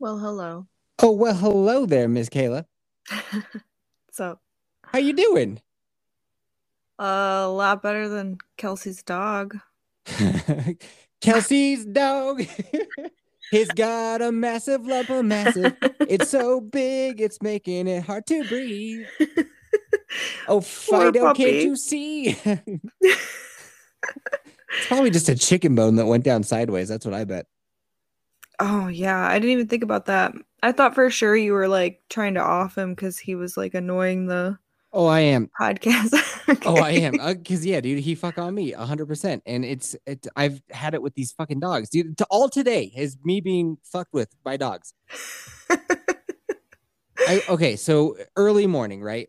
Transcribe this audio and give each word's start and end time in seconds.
Well, 0.00 0.18
hello. 0.18 0.66
Oh 1.02 1.10
well, 1.10 1.34
hello 1.34 1.84
there, 1.84 2.08
Miss 2.08 2.30
Kayla. 2.30 2.64
so, 4.10 4.38
How 4.82 4.98
you 4.98 5.12
doing? 5.12 5.60
a 6.98 7.46
lot 7.46 7.82
better 7.82 8.08
than 8.08 8.38
Kelsey's 8.56 9.02
dog. 9.02 9.58
Kelsey's 11.20 11.84
dog. 11.84 12.42
He's 13.50 13.68
got 13.72 14.22
a 14.22 14.32
massive 14.32 14.86
lump 14.86 15.10
of 15.10 15.22
massive. 15.26 15.76
It's 16.00 16.30
so 16.30 16.62
big, 16.62 17.20
it's 17.20 17.42
making 17.42 17.86
it 17.86 18.02
hard 18.02 18.26
to 18.28 18.42
breathe. 18.44 19.06
Oh, 20.48 20.62
Fido, 20.62 21.34
can't 21.34 21.38
you 21.38 21.76
see? 21.76 22.38
it's 22.44 23.26
probably 24.88 25.10
just 25.10 25.28
a 25.28 25.36
chicken 25.36 25.74
bone 25.74 25.96
that 25.96 26.06
went 26.06 26.24
down 26.24 26.42
sideways. 26.42 26.88
That's 26.88 27.04
what 27.04 27.14
I 27.14 27.24
bet. 27.24 27.46
Oh, 28.60 28.88
yeah. 28.88 29.26
I 29.26 29.34
didn't 29.38 29.50
even 29.52 29.66
think 29.68 29.82
about 29.82 30.06
that. 30.06 30.32
I 30.62 30.72
thought 30.72 30.94
for 30.94 31.08
sure 31.10 31.34
you 31.34 31.52
were 31.54 31.68
like 31.68 32.02
trying 32.10 32.34
to 32.34 32.40
off 32.40 32.76
him 32.76 32.94
because 32.94 33.18
he 33.18 33.34
was 33.34 33.56
like 33.56 33.74
annoying 33.74 34.26
the 34.26 34.58
Oh, 34.92 35.06
I 35.06 35.20
am. 35.20 35.50
podcast. 35.60 36.14
Oh, 36.66 36.78
I 36.78 36.90
am. 36.90 37.20
Uh, 37.20 37.34
because 37.34 37.64
yeah, 37.64 37.80
dude, 37.80 38.00
he 38.00 38.16
fuck 38.16 38.36
on 38.36 38.52
me 38.56 38.72
hundred 38.72 39.06
percent, 39.06 39.40
and 39.46 39.64
it's 39.64 39.94
it. 40.04 40.26
I've 40.34 40.60
had 40.70 40.94
it 40.94 41.02
with 41.02 41.14
these 41.14 41.30
fucking 41.30 41.60
dogs, 41.60 41.88
dude. 41.90 42.18
To 42.18 42.26
all 42.28 42.48
today 42.48 42.90
is 42.96 43.16
me 43.22 43.40
being 43.40 43.78
fucked 43.84 44.12
with 44.12 44.34
by 44.42 44.56
dogs. 44.56 44.92
I, 45.70 47.42
okay, 47.48 47.76
so 47.76 48.16
early 48.34 48.66
morning, 48.66 49.00
right? 49.00 49.28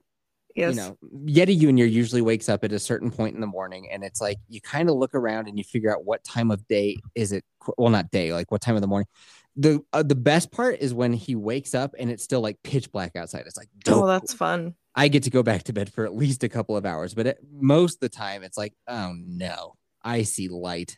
Yes. 0.55 0.75
You 0.75 0.81
know, 0.81 0.97
Yeti 1.25 1.59
Junior 1.59 1.85
usually 1.85 2.21
wakes 2.21 2.49
up 2.49 2.63
at 2.63 2.71
a 2.71 2.79
certain 2.79 3.11
point 3.11 3.35
in 3.35 3.41
the 3.41 3.47
morning, 3.47 3.89
and 3.91 4.03
it's 4.03 4.21
like 4.21 4.37
you 4.49 4.61
kind 4.61 4.89
of 4.89 4.95
look 4.95 5.15
around 5.15 5.47
and 5.47 5.57
you 5.57 5.63
figure 5.63 5.91
out 5.91 6.05
what 6.05 6.23
time 6.23 6.51
of 6.51 6.67
day 6.67 6.97
is 7.15 7.31
it. 7.31 7.43
Well, 7.77 7.89
not 7.89 8.11
day, 8.11 8.33
like 8.33 8.51
what 8.51 8.61
time 8.61 8.75
of 8.75 8.81
the 8.81 8.87
morning. 8.87 9.07
The 9.55 9.81
uh, 9.91 10.03
the 10.03 10.15
best 10.15 10.51
part 10.51 10.79
is 10.79 10.93
when 10.93 11.13
he 11.13 11.35
wakes 11.35 11.75
up 11.75 11.93
and 11.99 12.09
it's 12.09 12.23
still 12.23 12.41
like 12.41 12.57
pitch 12.63 12.91
black 12.91 13.15
outside. 13.15 13.43
It's 13.45 13.57
like 13.57 13.69
dope. 13.83 14.03
Oh, 14.03 14.07
that's 14.07 14.33
fun. 14.33 14.75
I 14.95 15.07
get 15.07 15.23
to 15.23 15.29
go 15.29 15.43
back 15.43 15.63
to 15.63 15.73
bed 15.73 15.91
for 15.91 16.05
at 16.05 16.15
least 16.15 16.43
a 16.43 16.49
couple 16.49 16.75
of 16.75 16.85
hours, 16.85 17.13
but 17.13 17.27
it, 17.27 17.39
most 17.51 17.95
of 17.95 17.99
the 18.01 18.09
time 18.09 18.43
it's 18.43 18.57
like, 18.57 18.73
oh 18.87 19.13
no, 19.15 19.75
I 20.03 20.23
see 20.23 20.47
light. 20.47 20.97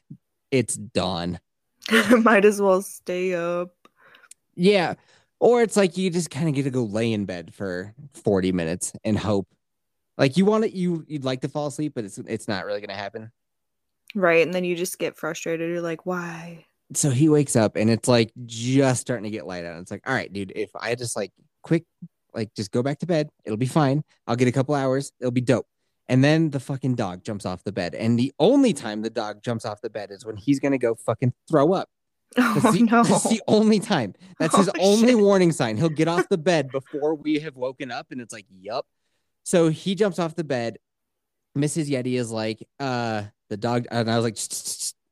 It's 0.52 0.76
dawn. 0.76 1.40
Might 2.22 2.46
as 2.46 2.62
well 2.62 2.82
stay 2.82 3.34
up. 3.34 3.72
Yeah. 4.56 4.96
Or 5.44 5.62
it's 5.62 5.76
like 5.76 5.98
you 5.98 6.10
just 6.10 6.32
kind 6.32 6.48
of 6.48 6.56
get 6.56 6.64
to 6.64 6.70
go 6.70 6.86
lay 6.86 7.12
in 7.12 7.26
bed 7.26 7.54
for 7.54 7.94
40 8.14 8.54
minutes 8.54 8.94
and 9.04 9.20
hope. 9.20 9.46
Like 10.18 10.38
you 10.38 10.46
want 10.46 10.64
it, 10.64 10.72
you 10.72 11.04
you'd 11.06 11.26
like 11.26 11.42
to 11.42 11.50
fall 11.50 11.68
asleep, 11.68 11.92
but 11.94 12.06
it's 12.06 12.18
it's 12.18 12.48
not 12.48 12.66
really 12.66 12.80
gonna 12.80 12.94
happen. 12.94 13.30
Right. 14.16 14.46
And 14.46 14.54
then 14.54 14.64
you 14.64 14.74
just 14.74 14.98
get 15.00 15.18
frustrated. 15.18 15.70
You're 15.70 15.82
like, 15.82 16.06
why? 16.06 16.64
So 16.94 17.10
he 17.10 17.28
wakes 17.28 17.58
up 17.58 17.76
and 17.76 17.90
it's 17.90 18.08
like 18.08 18.32
just 18.46 19.02
starting 19.02 19.26
to 19.26 19.30
get 19.30 19.46
light 19.46 19.66
out. 19.66 19.78
It's 19.82 19.92
like, 19.92 20.08
all 20.08 20.16
right, 20.16 20.32
dude, 20.32 20.54
if 20.56 20.70
I 20.80 20.96
just 20.96 21.18
like 21.18 21.32
quick, 21.62 21.84
like 22.34 22.54
just 22.56 22.72
go 22.72 22.82
back 22.82 23.00
to 23.00 23.06
bed, 23.06 23.28
it'll 23.44 23.58
be 23.58 23.66
fine. 23.66 24.02
I'll 24.28 24.38
get 24.38 24.48
a 24.48 24.54
couple 24.54 24.76
hours, 24.76 25.12
it'll 25.20 25.32
be 25.32 25.42
dope. 25.42 25.68
And 26.08 26.24
then 26.24 26.52
the 26.52 26.62
fucking 26.62 26.96
dog 26.96 27.26
jumps 27.26 27.46
off 27.46 27.66
the 27.66 27.74
bed. 27.74 27.96
And 27.96 28.18
the 28.18 28.32
only 28.40 28.72
time 28.72 29.02
the 29.02 29.10
dog 29.10 29.44
jumps 29.44 29.66
off 29.66 29.82
the 29.82 29.90
bed 29.90 30.10
is 30.10 30.26
when 30.26 30.38
he's 30.38 30.62
gonna 30.62 30.78
go 30.78 30.96
fucking 30.96 31.34
throw 31.50 31.74
up. 31.74 31.90
That's 32.36 32.66
Oh, 32.66 32.72
the, 32.72 32.80
no. 32.92 33.04
that's 33.04 33.30
the 33.30 33.42
only 33.48 33.80
time. 33.80 34.14
That's 34.40 34.56
his 34.56 34.70
Oh, 34.70 34.74
only 34.80 35.10
shit. 35.10 35.18
warning 35.20 35.52
sign. 35.52 35.78
He'll 35.78 35.90
get 35.90 36.08
off 36.08 36.28
the 36.30 36.38
bed 36.52 36.70
before 36.72 37.16
we 37.16 37.40
have 37.40 37.56
woken 37.56 37.92
up, 37.92 38.08
and 38.12 38.20
it's 38.22 38.34
like, 38.34 38.46
yup. 38.50 38.86
So 39.44 39.70
he 39.70 39.96
jumps 39.96 40.20
off 40.20 40.36
the 40.36 40.44
bed. 40.44 40.78
Mrs. 41.58 41.90
Yeti 41.90 42.18
is 42.20 42.32
like, 42.32 42.68
uh, 42.80 43.24
the 43.50 43.58
dog, 43.58 43.86
and 43.92 44.10
I 44.10 44.18
was 44.20 44.24
like, 44.24 44.38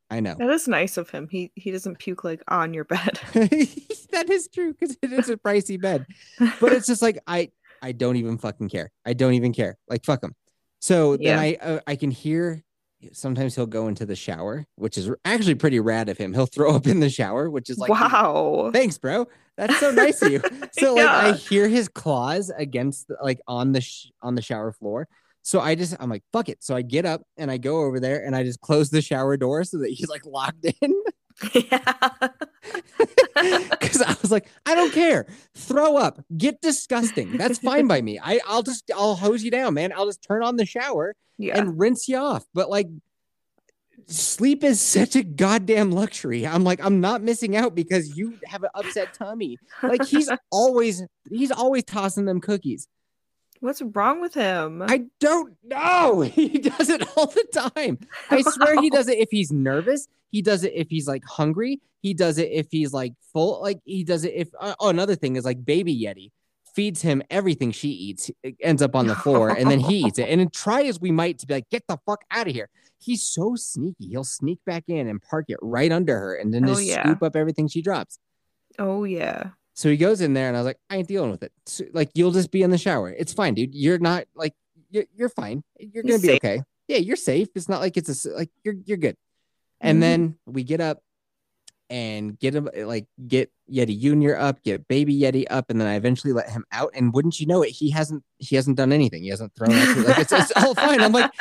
I 0.10 0.20
know. 0.20 0.36
That 0.38 0.50
is 0.50 0.68
nice 0.68 0.98
of 0.98 1.10
him. 1.10 1.28
He 1.32 1.52
he 1.56 1.72
doesn't 1.72 2.00
puke 2.00 2.24
like 2.26 2.42
on 2.50 2.74
your 2.74 2.84
bed. 2.84 3.20
that 3.34 4.28
is 4.30 4.50
true 4.54 4.74
because 4.74 4.98
it 5.02 5.14
is 5.14 5.30
a 5.30 5.38
pricey 5.38 5.80
bed. 5.80 6.06
But 6.60 6.74
it's 6.74 6.88
just 6.88 7.02
like 7.02 7.20
I 7.28 7.52
I 7.82 7.94
don't 7.94 8.18
even 8.18 8.38
fucking 8.38 8.68
care. 8.70 8.92
I 9.06 9.14
don't 9.14 9.36
even 9.36 9.54
care. 9.54 9.78
Like 9.88 10.04
fuck 10.04 10.22
him. 10.22 10.36
So 10.82 11.16
then 11.16 11.40
I 11.40 11.54
uh, 11.62 11.80
I 11.88 11.96
can 11.96 12.12
hear 12.12 12.62
sometimes 13.14 13.56
he'll 13.56 13.66
go 13.66 13.88
into 13.88 14.06
the 14.06 14.16
shower, 14.16 14.66
which 14.76 14.98
is 14.98 15.10
actually 15.26 15.56
pretty 15.56 15.80
rad 15.80 16.10
of 16.10 16.18
him. 16.18 16.34
He'll 16.34 16.46
throw 16.46 16.76
up 16.76 16.88
in 16.88 17.00
the 17.00 17.10
shower, 17.10 17.50
which 17.50 17.70
is 17.70 17.78
like 17.78 17.90
wow. 17.90 18.72
Thanks, 18.74 18.98
bro. 18.98 19.28
That's 19.58 19.80
so 19.80 19.92
nice 19.92 20.22
of 20.22 20.32
you. 20.32 20.42
So 20.74 20.96
like 20.96 21.08
I 21.08 21.32
hear 21.34 21.68
his 21.68 21.90
claws 21.90 22.50
against 22.58 23.10
the, 23.10 23.18
like 23.22 23.40
on 23.46 23.74
the 23.74 23.82
sh- 23.82 24.08
on 24.22 24.36
the 24.36 24.42
shower 24.42 24.72
floor. 24.72 25.08
So 25.42 25.60
I 25.60 25.76
just 25.76 25.96
I'm 26.00 26.10
like 26.10 26.24
fuck 26.32 26.50
it. 26.50 26.64
So 26.64 26.76
I 26.76 26.82
get 26.82 27.06
up 27.06 27.24
and 27.38 27.52
I 27.52 27.58
go 27.58 27.82
over 27.82 28.00
there 28.00 28.26
and 28.26 28.36
I 28.36 28.44
just 28.44 28.62
close 28.62 28.90
the 28.90 29.02
shower 29.02 29.36
door 29.38 29.64
so 29.64 29.80
that 29.80 29.90
he's 29.90 30.08
like 30.08 30.26
locked 30.26 30.66
in. 30.66 30.94
yeah. 31.54 31.94
Because 33.72 34.02
I 34.02 34.16
was 34.22 34.32
like, 34.32 34.48
I 34.66 34.76
don't 34.76 34.94
care. 34.94 35.26
Throw 35.56 35.98
up, 35.98 36.24
get 36.38 36.62
disgusting. 36.62 37.38
That's 37.38 37.58
fine 37.58 37.88
by 37.88 38.02
me. 38.02 38.20
I, 38.22 38.40
I'll 38.48 38.62
just 38.62 38.90
I'll 38.96 39.16
hose 39.16 39.44
you 39.44 39.50
down, 39.50 39.74
man. 39.74 39.92
I'll 39.92 40.06
just 40.06 40.22
turn 40.22 40.44
on 40.44 40.58
the 40.58 40.66
shower 40.66 41.16
yeah. 41.38 41.58
and 41.58 41.80
rinse 41.80 42.08
you 42.08 42.18
off. 42.18 42.46
But 42.54 42.70
like 42.70 42.88
sleep 44.08 44.64
is 44.64 44.80
such 44.80 45.16
a 45.16 45.24
goddamn 45.24 45.92
luxury. 45.92 46.46
I'm 46.46 46.64
like, 46.64 46.84
I'm 46.84 47.02
not 47.02 47.22
missing 47.22 47.56
out 47.56 47.76
because 47.76 48.18
you 48.18 48.38
have 48.46 48.64
an 48.64 48.70
upset 48.76 49.14
tummy. 49.14 49.58
Like 49.82 50.06
he's 50.06 50.30
always 50.52 51.04
he's 51.30 51.52
always 51.52 51.84
tossing 51.84 52.26
them 52.26 52.42
cookies. 52.42 52.88
What's 53.60 53.82
wrong 53.82 54.22
with 54.22 54.34
him? 54.34 54.82
I 54.82 55.06
don't 55.20 55.56
know. 55.64 56.22
He 56.22 56.50
does 56.50 56.90
it 56.90 57.08
all 57.16 57.28
the 57.28 57.46
time. 57.54 58.00
I 58.30 58.42
swear 58.42 58.82
he 58.82 58.90
does 58.90 59.08
it 59.08 59.20
if 59.20 59.30
he's 59.30 59.52
nervous. 59.52 60.08
He 60.32 60.42
does 60.42 60.64
it 60.64 60.74
if 60.76 60.88
he's 60.90 61.08
like 61.08 61.24
hungry. 61.26 61.82
He 62.02 62.14
does 62.14 62.38
it 62.38 62.50
if 62.52 62.68
he's 62.72 62.94
like 62.94 63.14
full. 63.34 63.62
Like 63.62 63.80
he 63.86 64.04
does 64.04 64.24
it 64.26 64.34
if. 64.36 64.50
Uh, 64.60 64.74
oh, 64.80 64.90
another 64.90 65.16
thing 65.16 65.36
is 65.36 65.46
like 65.46 65.64
baby 65.64 65.96
Yeti 65.96 66.32
feeds 66.74 67.02
him 67.02 67.22
everything 67.30 67.72
she 67.72 67.90
eats. 67.90 68.32
It 68.44 68.56
ends 68.62 68.82
up 68.82 68.96
on 68.96 69.06
the 69.06 69.16
floor 69.16 69.50
and 69.50 69.70
then 69.70 69.82
he 69.82 70.00
eats 70.06 70.18
it. 70.20 70.30
And 70.30 70.40
then 70.40 70.50
try 70.50 70.84
as 70.84 71.02
we 71.02 71.12
might 71.12 71.38
to 71.40 71.46
be 71.46 71.56
like, 71.56 71.70
get 71.70 71.84
the 71.88 71.98
fuck 72.06 72.24
out 72.32 72.48
of 72.48 72.54
here. 72.54 72.70
He's 72.98 73.24
so 73.24 73.56
sneaky. 73.56 74.08
He'll 74.08 74.24
sneak 74.24 74.60
back 74.66 74.86
in 74.88 75.08
and 75.10 75.22
park 75.22 75.46
it 75.50 75.58
right 75.62 75.92
under 75.92 76.18
her 76.18 76.36
and 76.36 76.54
then 76.54 76.64
Oh, 76.64 76.70
just 76.70 76.84
yeah. 76.86 77.04
scoop 77.04 77.24
up 77.24 77.36
everything 77.36 77.68
she 77.68 77.82
drops. 77.82 78.20
oh 78.80 79.04
yeah. 79.04 79.50
So 79.74 79.90
he 79.90 79.96
goes 79.98 80.20
in 80.22 80.34
there, 80.34 80.48
and 80.50 80.56
I 80.56 80.60
was 80.60 80.66
like, 80.66 80.80
I 80.90 80.98
ain't 80.98 81.08
dealing 81.08 81.32
with 81.32 81.44
it. 81.44 81.52
So, 81.66 81.86
like, 81.94 82.12
you'll 82.14 82.32
just 82.32 82.52
be 82.52 82.62
in 82.62 82.72
the 82.72 82.78
shower. 82.78 83.10
It's 83.10 83.34
fine, 83.34 83.54
dude. 83.54 83.74
You're 83.74 84.00
not 84.00 84.26
like 84.36 84.54
you're, 84.90 85.06
you're 85.16 85.30
fine. 85.30 85.64
You're 85.80 86.04
gonna 86.04 86.20
be 86.20 86.34
okay. 86.34 86.62
Yeah, 86.90 86.98
you're 86.98 87.16
safe. 87.16 87.48
It's 87.56 87.70
not 87.70 87.80
like 87.80 87.96
it's 87.98 88.26
a 88.26 88.30
like 88.32 88.50
you're 88.64 88.76
you're 88.86 88.98
good. 88.98 89.16
And 89.82 89.98
Mhm. 89.98 90.02
then 90.02 90.36
we 90.46 90.64
get 90.64 90.80
up 90.80 91.00
and 91.90 92.40
get 92.40 92.56
him 92.56 92.70
like 92.86 93.06
get 93.28 93.52
Yeti 93.70 94.00
Junior 94.00 94.38
up, 94.38 94.64
get 94.64 94.88
Baby 94.88 95.20
Yeti 95.20 95.46
up, 95.50 95.70
and 95.70 95.80
then 95.80 95.88
I 95.90 95.96
eventually 95.96 96.32
let 96.32 96.50
him 96.50 96.64
out. 96.72 96.92
And 96.94 97.14
wouldn't 97.14 97.40
you 97.40 97.48
know 97.48 97.64
it, 97.64 97.70
he 97.72 97.90
hasn't 97.90 98.24
he 98.38 98.56
hasn't 98.56 98.78
done 98.78 98.94
anything. 98.94 99.24
He 99.24 99.30
hasn't 99.30 99.54
thrown 99.56 99.74
up. 99.74 99.98
Like 100.08 100.20
it's, 100.20 100.32
it's 100.32 100.52
all 100.56 100.74
fine. 100.74 101.02
I'm 101.02 101.12
like, 101.12 101.32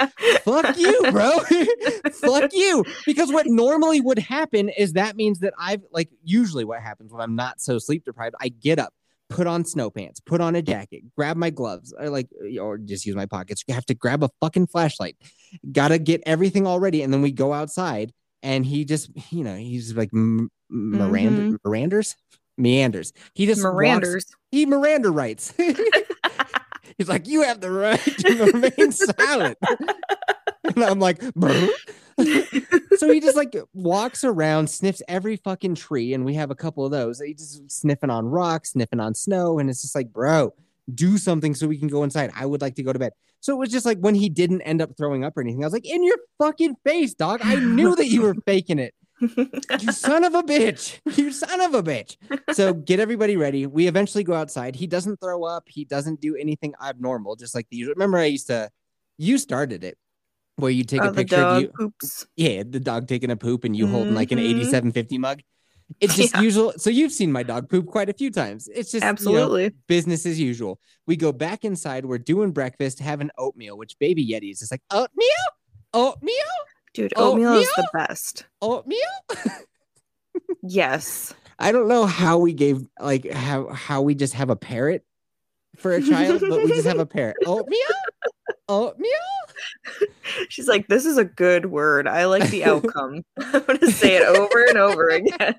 fuck 0.43 0.77
you, 0.77 1.07
bro. 1.13 1.39
fuck 2.13 2.53
you. 2.53 2.85
Because 3.07 3.33
what 3.33 3.47
normally 3.47 4.01
would 4.01 4.19
happen 4.19 4.71
is 4.71 4.95
that 4.95 5.15
means 5.17 5.39
that 5.41 5.55
I've 5.59 5.83
like 5.93 6.09
usually 6.25 6.65
what 6.65 6.81
happens 6.81 7.13
when 7.13 7.21
I'm 7.21 7.37
not 7.37 7.61
so 7.61 7.79
sleep 7.79 8.05
deprived, 8.05 8.35
I 8.41 8.49
get 8.49 8.81
up, 8.81 8.93
put 9.29 9.47
on 9.47 9.65
snow 9.65 9.89
pants, 9.91 10.19
put 10.19 10.41
on 10.41 10.57
a 10.57 10.63
jacket, 10.63 11.03
grab 11.17 11.37
my 11.37 11.51
gloves, 11.51 11.95
or 11.97 12.11
like 12.11 12.29
or 12.61 12.77
just 12.77 13.07
use 13.07 13.15
my 13.15 13.27
pockets. 13.27 13.63
You 13.69 13.75
have 13.75 13.87
to 13.87 13.95
grab 13.95 14.25
a 14.25 14.31
fucking 14.41 14.67
flashlight. 14.67 15.17
Gotta 15.71 15.99
get 15.99 16.23
everything 16.27 16.67
all 16.67 16.81
ready, 16.81 17.03
and 17.03 17.13
then 17.13 17.23
we 17.23 17.31
go 17.31 17.53
outside. 17.53 18.13
And 18.43 18.65
he 18.65 18.85
just, 18.85 19.11
you 19.31 19.45
know, 19.45 19.57
he's 19.57 19.95
like 19.95 20.11
M- 20.15 20.51
Miranda, 20.71 21.43
mm-hmm. 21.59 21.69
Miranders, 21.69 22.15
meanders. 22.57 23.13
He 23.35 23.47
just 23.47 23.63
walks- 23.63 23.75
Miranders. 23.75 24.25
he 24.51 24.67
Miranda 24.67 25.11
writes. 25.11 25.53
He's 26.99 27.09
like, 27.09 27.27
you 27.27 27.43
have 27.43 27.61
the 27.63 27.71
right 27.71 27.99
to 27.99 28.45
remain 28.53 28.93
silent. 28.93 29.57
and 30.65 30.85
I'm 30.85 31.01
like, 31.01 31.23
so 32.99 33.11
he 33.11 33.21
just 33.21 33.37
like 33.37 33.57
walks 33.73 34.23
around, 34.23 34.69
sniffs 34.69 35.01
every 35.09 35.37
fucking 35.37 35.77
tree, 35.77 36.13
and 36.13 36.27
we 36.27 36.35
have 36.35 36.51
a 36.51 36.55
couple 36.55 36.85
of 36.85 36.91
those. 36.91 37.19
He 37.21 37.33
just 37.33 37.71
sniffing 37.71 38.11
on 38.11 38.27
rocks, 38.27 38.73
sniffing 38.73 39.01
on 39.01 39.15
snow, 39.15 39.59
and 39.59 39.71
it's 39.71 39.81
just 39.81 39.95
like, 39.95 40.13
bro, 40.13 40.53
do 40.95 41.19
something 41.19 41.55
so 41.55 41.67
we 41.67 41.79
can 41.79 41.89
go 41.89 42.05
inside. 42.05 42.31
I 42.35 42.47
would 42.47 42.61
like 42.61 42.75
to 42.77 42.83
go 42.83 42.93
to 42.93 42.99
bed. 42.99 43.13
So 43.41 43.55
it 43.55 43.59
was 43.59 43.71
just 43.71 43.87
like 43.87 43.99
when 43.99 44.15
he 44.15 44.29
didn't 44.29 44.61
end 44.63 44.83
up 44.83 44.91
throwing 44.97 45.25
up 45.25 45.37
or 45.37 45.41
anything, 45.41 45.63
I 45.65 45.67
was 45.67 45.73
like, 45.73 45.87
in 45.87 46.03
your 46.05 46.17
fucking 46.39 46.77
face, 46.85 47.15
dog. 47.15 47.41
I 47.43 47.57
knew 47.57 47.97
that 47.97 48.07
you 48.09 48.23
were 48.23 48.35
faking 48.47 48.79
it. 48.79 48.95
you 49.81 49.93
son 49.93 50.25
of 50.25 50.35
a 50.35 50.43
bitch. 50.43 50.99
You 51.17 51.31
son 51.33 51.61
of 51.61 51.75
a 51.75 51.83
bitch. 51.83 52.17
So 52.53 52.73
get 52.73 53.01
everybody 53.01 53.37
ready. 53.37 53.67
We 53.67 53.87
eventually 53.87 54.25
go 54.25 54.33
outside. 54.35 54.75
He 54.77 54.87
doesn't 54.87 55.21
throw 55.21 55.45
up. 55.45 55.65
He 55.69 55.85
doesn't 55.85 56.21
do 56.21 56.37
anything 56.37 56.73
abnormal, 56.83 57.37
just 57.37 57.55
like 57.55 57.67
the 57.71 57.77
usual. 57.77 57.95
Remember, 57.95 58.19
I 58.19 58.27
used 58.27 58.47
to, 58.47 58.71
you 59.19 59.37
started 59.37 59.85
it 59.85 59.99
where 60.57 60.71
you 60.71 60.85
take 60.85 61.03
Oh, 61.03 61.09
a 61.09 61.13
picture 61.13 61.37
of 61.37 61.63
you. 61.63 61.69
poops. 61.69 62.27
Yeah, 62.37 62.63
the 62.69 62.81
dog 62.81 63.09
taking 63.09 63.31
a 63.31 63.37
poop 63.37 63.65
and 63.65 63.77
you 63.77 63.87
holding 63.87 64.15
like 64.15 64.33
an 64.33 64.39
Mhm. 64.39 64.43
8750 64.51 65.19
mug. 65.19 65.41
It's 66.01 66.15
just 66.17 66.33
Yeah. 66.35 66.41
usual. 66.43 66.73
So 66.77 66.91
you've 66.91 67.13
seen 67.13 67.33
my 67.33 67.43
dog 67.43 67.69
poop 67.69 67.87
quite 67.87 68.09
a 68.09 68.13
few 68.13 68.31
times. 68.31 68.69
It's 68.69 68.91
just 68.93 69.03
you 69.03 69.07
know, 69.07 69.11
Absolutely. 69.11 69.73
business 69.89 70.25
as 70.27 70.39
usual. 70.39 70.79
We 71.07 71.17
go 71.17 71.33
back 71.33 71.65
inside. 71.65 72.05
We're 72.07 72.19
doing 72.19 72.53
breakfast, 72.53 72.99
having 73.01 73.31
oatmeal, 73.39 73.77
which 73.77 73.99
baby 73.99 74.27
Yetis 74.27 74.63
is 74.63 74.71
like 74.71 74.83
oatmeal, 74.91 75.27
oatmeal, 75.95 76.35
Dude, 76.95 77.13
Oh, 77.17 77.33
oatmeal 77.33 77.55
is 77.55 77.69
the 77.77 77.89
best. 77.93 78.47
oatmeal. 78.63 78.99
Yes. 80.63 81.35
I 81.59 81.73
don't 81.73 81.89
know 81.89 82.07
how 82.07 82.39
we 82.39 82.53
gave 82.53 82.87
like 83.01 83.31
how 83.31 83.69
how 83.69 84.03
we 84.03 84.15
just 84.15 84.35
have 84.35 84.51
a 84.51 84.57
parrot 84.57 85.05
for 85.77 85.93
a 85.93 86.03
child, 86.03 86.41
but 86.41 86.63
we 86.63 86.69
just 86.69 86.87
have 86.87 86.99
a 86.99 87.07
parrot. 87.07 87.37
Oatmeal, 87.47 87.79
oatmeal. 88.71 89.11
She's 90.49 90.69
like, 90.69 90.87
this 90.87 91.05
is 91.05 91.19
a 91.19 91.25
good 91.25 91.67
word. 91.67 92.07
I 92.07 92.25
like 92.27 92.49
the 92.51 92.65
outcome. 92.65 93.25
I'm 93.39 93.63
going 93.65 93.79
to 93.79 93.91
say 93.91 94.17
it 94.17 94.23
over 94.23 94.65
and 94.65 94.79
over 94.79 95.09
again. 95.11 95.57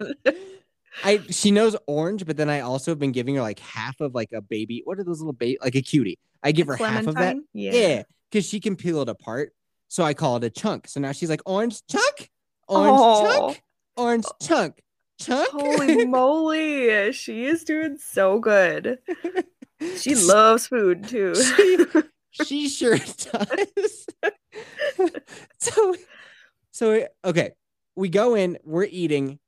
I 1.04 1.22
she 1.30 1.52
knows 1.52 1.76
orange, 1.88 2.26
but 2.26 2.38
then 2.38 2.50
I 2.50 2.62
also 2.62 2.92
have 2.92 3.00
been 3.00 3.12
giving 3.12 3.36
her 3.36 3.42
like 3.42 3.60
half 3.60 4.00
of 4.02 4.16
like 4.16 4.32
a 4.34 4.42
baby. 4.42 4.82
What 4.86 5.00
are 5.00 5.04
those 5.04 5.20
little 5.20 5.34
baby 5.34 5.58
like 5.62 5.76
a 5.76 5.82
cutie? 5.82 6.20
I 6.44 6.52
give 6.52 6.68
her 6.68 6.76
half 6.76 7.08
of 7.08 7.16
that. 7.16 7.38
Yeah, 7.54 8.04
because 8.30 8.48
she 8.48 8.60
can 8.60 8.76
peel 8.76 9.02
it 9.02 9.10
apart. 9.10 9.54
So 9.88 10.04
I 10.04 10.14
call 10.14 10.38
it 10.38 10.44
a 10.44 10.50
chunk. 10.50 10.88
So 10.88 11.00
now 11.00 11.12
she's 11.12 11.30
like 11.30 11.42
orange 11.46 11.82
chunk, 11.88 12.30
orange 12.68 12.98
Oh. 13.00 13.48
chunk, 13.48 13.64
orange 13.98 14.26
oh. 14.28 14.46
chunk, 14.46 14.82
chunk. 15.20 15.50
Holy 15.50 16.06
moly. 16.06 17.12
She 17.14 17.46
is 17.46 17.64
doing 17.64 17.98
so 17.98 18.40
good. 18.40 19.00
She 19.98 20.16
loves 20.16 20.68
food 20.68 21.08
too. 21.08 21.36
She, 21.36 21.78
she 22.32 22.70
sure 22.70 22.98
does. 23.32 24.06
so, 25.60 25.96
so 26.72 27.08
okay, 27.26 27.52
we 27.96 28.10
go 28.10 28.36
in, 28.36 28.58
we're 28.64 28.88
eating, 28.90 29.40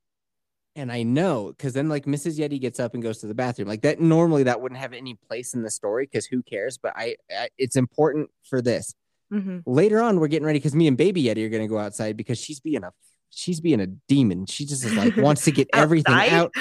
and 0.76 0.90
I 0.92 1.02
know 1.02 1.48
because 1.56 1.72
then 1.72 1.88
like 1.88 2.04
Mrs. 2.04 2.38
Yeti 2.38 2.60
gets 2.60 2.78
up 2.80 2.94
and 2.94 3.02
goes 3.02 3.18
to 3.18 3.26
the 3.26 3.34
bathroom. 3.34 3.68
Like 3.68 3.82
that 3.82 4.00
normally 4.00 4.44
that 4.44 4.60
wouldn't 4.60 4.80
have 4.80 4.92
any 4.92 5.14
place 5.14 5.54
in 5.54 5.62
the 5.62 5.70
story 5.70 6.06
because 6.06 6.26
who 6.26 6.42
cares? 6.42 6.78
But 6.78 6.92
I, 6.96 7.16
I, 7.30 7.48
it's 7.58 7.76
important 7.76 8.30
for 8.44 8.60
this. 8.60 8.94
Mhm. 9.32 9.62
Later 9.66 10.00
on, 10.00 10.20
we're 10.20 10.28
getting 10.28 10.46
ready 10.46 10.58
because 10.58 10.74
me 10.74 10.86
and 10.86 10.96
Baby 10.96 11.24
Yeti 11.24 11.44
are 11.44 11.48
gonna 11.48 11.68
go 11.68 11.78
outside 11.78 12.16
because 12.16 12.38
she's 12.38 12.60
being 12.60 12.84
a 12.84 12.92
she's 13.30 13.60
being 13.60 13.80
a 13.80 13.86
demon. 13.86 14.46
She 14.46 14.64
just 14.64 14.84
is 14.84 14.94
like 14.94 15.16
wants 15.16 15.44
to 15.44 15.52
get 15.52 15.68
everything 15.74 16.14
out 16.14 16.52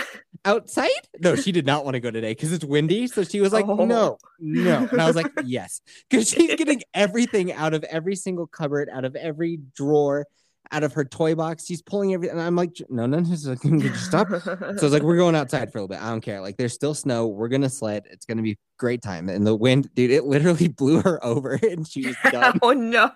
outside. 0.45 0.90
No, 1.19 1.36
she 1.36 1.51
did 1.51 1.66
not 1.66 1.84
want 1.86 1.95
to 1.95 2.00
go 2.00 2.12
today 2.12 2.31
because 2.31 2.51
it's 2.51 2.66
windy. 2.66 3.07
So 3.07 3.24
she 3.24 3.42
was 3.42 3.54
like, 3.54 3.68
Oh. 3.68 3.86
no, 3.86 4.18
no. 4.40 4.88
And 4.92 5.01
I 5.01 5.07
was 5.07 5.16
like, 5.16 5.31
yes, 5.45 5.81
because 6.10 6.30
she's 6.30 6.56
getting 6.56 6.81
everything 6.94 7.51
out 7.54 7.74
of 7.74 7.84
every 7.86 8.16
single 8.16 8.48
cupboard, 8.48 8.90
out 8.92 9.06
of 9.06 9.16
every 9.16 9.60
drawer, 9.75 10.28
out 10.72 10.84
of 10.84 10.94
her 10.94 11.06
toy 11.06 11.36
box. 11.36 11.66
She's 11.66 11.81
pulling 11.81 12.13
everything. 12.13 12.38
And 12.38 12.45
I'm 12.45 12.56
like, 12.56 12.72
no, 12.90 13.06
no, 13.06 13.19
no. 13.19 13.56
Could 13.56 13.95
stop? 13.95 14.28
So 14.30 14.57
I 14.62 14.72
was 14.72 14.94
like, 14.94 15.04
we're 15.04 15.18
going 15.18 15.36
outside 15.36 15.72
for 15.72 15.78
a 15.78 15.81
little 15.81 15.95
bit. 15.95 16.01
I 16.01 16.10
don't 16.10 16.22
care. 16.22 16.42
Like, 16.42 16.57
there's 16.57 16.74
still 16.74 16.94
snow. 16.94 17.28
We're 17.28 17.50
gonna 17.50 17.69
sled. 17.69 18.04
It's 18.10 18.25
gonna 18.25 18.42
be 18.42 18.57
great 18.78 19.01
time. 19.01 19.30
And 19.30 19.46
the 19.46 19.56
wind, 19.56 19.89
dude, 19.94 20.10
it 20.12 20.24
literally 20.25 20.68
blew 20.78 21.01
her 21.01 21.24
over, 21.24 21.54
and 21.62 21.88
she 21.88 22.07
was 22.07 22.16
done. 22.31 22.60
oh 22.62 22.72
no. 22.74 23.12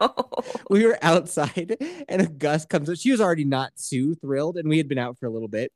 we 0.69 0.85
were 0.85 1.00
outside, 1.01 1.77
and 2.07 2.21
a 2.21 2.27
gust 2.27 2.69
comes. 2.69 2.89
Up. 2.89 2.97
She 2.97 3.12
was 3.12 3.21
already 3.21 3.45
not 3.45 3.71
too 3.75 4.15
thrilled, 4.15 4.57
and 4.57 4.69
we 4.69 4.77
had 4.77 4.88
been 4.88 5.00
out 5.00 5.18
for 5.18 5.25
a 5.25 5.31
little 5.31 5.47
bit. 5.50 5.71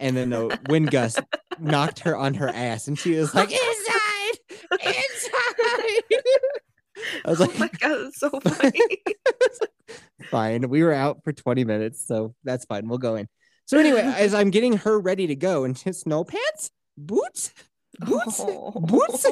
And 0.00 0.16
then 0.16 0.30
the 0.30 0.58
wind 0.68 0.90
gust 0.90 1.20
knocked 1.58 2.00
her 2.00 2.16
on 2.16 2.34
her 2.34 2.48
ass, 2.48 2.88
and 2.88 2.98
she 2.98 3.16
was 3.16 3.34
like, 3.34 3.50
"Inside, 3.50 4.38
inside." 4.72 6.02
I 7.24 7.30
was 7.30 7.40
oh 7.40 7.44
like, 7.44 7.58
my 7.58 7.70
god, 7.80 8.12
so 8.14 8.30
funny. 8.40 8.80
fine. 10.30 10.68
We 10.68 10.82
were 10.82 10.92
out 10.92 11.22
for 11.24 11.32
20 11.32 11.64
minutes, 11.64 12.04
so 12.06 12.34
that's 12.44 12.64
fine. 12.64 12.88
We'll 12.88 12.98
go 12.98 13.16
in. 13.16 13.28
So 13.66 13.78
anyway, 13.78 14.00
as 14.16 14.34
I'm 14.34 14.50
getting 14.50 14.78
her 14.78 14.98
ready 14.98 15.26
to 15.28 15.36
go, 15.36 15.64
and 15.64 15.76
just 15.76 16.00
snow 16.02 16.24
pants, 16.24 16.70
boots, 16.96 17.52
boots, 18.00 18.40
Oh. 18.40 18.72
boots. 18.72 19.26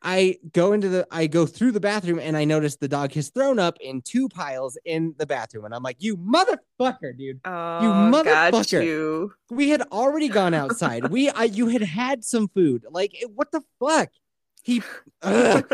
I 0.00 0.38
go 0.52 0.72
into 0.72 0.88
the 0.88 1.06
I 1.10 1.26
go 1.26 1.44
through 1.44 1.72
the 1.72 1.80
bathroom 1.80 2.20
and 2.20 2.36
I 2.36 2.44
notice 2.44 2.76
the 2.76 2.86
dog 2.88 3.12
has 3.14 3.30
thrown 3.30 3.58
up 3.58 3.76
in 3.80 4.00
two 4.00 4.28
piles 4.28 4.78
in 4.84 5.14
the 5.18 5.26
bathroom. 5.26 5.64
And 5.64 5.74
I'm 5.74 5.82
like, 5.82 5.96
you 5.98 6.16
motherfucker, 6.16 7.16
dude. 7.18 7.40
Oh, 7.44 7.50
got 7.50 8.24
motherfucker. 8.52 8.84
you. 8.84 9.32
We 9.50 9.70
had 9.70 9.82
already 9.90 10.28
gone 10.28 10.54
outside. 10.54 11.08
We 11.10 11.28
I 11.30 11.44
you 11.44 11.66
had 11.68 11.82
had 11.82 12.24
some 12.24 12.48
food. 12.48 12.84
Like 12.90 13.20
it- 13.20 13.30
what 13.34 13.50
the 13.50 13.62
fuck? 13.80 14.10
He 14.62 14.82
and 15.22 15.64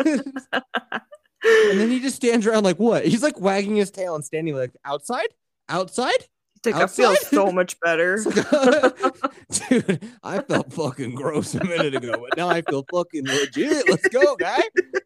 then 1.45 1.91
he 1.91 2.01
just 2.01 2.17
stands 2.17 2.47
around 2.47 2.65
like 2.65 2.79
what? 2.79 3.05
He's 3.07 3.23
like 3.23 3.39
wagging 3.41 3.77
his 3.77 3.91
tail 3.91 4.15
and 4.15 4.25
standing 4.25 4.55
like 4.57 4.73
outside? 4.85 5.29
Outside? 5.69 6.29
Like, 6.67 6.75
I 6.77 6.87
feel 6.87 7.15
so 7.17 7.51
much 7.53 7.79
better. 7.81 8.17
Dude, 9.69 10.01
I 10.23 10.41
felt 10.41 10.73
fucking 10.73 11.15
gross 11.15 11.55
a 11.55 11.65
minute 11.65 11.95
ago, 11.95 12.13
but 12.13 12.37
now 12.37 12.49
I 12.49 12.63
feel 12.63 12.85
fucking 12.91 13.27
legit. 13.27 13.89
Let's 13.89 14.09
go, 14.09 14.37
guy. 14.37 14.63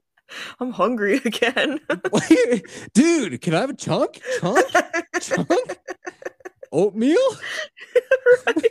I'm 0.61 0.73
hungry 0.73 1.17
again. 1.25 1.81
Dude, 2.93 3.41
can 3.41 3.55
I 3.55 3.61
have 3.61 3.71
a 3.71 3.75
chunk? 3.75 4.21
Chunk? 4.41 4.67
Chunk? 5.21 5.79
Oatmeal? 6.71 7.17
right? 8.47 8.67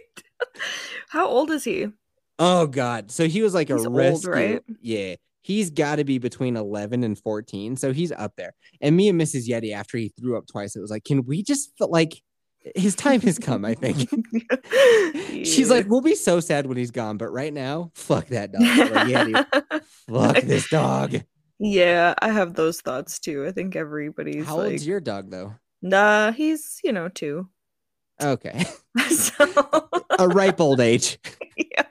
How 1.10 1.28
old 1.28 1.50
is 1.50 1.64
he? 1.64 1.88
Oh 2.38 2.68
god. 2.68 3.10
So 3.10 3.28
he 3.28 3.42
was 3.42 3.56
like 3.56 3.70
He's 3.70 3.86
a 3.86 3.90
old, 3.90 4.26
right? 4.26 4.62
Yeah. 4.82 5.16
He's 5.42 5.70
got 5.70 5.96
to 5.96 6.04
be 6.04 6.18
between 6.18 6.58
11 6.58 7.04
and 7.04 7.18
14. 7.18 7.78
So 7.78 7.94
he's 7.94 8.12
up 8.12 8.34
there. 8.36 8.54
And 8.82 8.98
me 8.98 9.08
and 9.08 9.20
Mrs. 9.20 9.48
Yeti, 9.48 9.74
after 9.74 9.98
he 9.98 10.10
threw 10.10 10.38
up 10.38 10.46
twice, 10.46 10.76
it 10.76 10.82
was 10.82 10.92
like, 10.92 11.06
can 11.06 11.26
we 11.26 11.42
just 11.42 11.72
like 11.80 12.22
his 12.76 12.96
time 12.96 13.22
has 13.22 13.38
come, 13.40 13.64
I 13.66 13.74
think. 13.74 14.10
She's 15.46 15.70
like, 15.70 15.88
we'll 15.88 16.02
be 16.02 16.16
so 16.16 16.40
sad 16.40 16.66
when 16.66 16.78
he's 16.78 16.92
gone, 16.92 17.18
but 17.18 17.30
right 17.30 17.54
now, 17.54 17.92
fuck 17.96 18.28
that 18.28 18.52
dog. 18.52 18.62
Like, 18.62 19.08
Yeti, 19.08 19.82
fuck 20.10 20.42
this 20.44 20.70
dog. 20.72 21.16
yeah, 21.60 22.14
I 22.22 22.30
have 22.30 22.54
those 22.56 22.82
thoughts 22.82 23.20
too. 23.20 23.46
I 23.46 23.52
think 23.52 23.76
everybody's 23.76 24.46
How 24.46 24.58
like, 24.58 24.72
old's 24.72 24.88
your 24.88 25.00
dog 25.00 25.32
though? 25.32 25.56
nah, 25.82 26.32
he's 26.32 26.80
you 26.84 26.92
know 26.92 27.10
two. 27.10 27.48
Okay. 28.22 28.66
so 29.10 29.46
A 30.18 30.28
ripe 30.28 30.60
old 30.60 30.80
age. 30.80 31.20
yeah, 31.56 31.84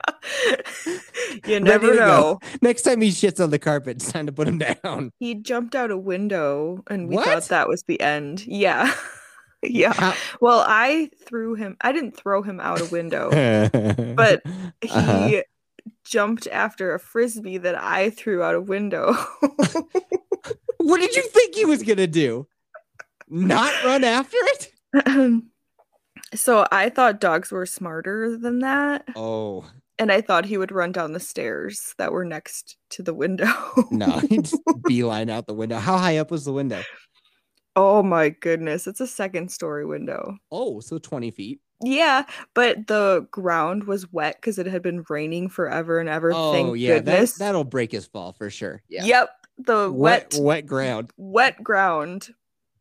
you 1.47 1.61
never 1.61 1.95
know. 1.95 2.41
Next 2.63 2.83
time 2.83 3.01
he 3.01 3.11
shits 3.11 3.43
on 3.43 3.51
the 3.51 3.61
carpet, 3.61 3.99
it's 3.99 4.11
time 4.11 4.27
to 4.27 4.33
put 4.33 4.49
him 4.49 4.59
down. 4.59 5.13
He 5.21 5.35
jumped 5.37 5.77
out 5.77 5.93
a 5.93 5.97
window, 5.99 6.83
and 6.89 7.09
we 7.09 7.15
What? 7.15 7.27
thought 7.27 7.45
that 7.45 7.69
was 7.69 7.85
the 7.87 8.01
end. 8.01 8.45
Yeah, 8.47 8.93
yeah. 9.63 9.93
How- 9.93 10.15
Well, 10.41 10.65
I 10.67 11.11
threw 11.27 11.55
him. 11.55 11.77
I 11.81 11.93
didn't 11.93 12.17
throw 12.17 12.43
him 12.43 12.61
out 12.61 12.81
a 12.81 12.85
window. 12.87 13.31
but 14.17 14.43
he 14.83 14.89
Uh-huh. 14.91 15.43
jumped 16.05 16.47
after 16.49 16.95
a 16.95 16.99
frisbee 17.01 17.59
that 17.59 17.75
I 17.81 18.11
threw 18.11 18.43
out 18.43 18.55
a 18.55 18.61
window. 18.61 19.13
what 20.79 21.01
did 21.01 21.15
you 21.17 21.23
think 21.23 21.55
he 21.55 21.65
was 21.65 21.83
gonna 21.83 22.07
do? 22.07 22.47
Not 23.29 23.73
run 23.85 24.05
after 24.05 24.37
it? 24.41 25.43
so 26.35 26.67
I 26.71 26.89
thought 26.91 27.21
dogs 27.21 27.51
were 27.51 27.67
smarter 27.67 28.37
than 28.39 28.61
that, 28.61 29.05
Oh 29.17 29.65
and 29.99 30.13
I 30.13 30.21
thought 30.21 30.45
he 30.45 30.59
would 30.59 30.73
run 30.73 30.93
down 30.93 31.13
the 31.13 31.21
stairs 31.21 31.95
that 31.99 32.13
were 32.13 32.25
next 32.25 32.77
to 32.91 33.03
the 33.03 33.15
window. 33.15 33.49
no, 33.91 34.19
he 34.29 34.39
just 34.39 34.61
beeline 34.87 35.31
out 35.31 35.47
the 35.47 35.55
window. 35.55 35.79
How 35.79 35.97
high 35.99 36.19
up 36.19 36.31
was 36.31 36.45
the 36.45 36.53
window? 36.53 36.83
Oh 37.77 38.03
my 38.03 38.31
goodness, 38.31 38.87
it's 38.87 39.01
a 39.01 39.07
second 39.07 39.51
story 39.51 39.85
window. 39.87 40.37
Oh, 40.51 40.81
so 40.81 40.99
20 40.99 41.31
feet. 41.31 41.61
Yeah, 41.85 42.25
but 42.55 42.87
the 42.87 43.29
ground 43.31 43.85
was 43.85 44.11
wet 44.11 44.37
because 44.41 44.59
it 44.59 44.67
had 44.67 44.81
been 44.83 45.05
raining 45.11 45.51
forever 45.51 45.99
and 46.01 46.09
ever. 46.09 46.33
Oh 46.35 46.53
thank 46.53 46.79
yeah, 46.79 46.95
that, 46.95 47.05
goodness. 47.05 47.35
that'll 47.35 47.65
break 47.65 47.93
his 47.93 48.07
fall 48.07 48.33
for 48.33 48.49
sure. 48.49 48.83
Yeah. 48.89 49.05
Yep, 49.05 49.31
the 49.59 49.93
Wet, 49.93 50.33
wet, 50.35 50.43
wet 50.43 50.67
ground. 50.67 51.13
wet 51.19 51.63
ground. 51.63 52.29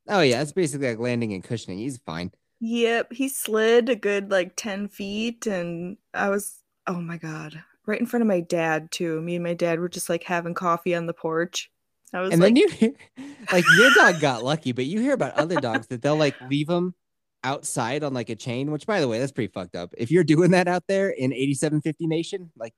Oh 0.07 0.21
yeah, 0.21 0.41
it's 0.41 0.53
basically 0.53 0.87
like 0.89 0.99
landing 0.99 1.33
and 1.33 1.43
cushioning. 1.43 1.79
He's 1.79 1.97
fine. 1.97 2.31
Yep, 2.61 3.11
he 3.11 3.27
slid 3.27 3.89
a 3.89 3.95
good 3.97 4.31
like 4.31 4.53
10 4.55 4.87
feet 4.87 5.45
and 5.45 5.97
I 6.13 6.29
was 6.29 6.55
oh 6.87 7.01
my 7.01 7.17
god, 7.17 7.61
right 7.85 7.99
in 7.99 8.05
front 8.05 8.21
of 8.21 8.27
my 8.27 8.39
dad 8.39 8.91
too. 8.91 9.21
Me 9.21 9.35
and 9.35 9.43
my 9.43 9.55
dad 9.55 9.79
were 9.81 9.89
just 9.89 10.07
like 10.09 10.23
having 10.23 10.53
coffee 10.53 10.95
on 10.95 11.05
the 11.05 11.13
porch. 11.13 11.69
I 12.15 12.21
was 12.21 12.31
And 12.31 12.41
like 12.41 12.47
then 12.47 12.55
you 12.55 12.69
hear, 12.69 12.93
like 13.51 13.65
your 13.77 13.91
dog 13.93 14.19
got 14.19 14.43
lucky, 14.43 14.71
but 14.71 14.85
you 14.85 15.01
hear 15.01 15.13
about 15.13 15.33
other 15.33 15.59
dogs 15.59 15.87
that 15.87 16.01
they'll 16.01 16.15
like 16.15 16.35
leave 16.49 16.67
them 16.67 16.95
outside 17.43 18.03
on 18.03 18.13
like 18.13 18.29
a 18.29 18.35
chain, 18.35 18.71
which 18.71 18.87
by 18.87 19.01
the 19.01 19.07
way, 19.07 19.19
that's 19.19 19.31
pretty 19.31 19.51
fucked 19.51 19.75
up. 19.75 19.93
If 19.97 20.11
you're 20.11 20.23
doing 20.23 20.51
that 20.51 20.67
out 20.67 20.83
there 20.87 21.09
in 21.09 21.33
8750 21.33 22.07
Nation, 22.07 22.51
like 22.57 22.73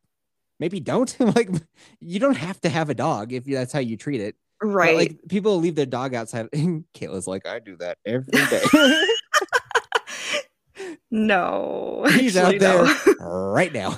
maybe 0.59 0.79
don't. 0.79 1.15
like 1.35 1.49
you 1.99 2.19
don't 2.19 2.37
have 2.37 2.59
to 2.61 2.69
have 2.69 2.89
a 2.89 2.95
dog 2.95 3.31
if 3.31 3.45
that's 3.45 3.73
how 3.73 3.79
you 3.79 3.95
treat 3.95 4.21
it. 4.21 4.35
But, 4.59 4.67
right. 4.67 4.95
like 4.95 5.19
people 5.29 5.57
leave 5.57 5.75
their 5.75 5.85
dog 5.85 6.15
outside. 6.15 6.49
And 6.53 6.85
Kayla's 6.95 7.27
like, 7.27 7.45
I 7.45 7.59
do 7.59 7.77
that 7.77 7.99
every 8.05 8.31
day. 8.31 8.63
No. 11.09 12.05
He's 12.09 12.35
out 12.35 12.59
there 12.59 12.83
no. 12.83 12.95
right 13.19 13.73
now. 13.73 13.97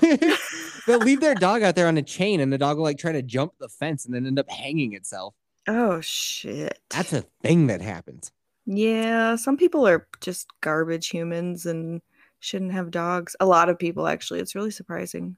They'll 0.90 1.00
leave 1.00 1.22
their 1.22 1.36
dog 1.36 1.62
out 1.62 1.76
there 1.76 1.88
on 1.88 1.98
a 1.98 2.02
chain, 2.02 2.40
and 2.40 2.52
the 2.52 2.58
dog 2.58 2.78
will 2.78 2.84
like 2.84 2.98
try 2.98 3.12
to 3.12 3.22
jump 3.22 3.54
the 3.60 3.70
fence 3.70 4.06
and 4.06 4.14
then 4.14 4.26
end 4.26 4.40
up 4.40 4.50
hanging 4.50 4.94
itself. 4.94 5.36
oh 5.68 6.02
shit. 6.02 6.80
That's 6.90 7.14
a 7.14 7.22
thing 7.44 7.68
that 7.68 7.82
happens. 7.82 8.32
Yeah, 8.66 9.36
some 9.36 9.56
people 9.58 9.88
are 9.88 10.08
just 10.22 10.48
garbage 10.62 11.10
humans 11.10 11.66
and 11.66 12.02
shouldn't 12.40 12.72
have 12.72 12.90
dogs. 12.92 13.36
A 13.40 13.46
lot 13.46 13.70
of 13.70 13.78
people 13.78 14.08
actually. 14.08 14.40
It's 14.40 14.56
really 14.56 14.72
surprising. 14.72 15.38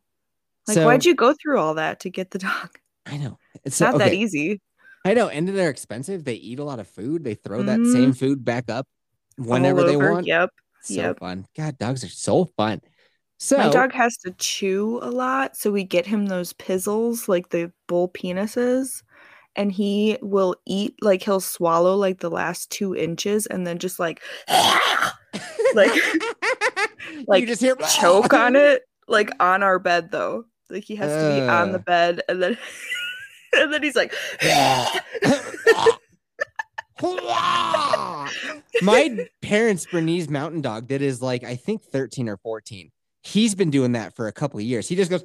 Like, 0.67 0.75
So- 0.75 0.85
why'd 0.85 1.05
you 1.05 1.15
go 1.15 1.33
through 1.33 1.59
all 1.59 1.73
that 1.75 1.99
to 2.01 2.09
get 2.09 2.31
the 2.31 2.39
dog? 2.39 2.69
I 3.05 3.17
know. 3.17 3.37
It's 3.65 3.75
so- 3.75 3.89
not 3.91 3.97
that 3.99 4.13
easy. 4.13 4.61
I 5.03 5.13
know, 5.15 5.27
and 5.29 5.47
they're 5.49 5.69
expensive. 5.71 6.23
They 6.23 6.35
eat 6.35 6.59
a 6.59 6.63
lot 6.63 6.79
of 6.79 6.87
food. 6.87 7.23
They 7.23 7.33
throw 7.35 7.63
that 7.63 7.79
Mhm. 7.79 7.91
same 7.91 8.13
food 8.13 8.45
back 8.45 8.69
up 8.69 8.87
whenever 9.37 9.83
they 9.83 9.97
want. 9.97 10.27
Yep. 10.27 10.49
So 10.83 10.93
yep. 10.93 11.19
fun. 11.19 11.47
God, 11.57 11.77
dogs 11.77 12.03
are 12.03 12.09
so 12.09 12.45
fun. 12.45 12.81
So 13.43 13.57
My 13.57 13.69
dog 13.69 13.91
has 13.93 14.17
to 14.17 14.29
chew 14.37 14.99
a 15.01 15.09
lot, 15.09 15.57
so 15.57 15.71
we 15.71 15.83
get 15.83 16.05
him 16.05 16.27
those 16.27 16.53
pizzles, 16.53 17.27
like 17.27 17.49
the 17.49 17.71
bull 17.87 18.07
penises, 18.07 19.01
and 19.55 19.71
he 19.71 20.19
will 20.21 20.55
eat 20.67 20.93
like 21.01 21.23
he'll 21.23 21.39
swallow 21.39 21.95
like 21.95 22.19
the 22.19 22.29
last 22.29 22.69
two 22.69 22.95
inches 22.95 23.47
and 23.47 23.65
then 23.65 23.79
just 23.79 23.97
like 23.99 24.21
like 25.73 25.91
like 27.27 27.41
You 27.41 27.47
just 27.47 27.61
hear 27.61 27.75
choke 27.77 28.31
on 28.31 28.55
it, 28.57 28.83
like 29.07 29.31
on 29.39 29.63
our 29.63 29.79
bed 29.79 30.11
though. 30.11 30.45
Like 30.69 30.83
he 30.83 30.95
has 30.97 31.11
to 31.11 31.41
be 31.41 31.41
on 31.49 31.71
the 31.71 31.79
bed 31.79 32.21
and 32.29 32.43
then 32.43 32.59
and 33.53 33.73
then 33.73 33.81
he's 33.81 33.95
like 33.95 34.13
My 38.83 39.27
parents' 39.41 39.87
Bernese 39.87 40.29
mountain 40.29 40.61
dog 40.61 40.89
that 40.89 41.01
is 41.01 41.23
like 41.23 41.43
I 41.43 41.55
think 41.55 41.81
13 41.81 42.29
or 42.29 42.37
14. 42.37 42.91
He's 43.21 43.55
been 43.55 43.69
doing 43.69 43.91
that 43.93 44.15
for 44.15 44.27
a 44.27 44.31
couple 44.31 44.59
of 44.59 44.65
years. 44.65 44.87
He 44.87 44.95
just 44.95 45.11
goes 45.11 45.23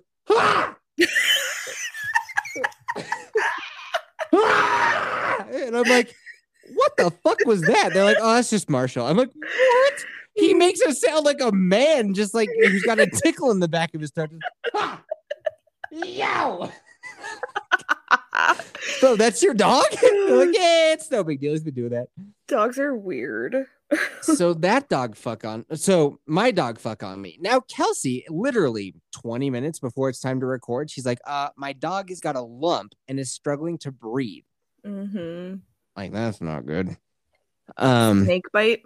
and 5.67 5.77
I'm 5.77 5.85
like, 5.85 6.15
what 6.75 6.97
the 6.97 7.11
fuck 7.23 7.39
was 7.47 7.63
that? 7.63 7.91
They're 7.93 8.05
like, 8.05 8.19
oh, 8.21 8.35
that's 8.35 8.51
just 8.51 8.69
Marshall. 8.71 9.07
I'm 9.07 9.17
like, 9.17 9.31
what? 9.35 10.05
He 10.35 10.53
makes 10.55 10.81
it 10.81 10.97
sound 10.97 11.25
like 11.25 11.41
a 11.41 11.51
man, 11.51 12.13
just 12.15 12.35
like 12.35 12.49
he's 12.61 12.85
got 12.85 12.99
a 13.01 13.07
tickle 13.07 13.51
in 13.51 13.61
the 13.61 13.69
back 13.69 13.95
of 13.95 14.01
his 14.01 14.11
throat. 14.11 14.31
Ha! 14.75 15.03
Yow! 15.91 16.71
So 19.01 19.17
that's 19.17 19.43
your 19.43 19.55
dog? 19.55 19.87
Like, 19.91 20.03
yeah, 20.03 20.93
it's 20.93 21.11
no 21.11 21.25
big 21.25 21.41
deal. 21.41 21.53
He's 21.53 21.65
been 21.65 21.75
doing 21.75 21.91
that. 21.91 22.09
Dogs 22.49 22.79
are 22.79 22.95
weird. 22.95 23.67
So 24.21 24.53
that 24.55 24.89
dog 24.89 25.15
fuck 25.15 25.45
on 25.45 25.65
so 25.75 26.19
my 26.27 26.51
dog 26.51 26.79
fuck 26.79 27.03
on 27.03 27.21
me. 27.21 27.39
Now 27.41 27.61
kelsey 27.61 28.25
literally 28.29 28.95
20 29.13 29.51
minutes 29.51 29.79
before 29.79 30.09
it's 30.09 30.21
time 30.21 30.41
to 30.41 30.47
record 30.47 30.91
she's 30.91 31.07
like 31.07 31.21
uh 31.27 31.51
my 31.57 31.73
dog 31.73 32.09
has 32.09 32.21
got 32.21 32.37
a 32.37 32.41
lump 32.41 32.95
and 33.09 33.21
is 33.21 33.33
struggling 33.33 33.79
to 33.79 33.93
breathe. 33.93 34.45
Mm-hmm. 34.85 35.57
like 35.97 36.13
that's 36.13 36.41
not 36.41 36.67
good. 36.67 36.97
Um 37.77 38.25
Snake 38.25 38.51
bite. 38.53 38.83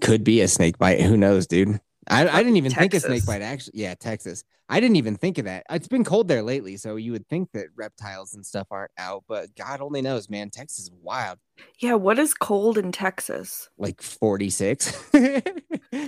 could 0.00 0.24
be 0.24 0.40
a 0.40 0.48
snake 0.48 0.78
bite. 0.78 1.00
Who 1.00 1.16
knows 1.16 1.46
dude 1.46 1.80
i, 2.08 2.28
I 2.28 2.42
didn't 2.42 2.56
even 2.56 2.72
think 2.72 2.94
a 2.94 3.00
snake 3.00 3.26
bite 3.26 3.42
actually 3.42 3.72
yeah 3.80 3.94
texas 3.94 4.44
i 4.68 4.80
didn't 4.80 4.96
even 4.96 5.16
think 5.16 5.38
of 5.38 5.44
that 5.44 5.64
it's 5.70 5.88
been 5.88 6.04
cold 6.04 6.28
there 6.28 6.42
lately 6.42 6.76
so 6.76 6.96
you 6.96 7.12
would 7.12 7.26
think 7.28 7.50
that 7.52 7.66
reptiles 7.76 8.34
and 8.34 8.44
stuff 8.44 8.66
aren't 8.70 8.90
out 8.98 9.24
but 9.28 9.54
god 9.56 9.80
only 9.80 10.02
knows 10.02 10.28
man 10.30 10.50
texas 10.50 10.84
is 10.84 10.90
wild 11.02 11.38
Yeah, 11.78 11.94
what 11.94 12.18
is 12.18 12.34
cold 12.34 12.78
in 12.78 12.90
Texas? 12.92 13.68
like 13.78 14.02
46 14.02 15.10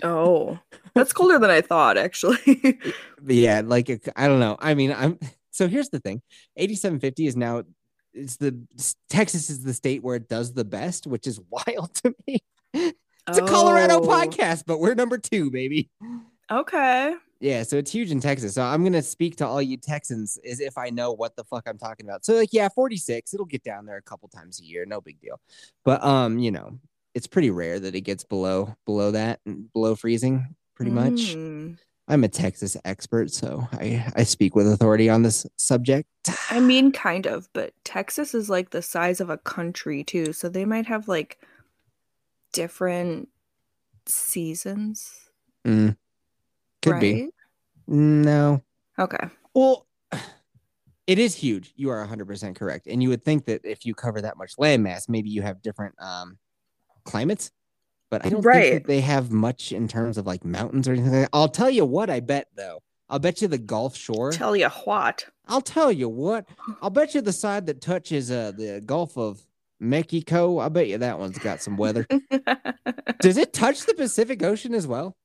Oh, 0.02 0.58
that's 0.94 1.12
colder 1.18 1.38
than 1.38 1.50
I 1.50 1.60
thought, 1.60 1.96
actually. 1.96 2.80
Yeah, 3.28 3.62
like 3.64 3.88
I 4.16 4.26
don't 4.28 4.40
know. 4.40 4.56
I 4.60 4.74
mean, 4.74 4.92
I'm 4.92 5.18
so 5.50 5.68
here's 5.68 5.88
the 5.88 6.00
thing: 6.00 6.22
8750 6.56 7.26
is 7.26 7.36
now 7.36 7.62
it's 8.12 8.36
the 8.36 8.56
Texas 9.08 9.48
is 9.50 9.62
the 9.62 9.74
state 9.74 10.02
where 10.02 10.16
it 10.16 10.28
does 10.28 10.52
the 10.54 10.64
best, 10.64 11.06
which 11.06 11.26
is 11.26 11.40
wild 11.50 11.94
to 12.02 12.14
me. 12.26 12.38
It's 13.28 13.38
a 13.38 13.42
Colorado 13.42 14.00
Oh, 14.00 14.00
podcast, 14.02 14.64
but 14.66 14.78
we're 14.78 14.94
number 14.94 15.18
two, 15.18 15.50
baby. 15.50 15.90
Okay. 16.50 17.14
Yeah, 17.40 17.64
so 17.64 17.76
it's 17.76 17.90
huge 17.90 18.10
in 18.10 18.20
Texas. 18.20 18.54
So 18.54 18.62
I'm 18.62 18.84
gonna 18.84 19.02
speak 19.02 19.36
to 19.36 19.46
all 19.46 19.60
you 19.60 19.76
Texans 19.76 20.38
as 20.48 20.60
if 20.60 20.78
I 20.78 20.90
know 20.90 21.12
what 21.12 21.36
the 21.36 21.44
fuck 21.44 21.64
I'm 21.66 21.76
talking 21.76 22.06
about. 22.06 22.24
So 22.24 22.34
like, 22.34 22.52
yeah, 22.52 22.68
46, 22.68 23.34
it'll 23.34 23.46
get 23.46 23.64
down 23.64 23.84
there 23.84 23.96
a 23.96 24.02
couple 24.02 24.28
times 24.28 24.60
a 24.60 24.64
year, 24.64 24.86
no 24.86 25.00
big 25.00 25.20
deal. 25.20 25.40
But 25.84 26.02
um, 26.04 26.38
you 26.38 26.50
know, 26.50 26.78
it's 27.14 27.26
pretty 27.26 27.50
rare 27.50 27.80
that 27.80 27.94
it 27.94 28.02
gets 28.02 28.24
below 28.24 28.74
below 28.86 29.10
that, 29.10 29.40
and 29.44 29.72
below 29.72 29.96
freezing, 29.96 30.54
pretty 30.74 30.92
much. 30.92 31.34
Mm. 31.34 31.78
I'm 32.08 32.22
a 32.22 32.28
Texas 32.28 32.76
expert, 32.84 33.32
so 33.32 33.66
I, 33.72 34.06
I 34.14 34.22
speak 34.22 34.54
with 34.54 34.70
authority 34.70 35.08
on 35.08 35.22
this 35.22 35.44
subject. 35.56 36.08
I 36.50 36.60
mean, 36.60 36.92
kind 36.92 37.26
of, 37.26 37.48
but 37.52 37.72
Texas 37.84 38.32
is 38.32 38.48
like 38.48 38.70
the 38.70 38.80
size 38.82 39.20
of 39.20 39.28
a 39.28 39.38
country 39.38 40.04
too, 40.04 40.32
so 40.32 40.48
they 40.48 40.64
might 40.64 40.86
have 40.86 41.08
like 41.08 41.38
different 42.56 43.28
seasons. 44.06 45.12
Mm, 45.66 45.96
could 46.80 47.00
be. 47.00 47.28
No. 47.86 48.62
Okay. 48.98 49.28
Well, 49.54 49.86
it 51.06 51.18
is 51.18 51.34
huge. 51.34 51.74
You 51.76 51.90
are 51.90 52.04
100% 52.04 52.56
correct. 52.56 52.86
And 52.86 53.02
you 53.02 53.10
would 53.10 53.24
think 53.24 53.44
that 53.44 53.60
if 53.64 53.84
you 53.84 53.94
cover 53.94 54.22
that 54.22 54.38
much 54.38 54.56
landmass, 54.56 55.08
maybe 55.08 55.28
you 55.28 55.42
have 55.42 55.60
different 55.60 55.94
um, 56.00 56.38
climates. 57.04 57.52
But 58.10 58.24
I 58.24 58.30
don't 58.30 58.42
think 58.42 58.84
that 58.84 58.86
they 58.86 59.00
have 59.00 59.32
much 59.32 59.72
in 59.72 59.86
terms 59.86 60.16
of 60.16 60.26
like 60.26 60.44
mountains 60.44 60.88
or 60.88 60.92
anything. 60.92 61.12
Like 61.12 61.22
that. 61.22 61.30
I'll 61.32 61.48
tell 61.48 61.68
you 61.68 61.84
what, 61.84 62.08
I 62.08 62.20
bet 62.20 62.46
though. 62.56 62.80
I'll 63.08 63.18
bet 63.18 63.42
you 63.42 63.48
the 63.48 63.58
Gulf 63.58 63.96
Shore. 63.96 64.32
Tell 64.32 64.56
you 64.56 64.68
what. 64.68 65.26
I'll 65.46 65.60
tell 65.60 65.92
you 65.92 66.08
what. 66.08 66.48
I'll 66.80 66.90
bet 66.90 67.14
you 67.14 67.20
the 67.20 67.32
side 67.32 67.66
that 67.66 67.80
touches 67.80 68.30
uh, 68.30 68.52
the 68.56 68.80
Gulf 68.84 69.18
of 69.18 69.45
Mexico. 69.80 70.58
I 70.58 70.68
bet 70.68 70.88
you 70.88 70.98
that 70.98 71.18
one's 71.18 71.38
got 71.38 71.60
some 71.62 71.76
weather. 71.76 72.06
Does 73.20 73.36
it 73.36 73.52
touch 73.52 73.84
the 73.86 73.94
Pacific 73.94 74.42
Ocean 74.42 74.74
as 74.74 74.86
well? 74.86 75.16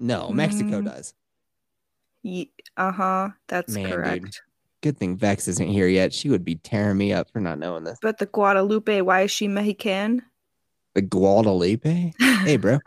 No, 0.00 0.30
Mexico 0.30 0.80
Mm. 0.80 0.84
does. 0.86 1.14
uh 2.76 2.92
huh. 2.92 3.28
That's 3.48 3.72
Man, 3.74 3.84
dude. 3.84 3.92
correct. 3.94 4.42
Good 4.82 4.98
thing 4.98 5.16
Vex 5.16 5.48
isn't 5.48 5.68
here 5.68 5.86
yet. 5.88 6.12
She 6.12 6.28
would 6.28 6.44
be 6.44 6.56
tearing 6.56 6.98
me 6.98 7.12
up 7.12 7.30
for 7.30 7.40
not 7.40 7.58
knowing 7.58 7.84
this. 7.84 7.98
But 8.02 8.18
the 8.18 8.26
Guadalupe, 8.26 9.00
why 9.02 9.22
is 9.22 9.30
she 9.30 9.48
Mexican? 9.48 10.22
The 10.94 11.02
Guadalupe? 11.02 12.12
Hey, 12.20 12.56
bro. 12.56 12.78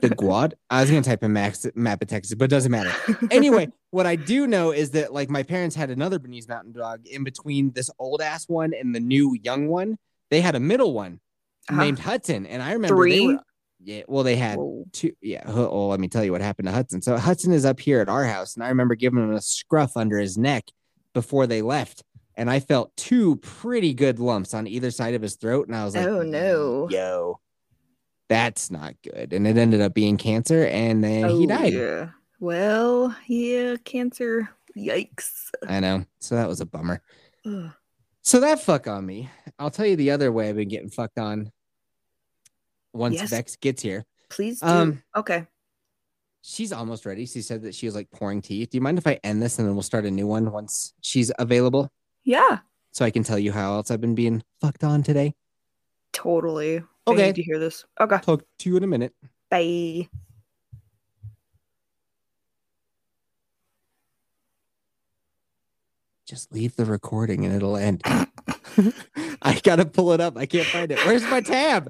The 0.00 0.08
Guad? 0.16 0.54
I 0.70 0.80
was 0.80 0.90
going 0.90 1.02
to 1.02 1.08
type 1.08 1.22
in 1.22 1.32
Max, 1.32 1.66
map 1.74 2.00
of 2.02 2.08
Texas, 2.08 2.34
but 2.34 2.44
it 2.46 2.48
doesn't 2.48 2.70
matter. 2.72 2.92
Anyway, 3.30 3.68
what 3.90 4.06
I 4.06 4.16
do 4.16 4.46
know 4.46 4.70
is 4.70 4.92
that 4.92 5.12
like 5.12 5.28
my 5.28 5.42
parents 5.42 5.76
had 5.76 5.90
another 5.90 6.18
Bernese 6.18 6.48
Mountain 6.48 6.72
Dog 6.72 7.06
in 7.06 7.24
between 7.24 7.70
this 7.72 7.90
old 7.98 8.22
ass 8.22 8.48
one 8.48 8.72
and 8.72 8.94
the 8.94 9.00
new 9.00 9.36
young 9.42 9.68
one. 9.68 9.98
They 10.30 10.40
had 10.40 10.54
a 10.54 10.60
middle 10.60 10.94
one 10.94 11.20
Uh-huh. 11.68 11.80
named 11.82 11.98
Hudson. 11.98 12.46
And 12.46 12.62
I 12.62 12.72
remember 12.72 12.96
they 13.04 13.18
Three? 13.18 13.26
were, 13.34 13.38
yeah, 13.84 14.02
well, 14.08 14.22
they 14.24 14.36
had 14.36 14.56
Whoa. 14.58 14.84
two. 14.92 15.12
Yeah. 15.20 15.42
Well, 15.50 15.88
let 15.88 16.00
me 16.00 16.08
tell 16.08 16.24
you 16.24 16.32
what 16.32 16.40
happened 16.40 16.68
to 16.68 16.72
Hudson. 16.72 17.02
So 17.02 17.18
Hudson 17.18 17.52
is 17.52 17.66
up 17.66 17.80
here 17.80 18.00
at 18.00 18.08
our 18.08 18.24
house, 18.24 18.54
and 18.54 18.64
I 18.64 18.68
remember 18.68 18.94
giving 18.94 19.18
him 19.18 19.32
a 19.32 19.42
scruff 19.42 19.94
under 19.96 20.18
his 20.18 20.38
neck 20.38 20.64
before 21.12 21.46
they 21.46 21.60
left. 21.60 22.02
And 22.36 22.50
I 22.50 22.60
felt 22.60 22.96
two 22.96 23.36
pretty 23.36 23.92
good 23.94 24.18
lumps 24.18 24.54
on 24.54 24.66
either 24.66 24.90
side 24.90 25.14
of 25.14 25.22
his 25.22 25.36
throat. 25.36 25.66
And 25.68 25.76
I 25.76 25.84
was 25.84 25.94
like, 25.94 26.06
Oh, 26.06 26.22
no. 26.22 26.88
Yo, 26.90 27.40
that's 28.28 28.70
not 28.70 28.94
good. 29.02 29.32
And 29.32 29.46
it 29.46 29.58
ended 29.58 29.80
up 29.80 29.92
being 29.94 30.16
cancer, 30.16 30.64
and 30.66 31.04
then 31.04 31.28
he 31.28 31.44
Oh, 31.44 31.46
died. 31.46 31.72
Yeah. 31.74 32.08
Well, 32.40 33.14
yeah, 33.26 33.76
cancer. 33.84 34.48
Yikes. 34.76 35.50
I 35.68 35.80
know. 35.80 36.06
So 36.20 36.34
that 36.36 36.48
was 36.48 36.60
a 36.60 36.66
bummer. 36.66 37.02
Ugh. 37.46 37.70
So 38.22 38.40
that 38.40 38.60
fuck 38.60 38.86
on 38.88 39.04
me. 39.04 39.28
I'll 39.58 39.70
tell 39.70 39.84
you 39.86 39.96
the 39.96 40.12
other 40.12 40.32
way 40.32 40.48
I've 40.48 40.56
been 40.56 40.68
getting 40.68 40.88
fucked 40.90 41.18
on 41.18 41.50
once 42.92 43.16
Yes. 43.16 43.30
Vex 43.30 43.56
gets 43.56 43.82
here. 43.82 44.04
Please 44.30 44.60
do. 44.60 44.66
Um, 44.66 45.02
okay. 45.14 45.46
She's 46.40 46.72
almost 46.72 47.04
ready. 47.06 47.26
She 47.26 47.42
said 47.42 47.62
that 47.62 47.74
she 47.74 47.86
was 47.86 47.94
like 47.94 48.10
pouring 48.10 48.40
tea. 48.42 48.64
Do 48.66 48.76
you 48.76 48.80
mind 48.80 48.98
if 48.98 49.06
I 49.06 49.20
end 49.22 49.42
this 49.42 49.58
and 49.58 49.68
then 49.68 49.74
we'll 49.74 49.82
start 49.82 50.06
a 50.06 50.10
new 50.10 50.26
one 50.26 50.50
once 50.50 50.94
she's 51.00 51.30
available? 51.38 51.90
Yeah. 52.24 52.58
So 52.92 53.04
I 53.04 53.10
can 53.10 53.22
tell 53.24 53.38
you 53.38 53.52
how 53.52 53.74
else 53.74 53.90
I've 53.90 54.00
been 54.00 54.14
being 54.14 54.42
fucked 54.60 54.84
on 54.84 55.02
today. 55.02 55.34
Totally. 56.12 56.78
I 56.78 57.10
Okay. 57.10 57.26
need 57.26 57.36
to 57.36 57.42
hear 57.42 57.58
this. 57.58 57.84
Okay. 58.00 58.18
Talk 58.18 58.44
to 58.58 58.68
you 58.70 58.76
in 58.76 58.84
a 58.84 58.86
minute. 58.86 59.14
Bye. 59.50 60.08
Just 66.26 66.52
leave 66.52 66.76
the 66.76 66.84
recording 66.84 67.44
and 67.44 67.54
it'll 67.54 67.76
end. 67.76 68.02
I 69.42 69.60
gotta 69.62 69.84
pull 69.84 70.12
it 70.12 70.20
up. 70.20 70.36
I 70.36 70.46
can't 70.46 70.66
find 70.66 70.90
it. 70.92 70.98
Where's 71.04 71.24
my 71.24 71.40
tab? 71.40 71.88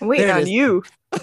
I'm 0.00 0.08
waiting 0.08 0.30
on 0.30 0.46
you. 0.46 0.82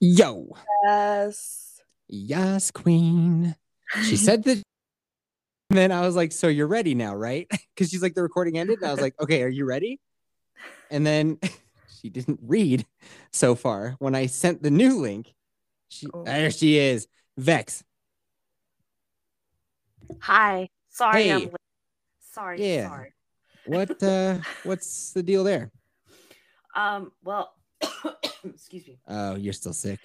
Yo, 0.00 0.54
Yes. 0.84 1.80
yes, 2.08 2.70
queen. 2.70 3.56
She 4.04 4.16
said 4.16 4.44
that. 4.44 4.62
And 5.70 5.76
then 5.78 5.92
I 5.92 6.00
was 6.02 6.14
like, 6.16 6.32
"So 6.32 6.48
you're 6.48 6.66
ready 6.68 6.94
now, 6.94 7.14
right?" 7.14 7.46
Because 7.74 7.90
she's 7.90 8.02
like, 8.02 8.14
"The 8.14 8.22
recording 8.22 8.58
ended." 8.58 8.78
And 8.80 8.88
I 8.88 8.92
was 8.92 9.00
like, 9.00 9.14
"Okay, 9.20 9.42
are 9.42 9.48
you 9.48 9.64
ready?" 9.64 10.00
And 10.90 11.04
then 11.06 11.38
she 12.00 12.08
didn't 12.08 12.40
read 12.42 12.86
so 13.32 13.54
far. 13.54 13.96
When 13.98 14.14
I 14.14 14.26
sent 14.26 14.62
the 14.62 14.70
new 14.70 14.98
link, 14.98 15.34
she 15.88 16.06
Oh. 16.14 16.22
there 16.24 16.50
she 16.50 16.78
is, 16.78 17.06
Vex. 17.36 17.82
Hi. 20.20 20.70
Sorry, 20.90 21.24
Hey. 21.24 21.32
I'm 21.32 21.40
late. 21.42 21.52
Sorry, 22.32 22.74
Yeah. 22.74 22.88
sorry. 22.88 23.12
What 23.66 24.02
uh, 24.02 24.38
what's 24.62 25.12
the 25.12 25.22
deal 25.22 25.44
there? 25.44 25.70
Um, 26.74 27.12
well, 27.24 27.52
excuse 28.44 28.86
me. 28.86 28.98
Oh, 29.08 29.36
you're 29.36 29.52
still 29.52 29.72
sick. 29.72 30.00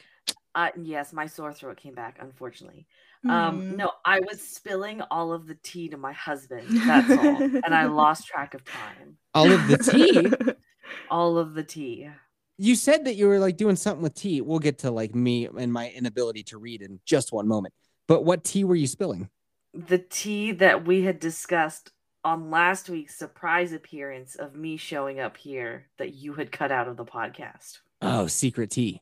Uh, 0.56 0.70
yes, 0.80 1.14
my 1.14 1.26
sore 1.26 1.52
throat 1.52 1.78
came 1.78 1.96
back, 1.96 2.18
unfortunately. 2.22 2.86
Um, 3.28 3.62
Hmm. 3.62 3.76
no, 3.78 3.92
I 4.06 4.20
was 4.20 4.40
spilling 4.42 5.02
all 5.10 5.34
of 5.34 5.48
the 5.48 5.56
tea 5.64 5.90
to 5.90 5.98
my 5.98 6.12
husband. 6.14 6.70
That's 6.86 7.10
all, 7.12 7.42
and 7.42 7.74
I 7.74 7.86
lost 7.86 8.28
track 8.28 8.54
of 8.54 8.64
time. 8.66 9.18
All 9.34 9.52
of 9.52 9.68
the 9.68 9.78
tea. 9.78 10.32
All 11.10 11.38
of 11.38 11.54
the 11.54 11.64
tea. 11.64 12.10
you 12.58 12.76
said 12.76 13.06
that 13.06 13.16
you 13.16 13.28
were 13.28 13.40
like 13.40 13.58
doing 13.58 13.76
something 13.76 14.02
with 14.04 14.14
tea. 14.16 14.42
We'll 14.42 14.60
get 14.60 14.80
to 14.80 14.92
like 14.92 15.14
me 15.16 15.48
and 15.48 15.72
my 15.72 15.90
inability 15.90 16.44
to 16.46 16.58
read 16.58 16.82
in 16.82 17.00
just 17.06 17.32
one 17.32 17.48
moment. 17.48 17.74
But 18.08 18.26
what 18.26 18.44
tea 18.44 18.64
were 18.64 18.76
you 18.76 18.88
spilling? 18.88 19.30
The 19.74 19.98
tea 19.98 20.52
that 20.54 20.86
we 20.86 21.02
had 21.04 21.20
discussed 21.20 21.92
on 22.24 22.50
last 22.50 22.90
week's 22.90 23.16
surprise 23.16 23.74
appearance 23.74 24.36
of 24.36 24.56
me 24.56 24.78
showing 24.78 25.20
up 25.20 25.38
here 25.38 25.88
that 25.98 26.14
you 26.14 26.34
had 26.34 26.52
cut 26.52 26.72
out 26.72 26.88
of 26.88 26.98
the 26.98 27.06
podcast. 27.06 27.80
Oh, 28.02 28.28
secret 28.28 28.72
tea. 28.72 29.02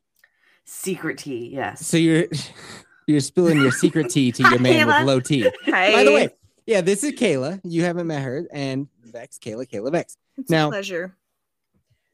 Secret 0.65 1.17
tea, 1.17 1.49
yes. 1.53 1.85
So 1.85 1.97
you're 1.97 2.25
you're 3.07 3.19
spilling 3.19 3.59
your 3.61 3.71
secret 3.71 4.09
tea 4.09 4.31
to 4.31 4.43
your 4.43 4.59
man 4.59 4.87
with 4.87 5.05
low 5.05 5.19
tea. 5.19 5.49
Hi. 5.65 5.91
By 5.91 6.03
the 6.03 6.11
way, 6.11 6.29
yeah, 6.65 6.81
this 6.81 7.03
is 7.03 7.13
Kayla. 7.13 7.59
You 7.63 7.83
haven't 7.83 8.07
met 8.07 8.21
her, 8.21 8.45
and 8.51 8.87
Vex, 9.03 9.37
Kayla, 9.39 9.67
Kayla 9.67 9.91
Vex. 9.91 10.17
it's 10.37 10.49
now- 10.49 10.67
a 10.67 10.71
pleasure. 10.71 11.15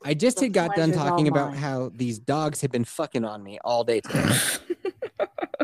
I 0.06 0.14
just 0.14 0.38
The 0.38 0.46
had 0.46 0.54
got 0.54 0.76
done 0.76 0.92
talking 0.92 1.28
about 1.28 1.56
how 1.56 1.90
these 1.94 2.20
dogs 2.20 2.62
have 2.62 2.72
been 2.72 2.86
fucking 2.86 3.26
on 3.26 3.42
me 3.44 3.58
all 3.64 3.84
day 3.84 4.00
today. 4.02 4.30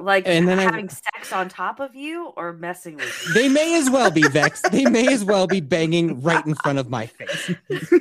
like 0.04 0.28
And 0.28 0.48
then 0.48 0.60
I- 0.60 0.64
having 0.64 0.90
sex 0.90 1.32
on 1.34 1.50
top 1.50 1.80
of 1.80 1.96
you 1.96 2.28
or 2.38 2.54
messing 2.54 2.96
with 2.98 3.26
you. 3.28 3.34
they 3.34 3.50
may 3.50 3.78
as 3.80 3.90
well 3.90 4.12
be 4.12 4.22
vexed. 4.28 4.72
They 4.72 4.86
may 4.86 5.08
as 5.14 5.24
well 5.24 5.48
be 5.48 5.62
banging 5.62 6.22
right 6.22 6.46
in 6.46 6.56
front 6.56 6.80
of 6.80 6.90
my 6.90 7.08
face. 7.08 7.56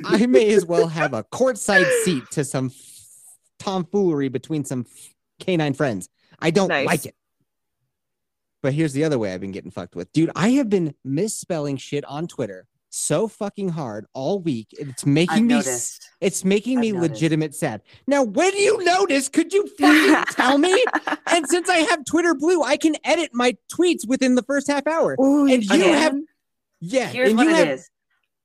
I 0.05 0.25
may 0.25 0.51
as 0.53 0.65
well 0.65 0.87
have 0.87 1.13
a 1.13 1.23
courtside 1.23 1.89
seat 2.03 2.23
to 2.31 2.43
some 2.43 2.67
f- 2.67 3.35
tomfoolery 3.59 4.29
between 4.29 4.65
some 4.65 4.85
f- 4.89 5.13
canine 5.39 5.73
friends. 5.73 6.09
I 6.39 6.51
don't 6.51 6.67
Nice. 6.69 6.85
like 6.87 7.05
it. 7.05 7.15
But 8.61 8.73
here's 8.73 8.93
the 8.93 9.03
other 9.03 9.19
way 9.19 9.33
I've 9.33 9.41
been 9.41 9.51
getting 9.51 9.71
fucked 9.71 9.95
with. 9.95 10.11
Dude, 10.13 10.31
I 10.35 10.49
have 10.51 10.69
been 10.69 10.95
misspelling 11.03 11.77
shit 11.77 12.05
on 12.05 12.27
Twitter 12.27 12.65
so 12.93 13.27
fucking 13.27 13.69
hard 13.69 14.05
all 14.13 14.39
week. 14.39 14.67
It's 14.71 15.05
making 15.05 15.33
I've 15.37 15.43
me 15.43 15.55
noticed. 15.55 16.09
it's 16.21 16.45
making 16.45 16.79
me 16.79 16.89
I've 16.89 16.95
noticed. 16.95 17.11
legitimate 17.13 17.55
sad. 17.55 17.81
Now, 18.07 18.23
when 18.23 18.55
you 18.55 18.83
notice, 18.85 19.29
could 19.29 19.51
you 19.51 19.67
fucking 19.79 20.25
tell 20.31 20.57
me? 20.57 20.83
And 21.31 21.47
since 21.47 21.69
I 21.69 21.77
have 21.77 22.05
Twitter 22.05 22.35
Blue, 22.35 22.61
I 22.61 22.77
can 22.77 22.95
edit 23.03 23.31
my 23.33 23.57
tweets 23.73 24.07
within 24.07 24.35
the 24.35 24.43
first 24.43 24.67
half 24.67 24.85
hour. 24.87 25.17
Ooh, 25.19 25.47
And 25.47 25.63
you 25.63 25.81
Okay. 25.81 25.91
have 25.99 26.15
yeah, 26.81 27.07
Here's 27.07 27.29
and 27.29 27.37
what 27.37 27.47
you 27.47 27.53
it 27.53 27.57
have 27.57 27.67
is. 27.79 27.89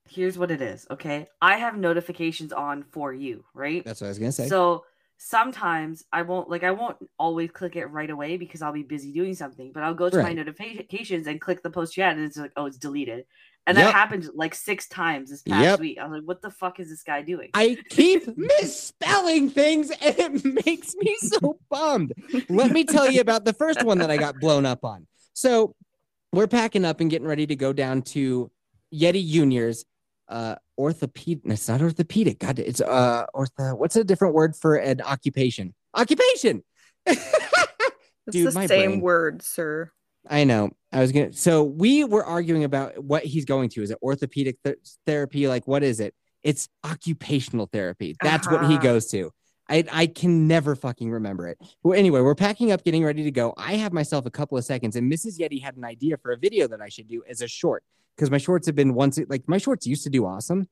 Here's 0.08 0.38
what 0.38 0.50
it 0.50 0.62
is. 0.62 0.86
Okay. 0.90 1.28
I 1.42 1.58
have 1.58 1.76
notifications 1.76 2.52
on 2.52 2.84
for 2.92 3.12
you, 3.12 3.44
right? 3.52 3.84
That's 3.84 4.00
what 4.00 4.06
I 4.06 4.10
was 4.10 4.18
gonna 4.18 4.32
say. 4.32 4.48
So 4.48 4.84
sometimes 5.18 6.04
I 6.12 6.22
won't 6.22 6.48
like 6.48 6.64
I 6.64 6.70
won't 6.70 6.96
always 7.18 7.50
click 7.50 7.76
it 7.76 7.86
right 7.86 8.08
away 8.08 8.36
because 8.38 8.62
I'll 8.62 8.72
be 8.72 8.82
busy 8.84 9.12
doing 9.12 9.34
something, 9.34 9.72
but 9.72 9.82
I'll 9.82 9.94
go 9.94 10.08
to 10.08 10.22
my 10.22 10.32
notifications 10.32 11.26
and 11.26 11.40
click 11.40 11.62
the 11.62 11.70
post 11.70 11.96
yet 11.96 12.16
and 12.16 12.24
it's 12.24 12.36
like, 12.38 12.52
oh, 12.56 12.66
it's 12.66 12.78
deleted. 12.78 13.24
And 13.68 13.76
Yep. 13.76 13.86
that 13.86 13.92
happened 13.94 14.28
like 14.34 14.54
six 14.54 14.88
times 14.88 15.28
this 15.28 15.42
past 15.42 15.62
Yep. 15.62 15.80
week. 15.80 15.98
I 15.98 16.04
was 16.04 16.12
like, 16.20 16.22
what 16.26 16.40
the 16.40 16.50
fuck 16.50 16.80
is 16.80 16.88
this 16.88 17.02
guy 17.02 17.20
doing? 17.20 17.50
I 17.52 17.76
keep 17.90 18.26
misspelling 18.36 19.50
things 19.50 19.90
and 19.90 20.16
it 20.18 20.44
makes 20.66 20.94
me 20.96 21.14
so 21.20 21.58
bummed. 21.68 22.14
Let 22.48 22.72
me 22.72 22.84
tell 22.84 23.06
you 23.06 23.20
about 23.20 23.44
the 23.44 23.52
first 23.52 23.82
one 23.82 23.98
that 23.98 24.10
I 24.10 24.16
got 24.16 24.40
blown 24.40 24.64
up 24.64 24.86
on. 24.86 25.06
So 25.34 25.74
we're 26.32 26.46
packing 26.46 26.86
up 26.86 27.00
and 27.00 27.10
getting 27.10 27.28
ready 27.28 27.46
to 27.46 27.56
go 27.56 27.74
down 27.74 28.00
to 28.02 28.50
Yeti 28.92 29.28
Junior's 29.30 29.84
uh 30.28 30.54
orthopedic. 30.78 31.42
It's 31.44 31.68
not 31.68 31.82
orthopedic. 31.82 32.38
God, 32.38 32.58
it's 32.58 32.80
uh 32.80 33.26
ortho. 33.34 33.76
What's 33.76 33.96
a 33.96 34.04
different 34.04 34.34
word 34.34 34.56
for 34.56 34.76
an 34.76 35.02
occupation? 35.02 35.74
Occupation. 35.94 36.64
It's 38.26 38.36
Dude, 38.36 38.48
the 38.48 38.52
my 38.52 38.66
same 38.66 38.90
brain. 38.90 39.00
word, 39.00 39.40
sir. 39.40 39.90
I 40.28 40.44
know. 40.44 40.70
I 40.92 41.00
was 41.00 41.12
gonna. 41.12 41.32
So 41.32 41.62
we 41.64 42.04
were 42.04 42.24
arguing 42.24 42.64
about 42.64 43.02
what 43.02 43.24
he's 43.24 43.44
going 43.44 43.68
to. 43.70 43.82
Is 43.82 43.90
it 43.90 43.98
orthopedic 44.02 44.56
th- 44.64 44.76
therapy? 45.06 45.48
Like, 45.48 45.66
what 45.66 45.82
is 45.82 46.00
it? 46.00 46.14
It's 46.42 46.68
occupational 46.84 47.66
therapy. 47.72 48.16
That's 48.22 48.48
what 48.48 48.62
he 48.64 48.74
Uh-huh. 48.74 48.82
goes 48.82 49.06
to. 49.10 49.30
I 49.68 49.84
I 49.90 50.06
can 50.06 50.46
never 50.48 50.74
fucking 50.74 51.10
remember 51.10 51.46
it. 51.48 51.58
Well, 51.82 51.98
anyway, 51.98 52.20
we're 52.20 52.34
packing 52.34 52.72
up, 52.72 52.84
getting 52.84 53.04
ready 53.04 53.22
to 53.24 53.30
go. 53.30 53.54
I 53.56 53.74
have 53.74 53.92
myself 53.92 54.24
a 54.26 54.30
couple 54.30 54.56
of 54.56 54.64
seconds, 54.64 54.96
and 54.96 55.10
Mrs. 55.12 55.38
Yeti 55.38 55.60
had 55.62 55.76
an 55.76 55.84
idea 55.84 56.16
for 56.16 56.32
a 56.32 56.36
video 56.38 56.66
that 56.68 56.80
I 56.80 56.88
should 56.88 57.08
do 57.08 57.22
as 57.28 57.40
a 57.42 57.48
short 57.48 57.84
because 58.16 58.30
my 58.30 58.38
shorts 58.38 58.66
have 58.66 58.74
been 58.76 58.94
once 58.94 59.18
like 59.28 59.46
my 59.48 59.58
shorts 59.58 59.86
used 59.86 60.04
to 60.04 60.10
do 60.10 60.24
awesome. 60.26 60.68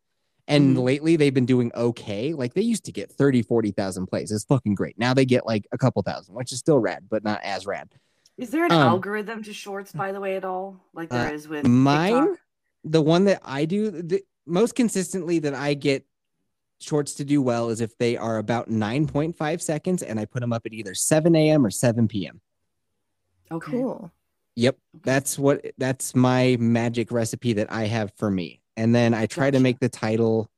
And 0.48 0.76
Mhm. 0.76 0.82
lately 0.84 1.16
they've 1.16 1.34
been 1.34 1.44
doing 1.44 1.72
okay. 1.74 2.32
Like 2.32 2.54
they 2.54 2.62
used 2.62 2.84
to 2.84 2.92
get 2.92 3.10
30, 3.10 3.42
40,000 3.42 4.06
plays. 4.06 4.30
It's 4.30 4.44
fucking 4.44 4.76
great. 4.76 4.96
Now 4.96 5.12
they 5.12 5.24
get 5.24 5.44
like 5.44 5.66
a 5.72 5.78
couple 5.78 6.00
thousand, 6.02 6.36
which 6.36 6.52
is 6.52 6.58
still 6.60 6.78
rad, 6.78 7.06
but 7.10 7.24
not 7.24 7.40
as 7.42 7.66
rad. 7.66 7.88
Is 8.38 8.50
there 8.50 8.64
an 8.64 8.72
Um, 8.72 8.82
algorithm 8.82 9.42
to 9.44 9.52
shorts, 9.52 9.92
by 9.92 10.12
the 10.12 10.20
way, 10.20 10.36
at 10.36 10.44
all? 10.44 10.80
Like 10.92 11.08
there 11.10 11.28
Uh, 11.28 11.32
is 11.32 11.48
with 11.48 11.66
Mine, 11.66 12.12
TikTok? 12.12 12.38
the 12.84 13.02
one 13.02 13.24
that 13.24 13.40
I 13.42 13.64
do 13.64 13.90
the 13.90 14.22
most 14.46 14.74
consistently 14.74 15.38
that 15.40 15.54
I 15.54 15.74
get 15.74 16.06
shorts 16.78 17.14
to 17.14 17.24
do 17.24 17.40
well 17.40 17.70
is 17.70 17.80
if 17.80 17.96
they 17.96 18.16
are 18.16 18.36
about 18.38 18.68
9.5 18.70 19.62
seconds 19.62 20.02
and 20.02 20.20
I 20.20 20.26
put 20.26 20.40
them 20.40 20.52
up 20.52 20.66
at 20.66 20.74
either 20.74 20.94
7 20.94 21.34
a.m. 21.34 21.64
or 21.64 21.70
7 21.70 22.06
p.m. 22.08 22.40
Okay. 23.50 23.72
Cool. 23.72 24.12
Yep. 24.56 24.78
That's 25.02 25.38
what 25.38 25.64
that's 25.78 26.14
my 26.14 26.56
magic 26.60 27.10
recipe 27.10 27.54
that 27.54 27.72
I 27.72 27.86
have 27.86 28.12
for 28.16 28.30
me. 28.30 28.60
And 28.76 28.94
then 28.94 29.14
I 29.14 29.26
try 29.26 29.50
to 29.50 29.60
make 29.60 29.78
the 29.80 29.88
title 29.88 30.50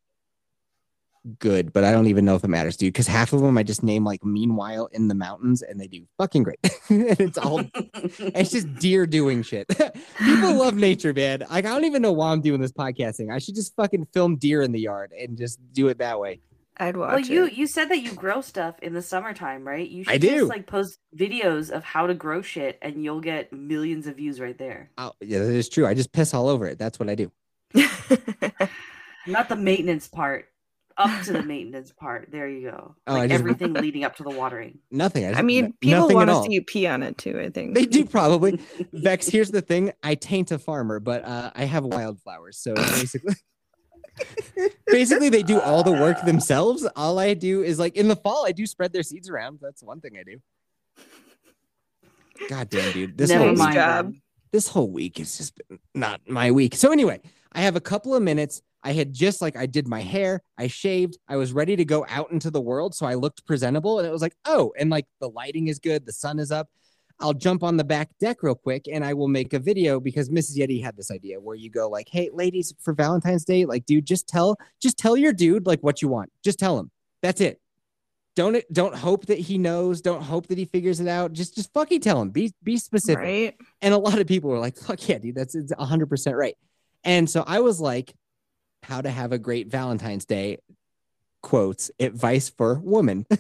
good, 1.39 1.73
but 1.73 1.85
I 1.85 1.93
don't 1.93 2.07
even 2.07 2.25
know 2.25 2.35
if 2.35 2.45
it 2.45 2.49
matters, 2.49 2.77
dude. 2.77 2.93
Because 2.93 3.07
half 3.07 3.33
of 3.33 3.41
them 3.41 3.59
I 3.59 3.63
just 3.63 3.83
name 3.83 4.05
like 4.05 4.25
meanwhile 4.25 4.87
in 4.93 5.09
the 5.09 5.15
mountains 5.15 5.63
and 5.63 5.81
they 5.81 5.87
do 5.87 6.07
fucking 6.19 6.43
great. 6.43 6.59
and 6.89 7.21
it's 7.21 7.39
all 7.39 7.61
it's 7.75 8.51
just 8.51 8.75
deer 8.77 9.07
doing 9.07 9.43
shit. 9.43 9.69
People 10.19 10.55
love 10.55 10.75
nature, 10.75 11.13
man. 11.13 11.45
Like 11.51 11.65
I 11.65 11.71
don't 11.71 11.85
even 11.85 12.03
know 12.03 12.13
why 12.13 12.33
I'm 12.33 12.41
doing 12.41 12.61
this 12.61 12.73
podcasting. 12.73 13.33
I 13.33 13.39
should 13.39 13.55
just 13.55 13.75
fucking 13.77 14.07
film 14.13 14.37
deer 14.37 14.63
in 14.63 14.73
the 14.73 14.81
yard 14.81 15.13
and 15.13 15.37
just 15.37 15.59
do 15.73 15.89
it 15.89 15.99
that 15.99 16.21
way. 16.21 16.41
I'd 16.81 16.97
watch 16.97 17.11
well, 17.11 17.21
you 17.21 17.47
it. 17.47 17.55
you 17.55 17.67
said 17.67 17.89
that 17.89 18.03
you 18.03 18.13
grow 18.13 18.41
stuff 18.41 18.79
in 18.81 18.95
the 18.95 19.03
summertime, 19.03 19.67
right? 19.67 19.89
You 19.89 20.05
should 20.05 20.13
I 20.13 20.19
do. 20.19 20.29
just 20.29 20.49
like 20.49 20.67
post 20.67 20.99
videos 21.17 21.71
of 21.71 21.83
how 21.83 22.07
to 22.07 22.15
grow 22.15 22.41
shit, 22.41 22.79
and 22.81 23.03
you'll 23.03 23.21
get 23.21 23.53
millions 23.53 24.07
of 24.07 24.17
views 24.17 24.41
right 24.41 24.57
there. 24.57 24.91
Oh, 24.97 25.13
yeah, 25.21 25.41
that 25.41 25.53
is 25.53 25.69
true. 25.69 25.87
I 25.87 25.95
just 25.95 26.13
piss 26.13 26.35
all 26.35 26.49
over 26.49 26.67
it. 26.67 26.79
That's 26.79 27.01
what 27.01 27.09
I 27.09 27.17
do. 27.17 27.33
Not 29.27 29.49
the 29.49 29.57
maintenance 29.57 30.09
part, 30.09 30.47
up 30.99 31.25
to 31.25 31.33
the 31.33 31.43
maintenance 31.43 31.93
part. 31.93 32.29
There 32.31 32.49
you 32.49 32.71
go. 32.71 32.95
Oh, 33.07 33.15
like 33.15 33.31
just- 33.31 33.41
everything 33.41 33.73
leading 33.75 34.05
up 34.05 34.17
to 34.17 34.23
the 34.25 34.31
watering. 34.31 34.79
Nothing. 34.91 35.25
I, 35.25 35.29
just, 35.29 35.39
I 35.39 35.43
mean, 35.43 35.73
people 35.81 36.09
want 36.11 36.29
to 36.29 36.43
see 36.43 36.53
you 36.53 36.63
pee 36.63 36.87
on 36.87 37.03
it 37.03 37.17
too. 37.17 37.39
I 37.41 37.51
think 37.51 37.75
They 37.75 37.87
do 37.87 38.05
probably. 38.05 38.61
Vex, 38.93 39.27
here's 39.29 39.51
the 39.51 39.63
thing. 39.63 39.93
I 40.03 40.15
taint 40.17 40.51
a 40.51 40.59
farmer, 40.59 41.01
but 41.01 41.25
uh, 41.25 41.51
I 41.55 41.65
have 41.65 41.85
wildflowers. 41.85 42.59
So 42.59 42.75
basically, 42.75 43.35
basically 44.87 45.29
they 45.29 45.43
do 45.43 45.61
all 45.61 45.83
the 45.83 45.93
work 45.93 46.23
themselves. 46.25 46.87
All 46.97 47.19
I 47.19 47.35
do 47.35 47.63
is 47.63 47.79
like 47.79 47.97
in 47.97 48.09
the 48.09 48.17
fall, 48.17 48.45
I 48.47 48.53
do 48.53 48.67
spread 48.67 48.93
their 48.93 49.03
seeds 49.05 49.31
around. 49.31 49.59
That's 49.63 49.83
one 49.83 50.01
thing 50.01 50.13
I 50.19 50.25
do. 50.25 50.39
God 52.49 52.69
damn, 52.71 52.93
dude. 52.93 53.19
This 53.19 53.31
Never 53.31 53.45
whole 53.47 53.55
mind. 53.55 53.71
week, 53.71 53.75
job. 53.75 54.13
this 54.53 54.69
whole 54.69 54.91
week 54.91 55.19
has 55.19 55.37
just 55.37 55.57
been 55.69 55.79
not 55.95 56.21
my 56.29 56.51
week. 56.53 56.77
So 56.77 56.93
anyway, 56.93 57.21
I 57.53 57.63
have 57.63 57.75
a 57.77 57.81
couple 57.81 58.15
of 58.15 58.23
minutes. 58.23 58.63
I 58.83 58.93
had 58.93 59.13
just 59.13 59.43
like 59.43 59.57
I 59.57 59.67
did 59.67 59.89
my 59.89 60.01
hair, 60.01 60.43
I 60.57 60.69
shaved, 60.69 61.19
I 61.29 61.37
was 61.37 61.53
ready 61.53 61.77
to 61.77 61.85
go 61.85 62.07
out 62.09 62.31
into 62.31 62.51
the 62.51 62.61
world, 62.61 62.95
so 62.95 63.07
I 63.07 63.15
looked 63.15 63.45
presentable, 63.45 63.99
and 63.99 64.07
it 64.07 64.13
was 64.13 64.23
like, 64.23 64.37
oh, 64.45 64.73
and 64.79 64.91
like 64.91 65.07
the 65.21 65.29
lighting 65.29 65.69
is 65.69 65.79
good, 65.79 66.07
the 66.07 66.13
sun 66.13 66.39
is 66.39 66.53
up. 66.53 66.69
I'll 67.21 67.35
jump 67.35 67.63
on 67.63 67.77
the 67.77 67.85
back 67.85 68.11
deck 68.21 68.43
real 68.43 68.55
quick 68.55 68.87
and 68.91 69.05
I 69.05 69.13
will 69.13 69.29
make 69.29 69.53
a 69.53 69.59
video 69.59 69.99
because 69.99 70.29
Mrs. 70.29 70.57
Yeti 70.57 70.83
had 70.83 70.97
this 70.97 71.11
idea 71.11 71.41
where 71.41 71.57
you 71.57 71.69
go 71.71 71.89
like, 71.89 72.09
"Hey, 72.09 72.31
ladies, 72.33 72.73
for 72.79 72.93
Valentine's 72.93 73.45
Day, 73.45 73.65
like, 73.65 73.87
dude, 73.87 74.07
just 74.07 74.29
tell, 74.29 74.57
just 74.81 74.99
tell 74.99 75.17
your 75.17 75.33
dude 75.33 75.67
like 75.67 75.81
what 75.81 76.01
you 76.01 76.09
want. 76.09 76.31
Just 76.45 76.59
tell 76.59 76.79
him. 76.79 76.91
That's 77.23 77.41
it. 77.41 77.61
Don't 78.37 78.63
don't 78.73 78.95
hope 78.95 79.27
that 79.27 79.39
he 79.39 79.59
knows. 79.59 80.01
Don't 80.01 80.23
hope 80.23 80.47
that 80.47 80.59
he 80.59 80.65
figures 80.65 81.01
it 81.01 81.09
out. 81.09 81.33
Just 81.33 81.57
just 81.57 81.73
fucking 81.73 82.01
tell 82.03 82.23
him. 82.23 82.31
Be 82.31 82.53
be 82.63 82.77
specific." 82.77 83.25
Right. 83.25 83.57
And 83.83 83.93
a 83.93 83.99
lot 83.99 84.21
of 84.21 84.29
people 84.29 84.51
were 84.51 84.61
like, 84.61 84.77
"Fuck 84.77 85.09
yeah, 85.09 85.19
dude, 85.19 85.35
that's 85.35 85.57
it's 85.57 85.73
100% 85.73 86.37
right." 86.37 86.57
And 87.03 87.29
so 87.29 87.43
I 87.47 87.61
was 87.61 87.81
like, 87.81 88.15
"How 88.83 89.01
to 89.01 89.11
have 89.11 89.33
a 89.33 89.39
great 89.39 89.69
Valentine's 89.69 90.25
Day." 90.25 90.59
Quotes 91.41 91.91
advice 92.01 92.49
for 92.49 92.81
woman. 92.81 93.25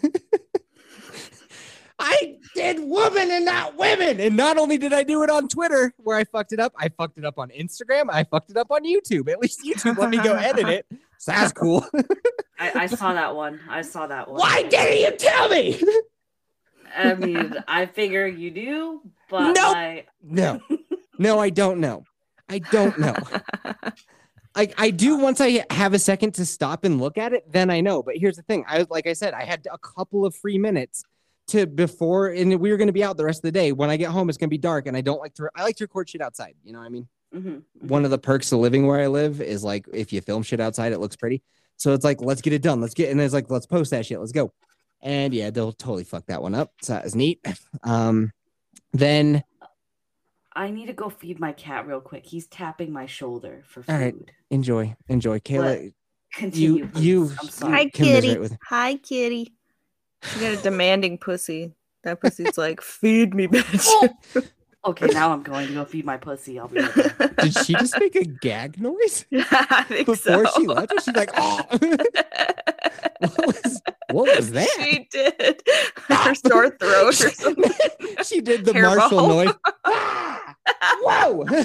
I 1.98 2.36
did 2.54 2.78
woman 2.80 3.30
and 3.30 3.44
not 3.44 3.76
women. 3.76 4.20
And 4.20 4.36
not 4.36 4.56
only 4.56 4.78
did 4.78 4.92
I 4.92 5.02
do 5.02 5.24
it 5.24 5.30
on 5.30 5.48
Twitter 5.48 5.92
where 5.96 6.16
I 6.16 6.24
fucked 6.24 6.52
it 6.52 6.60
up, 6.60 6.72
I 6.78 6.90
fucked 6.90 7.18
it 7.18 7.24
up 7.24 7.38
on 7.38 7.48
Instagram. 7.50 8.06
I 8.08 8.22
fucked 8.24 8.50
it 8.50 8.56
up 8.56 8.70
on 8.70 8.84
YouTube. 8.84 9.28
At 9.28 9.40
least 9.40 9.62
YouTube 9.64 9.98
let 9.98 10.10
me 10.10 10.18
go 10.18 10.34
edit 10.34 10.68
it. 10.68 10.86
So 11.20 11.32
that's 11.32 11.50
cool. 11.50 11.84
I, 12.60 12.82
I 12.82 12.86
saw 12.86 13.12
that 13.12 13.34
one. 13.34 13.58
I 13.68 13.82
saw 13.82 14.06
that 14.06 14.28
one. 14.28 14.38
Why 14.38 14.62
didn't 14.62 15.00
you 15.00 15.18
tell 15.18 15.48
me? 15.48 15.82
I 16.96 17.14
mean, 17.14 17.56
I 17.66 17.86
figure 17.86 18.24
you 18.24 18.52
do, 18.52 19.00
but 19.28 19.52
Nope. 19.52 19.76
I, 19.76 20.04
No, 20.22 20.60
no, 21.18 21.40
I 21.40 21.50
don't 21.50 21.80
know. 21.80 22.04
I 22.48 22.60
don't 22.60 22.96
know. 23.00 23.16
Like 24.58 24.74
I 24.76 24.90
do 24.90 25.18
once 25.18 25.40
I 25.40 25.64
have 25.70 25.94
a 25.94 26.00
second 26.00 26.34
to 26.34 26.44
stop 26.44 26.84
and 26.84 27.00
look 27.00 27.16
at 27.16 27.32
it, 27.32 27.50
then 27.50 27.70
I 27.70 27.80
know. 27.80 28.02
But 28.02 28.16
here's 28.16 28.34
the 28.34 28.42
thing: 28.42 28.64
I 28.66 28.86
like 28.90 29.06
I 29.06 29.12
said, 29.12 29.32
I 29.32 29.44
had 29.44 29.66
a 29.70 29.78
couple 29.78 30.26
of 30.26 30.34
free 30.34 30.58
minutes 30.58 31.04
to 31.48 31.64
before, 31.66 32.26
and 32.26 32.58
we 32.58 32.72
were 32.72 32.76
going 32.76 32.88
to 32.88 32.92
be 32.92 33.04
out 33.04 33.16
the 33.16 33.24
rest 33.24 33.38
of 33.38 33.42
the 33.42 33.52
day. 33.52 33.70
When 33.70 33.88
I 33.88 33.96
get 33.96 34.10
home, 34.10 34.28
it's 34.28 34.36
going 34.36 34.48
to 34.48 34.50
be 34.50 34.58
dark, 34.58 34.88
and 34.88 34.96
I 34.96 35.00
don't 35.00 35.20
like 35.20 35.34
to. 35.34 35.48
I 35.54 35.62
like 35.62 35.76
to 35.76 35.84
record 35.84 36.10
shit 36.10 36.20
outside. 36.20 36.54
You 36.64 36.72
know 36.72 36.80
what 36.80 36.86
I 36.86 36.88
mean? 36.88 37.08
Mhm. 37.32 37.62
One 37.82 38.04
of 38.04 38.10
the 38.10 38.18
perks 38.18 38.50
of 38.50 38.58
living 38.58 38.86
where 38.88 39.00
I 39.00 39.06
live 39.06 39.40
is 39.40 39.62
like 39.62 39.86
if 39.92 40.12
you 40.12 40.20
film 40.22 40.42
shit 40.42 40.58
outside, 40.58 40.92
it 40.92 40.98
looks 40.98 41.14
pretty. 41.14 41.40
So 41.76 41.92
it's 41.92 42.04
like 42.04 42.20
let's 42.20 42.40
get 42.40 42.52
it 42.52 42.62
done. 42.62 42.80
Let's 42.80 42.94
get 42.94 43.10
and 43.10 43.20
it's 43.20 43.34
like 43.34 43.48
let's 43.50 43.66
post 43.66 43.92
that 43.92 44.06
shit. 44.06 44.18
Let's 44.18 44.32
go. 44.32 44.52
And 45.00 45.32
yeah, 45.32 45.50
they'll 45.50 45.72
totally 45.72 46.02
fuck 46.02 46.26
that 46.26 46.42
one 46.42 46.56
up. 46.56 46.72
So 46.82 46.94
that 46.94 47.04
was 47.04 47.14
neat. 47.14 47.40
Um, 47.84 48.32
then 48.92 49.44
I 50.58 50.70
need 50.70 50.86
to 50.86 50.92
go 50.92 51.08
feed 51.08 51.38
my 51.38 51.52
cat 51.52 51.86
real 51.86 52.00
quick. 52.00 52.26
He's 52.26 52.48
tapping 52.48 52.92
my 52.92 53.06
shoulder 53.06 53.62
for 53.68 53.82
food. 53.84 53.92
All 53.92 53.98
right. 54.00 54.14
enjoy, 54.50 54.96
enjoy, 55.08 55.38
Kayla. 55.38 55.92
Continue. 56.34 56.68
You- 56.74 56.86
please. 56.88 57.04
you- 57.04 57.22
I'm 57.40 57.46
you- 57.46 57.50
sorry. 57.50 57.72
Hi, 57.72 57.88
kitty. 57.90 58.38
with- 58.38 58.58
Hi, 58.68 58.96
kitty. 58.96 59.54
You 60.34 60.40
got 60.40 60.58
a 60.58 60.62
demanding 60.62 61.16
pussy. 61.18 61.74
That 62.02 62.20
pussy's 62.20 62.58
like, 62.58 62.80
feed 62.80 63.34
me, 63.34 63.46
bitch. 63.46 63.86
Oh. 63.86 64.42
Okay, 64.86 65.06
now 65.06 65.32
I'm 65.32 65.42
going 65.42 65.68
to 65.68 65.74
go 65.74 65.84
feed 65.84 66.04
my 66.04 66.16
pussy. 66.16 66.58
I'll 66.58 66.66
be 66.68 66.80
right 66.80 67.18
back. 67.18 67.36
Did 67.42 67.54
she 67.54 67.74
just 67.74 67.98
make 68.00 68.16
a 68.16 68.24
gag 68.24 68.80
noise 68.80 69.26
I 69.32 69.84
think 69.88 70.06
before 70.06 70.44
so. 70.46 70.52
she 70.60 70.66
left? 70.66 70.92
She's 71.04 71.14
like, 71.14 71.30
oh, 71.36 71.60
what 73.20 73.46
was 73.46 73.82
what 74.10 74.36
was 74.36 74.50
that? 74.52 74.68
She 74.80 75.06
did. 75.10 75.62
Her 76.08 76.34
sore 76.34 76.70
throat 76.70 77.08
or 77.08 77.12
something. 77.12 77.70
she 78.24 78.40
did 78.40 78.64
the 78.64 78.72
Hairball. 78.72 78.96
Marshall 78.96 79.28
noise. 79.28 79.54
Whoa! 81.02 81.44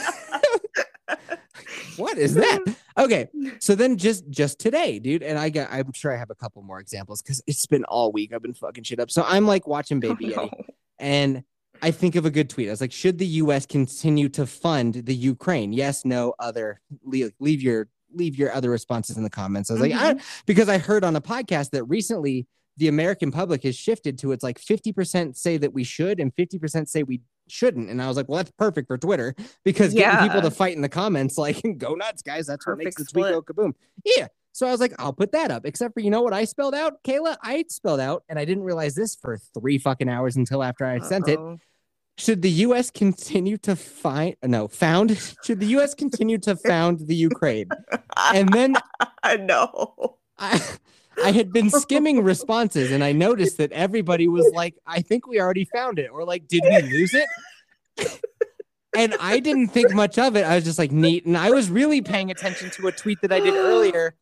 what 1.98 2.18
is 2.18 2.34
that? 2.36 2.60
Okay, 2.98 3.28
so 3.60 3.76
then 3.76 3.98
just 3.98 4.30
just 4.30 4.60
today, 4.60 5.00
dude, 5.00 5.24
and 5.24 5.38
I 5.38 5.50
got 5.50 5.72
I'm 5.72 5.92
sure 5.94 6.14
I 6.14 6.18
have 6.18 6.30
a 6.30 6.36
couple 6.36 6.62
more 6.62 6.80
examples 6.80 7.22
because 7.22 7.42
it's 7.48 7.66
been 7.66 7.84
all 7.86 8.12
week. 8.12 8.34
I've 8.34 8.42
been 8.42 8.54
fucking 8.54 8.84
shit 8.84 9.00
up. 9.00 9.12
So 9.12 9.24
I'm 9.28 9.46
like 9.48 9.68
watching 9.68 9.98
oh, 9.98 10.14
Baby 10.14 10.36
Oh, 10.36 10.48
Yeti, 10.48 10.66
and 11.00 11.44
I 11.82 11.92
think 11.92 12.16
of 12.16 12.26
a 12.26 12.32
good 12.32 12.50
tweet. 12.50 12.68
I 12.68 12.72
was 12.72 12.82
like, 12.82 12.92
should 12.92 13.18
the 13.18 13.26
U.S. 13.26 13.66
continue 13.66 14.30
to 14.30 14.46
fund 14.46 14.94
the 14.94 15.16
Ukraine? 15.16 15.74
Yes, 15.74 16.06
no, 16.06 16.34
other. 16.40 16.80
Leave, 17.04 17.32
leave 17.40 17.62
your 17.62 17.88
leave 18.14 18.38
your 18.38 18.54
other 18.54 18.70
responses 18.70 19.18
in 19.18 19.24
the 19.24 19.30
comments. 19.30 19.70
I 19.70 19.74
was 19.74 19.82
like, 19.82 19.94
I, 19.94 20.14
mm-hmm. 20.14 20.24
because 20.46 20.70
I 20.70 20.78
heard 20.78 21.04
on 21.04 21.16
a 21.16 21.22
podcast 21.22 21.72
that 21.72 21.84
recently 21.86 22.48
the 22.78 22.88
American 22.88 23.32
public 23.32 23.64
has 23.64 23.76
shifted 23.76 24.18
to 24.20 24.32
it's 24.32 24.44
like 24.44 24.60
50% 24.60 25.36
say 25.36 25.58
that 25.58 25.74
we 25.74 25.84
should 25.84 26.20
and 26.20 26.36
50% 26.36 26.88
say 26.88 27.04
we 27.04 27.22
shouldn't. 27.48 27.90
And 27.90 28.02
I 28.02 28.08
was 28.08 28.18
like, 28.18 28.28
well, 28.28 28.38
that's 28.38 28.52
perfect 28.58 28.88
for 28.88 28.98
Twitter 28.98 29.36
because 29.64 29.94
getting 29.94 30.28
people 30.28 30.42
to 30.42 30.52
fight 30.52 30.76
in 30.76 30.82
the 30.82 30.90
comments, 30.90 31.38
like, 31.38 31.62
go 31.78 31.94
nuts, 31.94 32.22
guys. 32.22 32.48
That's 32.48 32.66
what 32.66 32.78
makes 32.78 32.96
the 32.96 33.06
Perfect 33.06 33.14
tweet 33.14 33.26
go 33.26 33.42
kaboom. 33.42 33.74
Yeah. 34.06 34.28
So 34.54 34.68
I 34.68 34.72
was 34.72 34.80
like, 34.80 34.94
I'll 35.00 35.14
put 35.14 35.32
that 35.32 35.50
up. 35.50 35.66
Except 35.66 35.94
for 35.96 36.00
you 36.00 36.12
know 36.12 36.22
what 36.22 36.34
I 36.34 36.46
spelled 36.46 36.76
out, 36.76 37.02
Kayla? 37.04 37.38
I 37.42 37.66
spelled 37.70 38.00
out, 38.00 38.24
and 38.30 38.38
I 38.38 38.46
didn't 38.46 38.64
realize 38.64 38.94
this 38.94 39.16
for 39.16 39.40
three 39.60 39.80
fucking 39.80 40.08
hours 40.08 40.36
until 40.36 40.62
after 40.62 40.86
I 40.86 41.00
sent 41.00 41.28
it. 41.28 41.40
Should 42.20 42.44
the 42.44 42.52
U.S. 42.52 42.92
continue 42.92 43.58
to 43.60 43.76
find 43.76 44.36
no 44.44 44.68
found? 44.68 45.18
Should 45.44 45.60
the 45.60 45.66
U.S. 45.68 45.96
continue 45.96 46.38
to 46.40 46.56
found 46.56 47.08
the 47.08 47.16
Ukraine? 47.16 47.70
And 48.32 48.54
then 48.54 48.76
I 49.24 49.38
know. 49.38 50.18
I 50.38 50.62
I 51.24 51.32
had 51.32 51.52
been 51.52 51.70
skimming 51.82 52.24
responses 52.24 52.92
and 52.92 53.04
I 53.04 53.12
noticed 53.12 53.58
that 53.58 53.72
everybody 53.72 54.28
was 54.28 54.52
like, 54.54 54.76
I 54.86 55.02
think 55.02 55.28
we 55.28 55.40
already 55.40 55.66
found 55.66 56.00
it, 56.00 56.10
or 56.12 56.26
like, 56.26 56.48
did 56.48 56.64
we 56.64 56.82
lose 56.82 57.14
it? 57.14 57.28
and 58.96 59.16
I 59.20 59.40
didn't 59.40 59.70
think 59.70 59.94
much 59.94 60.18
of 60.18 60.36
it. 60.36 60.46
I 60.46 60.56
was 60.56 60.64
just 60.64 60.80
like, 60.80 60.92
neat. 60.92 61.26
And 61.26 61.38
I 61.38 61.52
was 61.52 61.70
really 61.70 62.02
paying 62.02 62.32
attention 62.32 62.70
to 62.72 62.88
a 62.88 62.92
tweet 62.92 63.22
that 63.22 63.32
I 63.32 63.40
did 63.40 63.56
earlier 63.56 64.16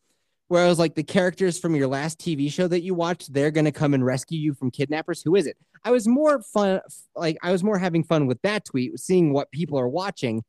where 0.47 0.65
I 0.65 0.67
was 0.67 0.79
like, 0.79 0.95
the 0.95 1.03
characters 1.03 1.57
from 1.57 1.75
your 1.75 1.87
last 1.87 2.19
TV 2.19 2.51
show 2.51 2.67
that 2.67 2.81
you 2.81 2.93
watched, 2.93 3.31
they're 3.33 3.51
gonna 3.51 3.71
come 3.71 3.93
and 3.93 4.05
rescue 4.05 4.37
you 4.37 4.53
from 4.53 4.69
kidnappers. 4.69 5.21
Who 5.23 5.35
is 5.35 5.47
it? 5.47 5.55
I 5.83 5.91
was 5.91 6.07
more 6.07 6.41
fun, 6.41 6.81
like 7.15 7.37
I 7.41 7.53
was 7.53 7.63
more 7.63 7.77
having 7.77 8.03
fun 8.03 8.27
with 8.27 8.41
that 8.41 8.65
tweet, 8.65 8.99
seeing 8.99 9.31
what 9.31 9.49
people 9.51 9.79
are 9.79 9.87
watching. 9.87 10.43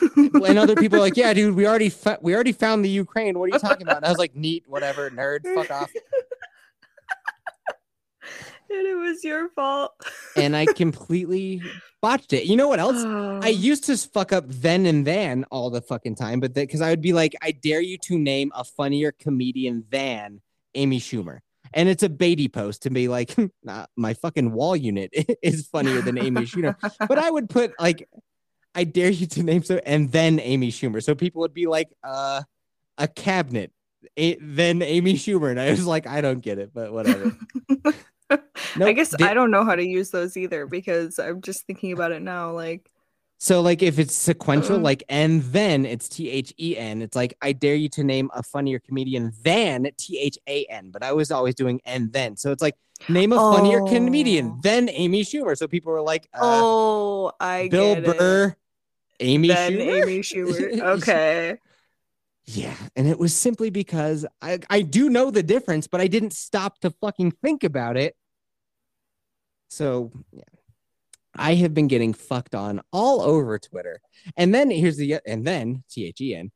And 0.00 0.58
other 0.58 0.74
people 0.74 0.98
are 0.98 1.02
like, 1.02 1.16
yeah, 1.16 1.32
dude, 1.32 1.54
we 1.54 1.66
already 1.66 1.90
fa- 1.90 2.18
we 2.22 2.34
already 2.34 2.52
found 2.52 2.84
the 2.84 2.88
Ukraine. 2.88 3.38
What 3.38 3.50
are 3.50 3.54
you 3.54 3.58
talking 3.58 3.82
about? 3.82 3.98
And 3.98 4.06
I 4.06 4.08
was 4.08 4.18
like, 4.18 4.34
neat, 4.34 4.64
whatever, 4.66 5.10
nerd, 5.10 5.42
fuck 5.54 5.70
off. 5.70 5.90
and 8.70 8.86
it 8.86 8.96
was 8.96 9.22
your 9.24 9.48
fault. 9.50 9.92
And 10.36 10.56
I 10.56 10.66
completely 10.66 11.62
botched 12.02 12.32
it. 12.32 12.44
You 12.44 12.56
know 12.56 12.68
what 12.68 12.80
else? 12.80 12.96
Oh. 12.98 13.40
I 13.42 13.48
used 13.70 13.84
to 13.84 13.96
fuck 13.96 14.32
up 14.32 14.44
then 14.48 14.86
and 14.86 15.06
then 15.06 15.44
all 15.50 15.70
the 15.70 15.80
fucking 15.80 16.16
time, 16.16 16.40
but 16.40 16.54
because 16.54 16.80
I 16.80 16.90
would 16.90 17.02
be 17.02 17.12
like, 17.12 17.34
I 17.42 17.52
dare 17.52 17.80
you 17.80 17.98
to 17.98 18.18
name 18.18 18.52
a 18.54 18.64
funnier 18.64 19.12
comedian 19.12 19.84
than 19.90 20.40
Amy 20.74 21.00
Schumer. 21.00 21.40
And 21.74 21.88
it's 21.88 22.02
a 22.02 22.08
baity 22.08 22.52
post 22.52 22.82
to 22.82 22.90
be 22.90 23.08
like, 23.08 23.34
nah, 23.62 23.86
my 23.96 24.14
fucking 24.14 24.52
wall 24.52 24.76
unit 24.76 25.10
is 25.42 25.66
funnier 25.66 26.00
than 26.00 26.18
Amy 26.18 26.42
Schumer. 26.42 26.76
But 27.06 27.18
I 27.18 27.30
would 27.30 27.50
put 27.50 27.72
like, 27.80 28.08
I 28.76 28.84
dare 28.84 29.10
you 29.10 29.26
to 29.26 29.42
name 29.42 29.62
so, 29.64 29.80
and 29.84 30.12
then 30.12 30.38
Amy 30.38 30.70
Schumer. 30.70 31.02
So 31.02 31.14
people 31.14 31.40
would 31.40 31.54
be 31.54 31.66
like, 31.66 31.88
uh, 32.04 32.42
a 32.98 33.08
cabinet, 33.08 33.72
a, 34.16 34.36
then 34.40 34.82
Amy 34.82 35.14
Schumer. 35.14 35.50
And 35.50 35.58
I 35.58 35.70
was 35.70 35.84
like, 35.86 36.06
I 36.06 36.20
don't 36.20 36.40
get 36.40 36.58
it, 36.58 36.70
but 36.72 36.92
whatever. 36.92 37.36
I 38.30 38.92
guess 38.92 39.10
di- 39.16 39.24
I 39.24 39.34
don't 39.34 39.50
know 39.50 39.64
how 39.64 39.74
to 39.76 39.84
use 39.84 40.10
those 40.10 40.36
either 40.36 40.66
because 40.66 41.18
I'm 41.18 41.40
just 41.40 41.66
thinking 41.66 41.92
about 41.92 42.12
it 42.12 42.20
now. 42.22 42.52
Like, 42.52 42.90
So 43.38 43.60
like 43.62 43.82
if 43.82 43.98
it's 43.98 44.14
sequential, 44.14 44.76
Uh-uh. 44.76 44.82
like 44.82 45.02
and 45.08 45.42
then 45.44 45.86
it's 45.86 46.08
T 46.08 46.28
H 46.30 46.52
E 46.58 46.76
N. 46.76 47.02
It's 47.02 47.16
like 47.16 47.36
I 47.40 47.52
dare 47.52 47.74
you 47.76 47.88
to 47.90 48.04
name 48.04 48.30
a 48.34 48.42
funnier 48.42 48.78
comedian 48.78 49.32
than 49.42 49.88
T 49.96 50.18
H 50.18 50.38
A 50.48 50.64
N. 50.68 50.90
But 50.90 51.02
I 51.02 51.12
was 51.12 51.30
always 51.30 51.54
doing 51.54 51.80
and 51.84 52.12
then. 52.12 52.36
So 52.36 52.50
it's 52.52 52.62
like 52.62 52.76
name 53.08 53.32
a 53.32 53.36
funnier 53.36 53.80
comedian 53.86 54.46
Oh. 54.56 54.60
than 54.62 54.88
Amy 54.90 55.22
Schumer. 55.22 55.56
So 55.56 55.66
people 55.68 55.92
were 55.92 56.02
like, 56.02 56.28
uh, 56.34 56.38
oh, 56.42 57.32
I 57.40 57.68
Bill 57.70 57.94
get 57.94 58.08
it. 58.08 58.18
Burr, 58.18 58.56
Amy 59.20 59.48
Then 59.48 59.72
Schumer. 59.72 60.02
Amy 60.02 60.20
Schumer. 60.20 60.80
Okay. 60.98 61.58
Yeah, 62.48 62.76
and 62.94 63.08
it 63.08 63.18
was 63.18 63.34
simply 63.34 63.70
because 63.70 64.24
I 64.40 64.60
I 64.70 64.82
do 64.82 65.10
know 65.10 65.32
the 65.32 65.42
difference, 65.42 65.88
but 65.88 66.00
I 66.00 66.06
didn't 66.06 66.32
stop 66.32 66.78
to 66.80 66.90
fucking 66.90 67.32
think 67.42 67.64
about 67.64 67.96
it. 67.96 68.14
So 69.68 70.12
yeah. 70.32 70.44
I 71.34 71.54
have 71.56 71.74
been 71.74 71.88
getting 71.88 72.14
fucked 72.14 72.54
on 72.54 72.80
all 72.92 73.20
over 73.20 73.58
Twitter. 73.58 74.00
And 74.36 74.54
then 74.54 74.70
here's 74.70 74.96
the 74.96 75.20
and 75.26 75.44
then 75.44 75.82
T 75.90 76.06
H 76.06 76.20
E 76.20 76.34
N. 76.34 76.52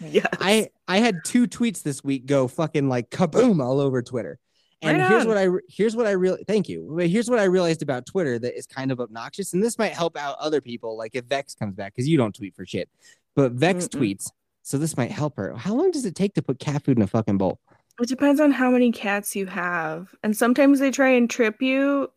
yeah. 0.00 0.26
I 0.40 0.68
I 0.86 0.98
had 0.98 1.24
two 1.24 1.46
tweets 1.46 1.82
this 1.82 2.02
week 2.04 2.26
go 2.26 2.48
fucking 2.48 2.88
like 2.88 3.10
kaboom 3.10 3.62
all 3.62 3.80
over 3.80 4.02
Twitter. 4.02 4.38
And 4.80 4.98
Right 4.98 5.10
here's 5.10 5.26
what 5.26 5.36
I 5.36 5.48
here's 5.68 5.96
what 5.96 6.06
I 6.06 6.12
really 6.12 6.44
thank 6.44 6.68
you. 6.68 6.92
But 6.96 7.08
here's 7.08 7.28
what 7.28 7.40
I 7.40 7.44
realized 7.44 7.82
about 7.82 8.06
Twitter 8.06 8.38
that 8.38 8.56
is 8.56 8.66
kind 8.66 8.92
of 8.92 9.00
obnoxious, 9.00 9.52
and 9.52 9.62
this 9.62 9.76
might 9.78 9.92
help 9.92 10.16
out 10.16 10.36
other 10.38 10.60
people. 10.60 10.96
Like 10.96 11.14
if 11.14 11.24
Vex 11.24 11.54
comes 11.54 11.74
back, 11.74 11.94
because 11.94 12.08
you 12.08 12.16
don't 12.16 12.34
tweet 12.34 12.54
for 12.54 12.64
shit, 12.64 12.88
but 13.34 13.52
Vex 13.52 13.88
Mm-mm. 13.88 14.00
tweets, 14.00 14.30
so 14.62 14.78
this 14.78 14.96
might 14.96 15.10
help 15.10 15.36
her. 15.36 15.56
How 15.56 15.74
long 15.74 15.90
does 15.90 16.04
it 16.04 16.14
take 16.14 16.34
to 16.34 16.42
put 16.42 16.60
cat 16.60 16.84
food 16.84 16.96
in 16.96 17.02
a 17.02 17.08
fucking 17.08 17.38
bowl? 17.38 17.58
It 18.00 18.08
depends 18.08 18.40
on 18.40 18.52
how 18.52 18.70
many 18.70 18.92
cats 18.92 19.34
you 19.34 19.46
have. 19.46 20.14
And 20.22 20.36
sometimes 20.36 20.78
they 20.78 20.92
try 20.92 21.08
and 21.10 21.28
trip 21.28 21.60
you, 21.60 22.12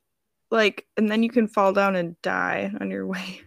like, 0.51 0.85
and 0.95 1.09
then 1.09 1.23
you 1.23 1.29
can 1.29 1.47
fall 1.47 1.73
down 1.73 1.95
and 1.95 2.21
die 2.21 2.71
on 2.79 2.91
your 2.91 3.07
way. 3.07 3.41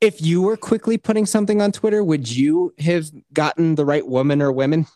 If 0.00 0.20
you 0.20 0.42
were 0.42 0.56
quickly 0.56 0.98
putting 0.98 1.26
something 1.26 1.60
on 1.60 1.72
Twitter, 1.72 2.02
would 2.02 2.28
you 2.28 2.74
have 2.78 3.10
gotten 3.32 3.76
the 3.76 3.84
right 3.84 4.06
woman 4.06 4.42
or 4.42 4.50
women? 4.50 4.86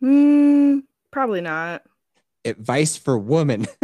Hmm, 0.00 0.80
probably 1.10 1.40
not. 1.40 1.82
Advice 2.46 2.96
for 2.96 3.18
woman. 3.18 3.66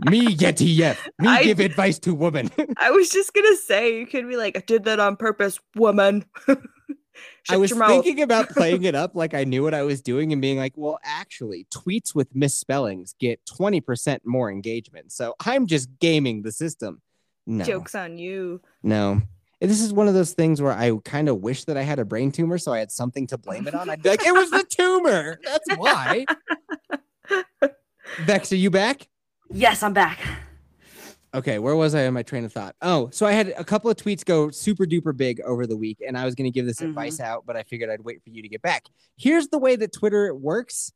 Me 0.00 0.34
get 0.34 0.60
yet. 0.60 0.96
Me 1.18 1.28
I- 1.28 1.42
give 1.42 1.60
advice 1.60 1.98
to 2.00 2.14
woman. 2.14 2.50
I 2.76 2.90
was 2.90 3.10
just 3.10 3.34
gonna 3.34 3.56
say 3.56 3.98
you 3.98 4.06
could 4.06 4.28
be 4.28 4.36
like, 4.36 4.56
I 4.56 4.60
did 4.60 4.84
that 4.84 5.00
on 5.00 5.16
purpose, 5.16 5.58
woman. 5.74 6.24
I 7.48 7.56
was 7.56 7.72
thinking 7.72 8.20
about 8.22 8.48
playing 8.50 8.84
it 8.84 8.94
up 8.94 9.16
like 9.16 9.34
I 9.34 9.44
knew 9.44 9.64
what 9.64 9.74
I 9.74 9.82
was 9.82 10.02
doing 10.02 10.32
and 10.32 10.40
being 10.40 10.58
like, 10.58 10.74
well, 10.76 11.00
actually, 11.02 11.66
tweets 11.74 12.14
with 12.14 12.34
misspellings 12.34 13.14
get 13.18 13.44
20% 13.46 14.20
more 14.24 14.50
engagement. 14.52 15.10
So 15.12 15.34
I'm 15.44 15.66
just 15.66 15.88
gaming 15.98 16.42
the 16.42 16.52
system. 16.52 17.02
No. 17.46 17.64
Jokes 17.64 17.94
on 17.94 18.18
you. 18.18 18.60
No. 18.82 19.22
This 19.60 19.80
is 19.80 19.92
one 19.92 20.06
of 20.06 20.14
those 20.14 20.32
things 20.32 20.62
where 20.62 20.72
I 20.72 20.92
kind 21.04 21.28
of 21.28 21.38
wish 21.38 21.64
that 21.64 21.76
I 21.76 21.82
had 21.82 21.98
a 21.98 22.04
brain 22.04 22.30
tumor 22.30 22.58
so 22.58 22.72
I 22.72 22.78
had 22.78 22.92
something 22.92 23.26
to 23.28 23.38
blame 23.38 23.66
it 23.66 23.74
on. 23.74 23.90
I'd 23.90 24.02
be 24.02 24.08
like, 24.10 24.24
it 24.24 24.32
was 24.32 24.50
the 24.50 24.64
tumor. 24.68 25.40
That's 25.44 25.76
why. 25.76 26.24
Vex, 28.24 28.52
are 28.52 28.56
you 28.56 28.70
back? 28.70 29.08
Yes, 29.50 29.82
I'm 29.82 29.92
back. 29.92 30.18
Okay, 31.34 31.58
where 31.58 31.76
was 31.76 31.94
I 31.94 32.02
in 32.02 32.14
my 32.14 32.22
train 32.22 32.44
of 32.44 32.52
thought? 32.52 32.74
Oh, 32.80 33.10
so 33.12 33.26
I 33.26 33.32
had 33.32 33.48
a 33.58 33.64
couple 33.64 33.90
of 33.90 33.96
tweets 33.96 34.24
go 34.24 34.50
super 34.50 34.86
duper 34.86 35.14
big 35.14 35.40
over 35.42 35.66
the 35.66 35.76
week, 35.76 35.98
and 36.06 36.16
I 36.16 36.24
was 36.24 36.34
going 36.34 36.50
to 36.50 36.50
give 36.54 36.64
this 36.64 36.78
Mhm. 36.80 36.88
advice 36.90 37.20
out, 37.20 37.44
but 37.44 37.54
I 37.56 37.64
figured 37.64 37.90
I'd 37.90 38.00
wait 38.02 38.22
for 38.22 38.30
you 38.30 38.40
to 38.42 38.48
get 38.48 38.62
back. 38.62 38.84
Here's 39.18 39.48
the 39.48 39.58
way 39.58 39.76
that 39.76 39.92
Twitter 39.92 40.34
works 40.34 40.90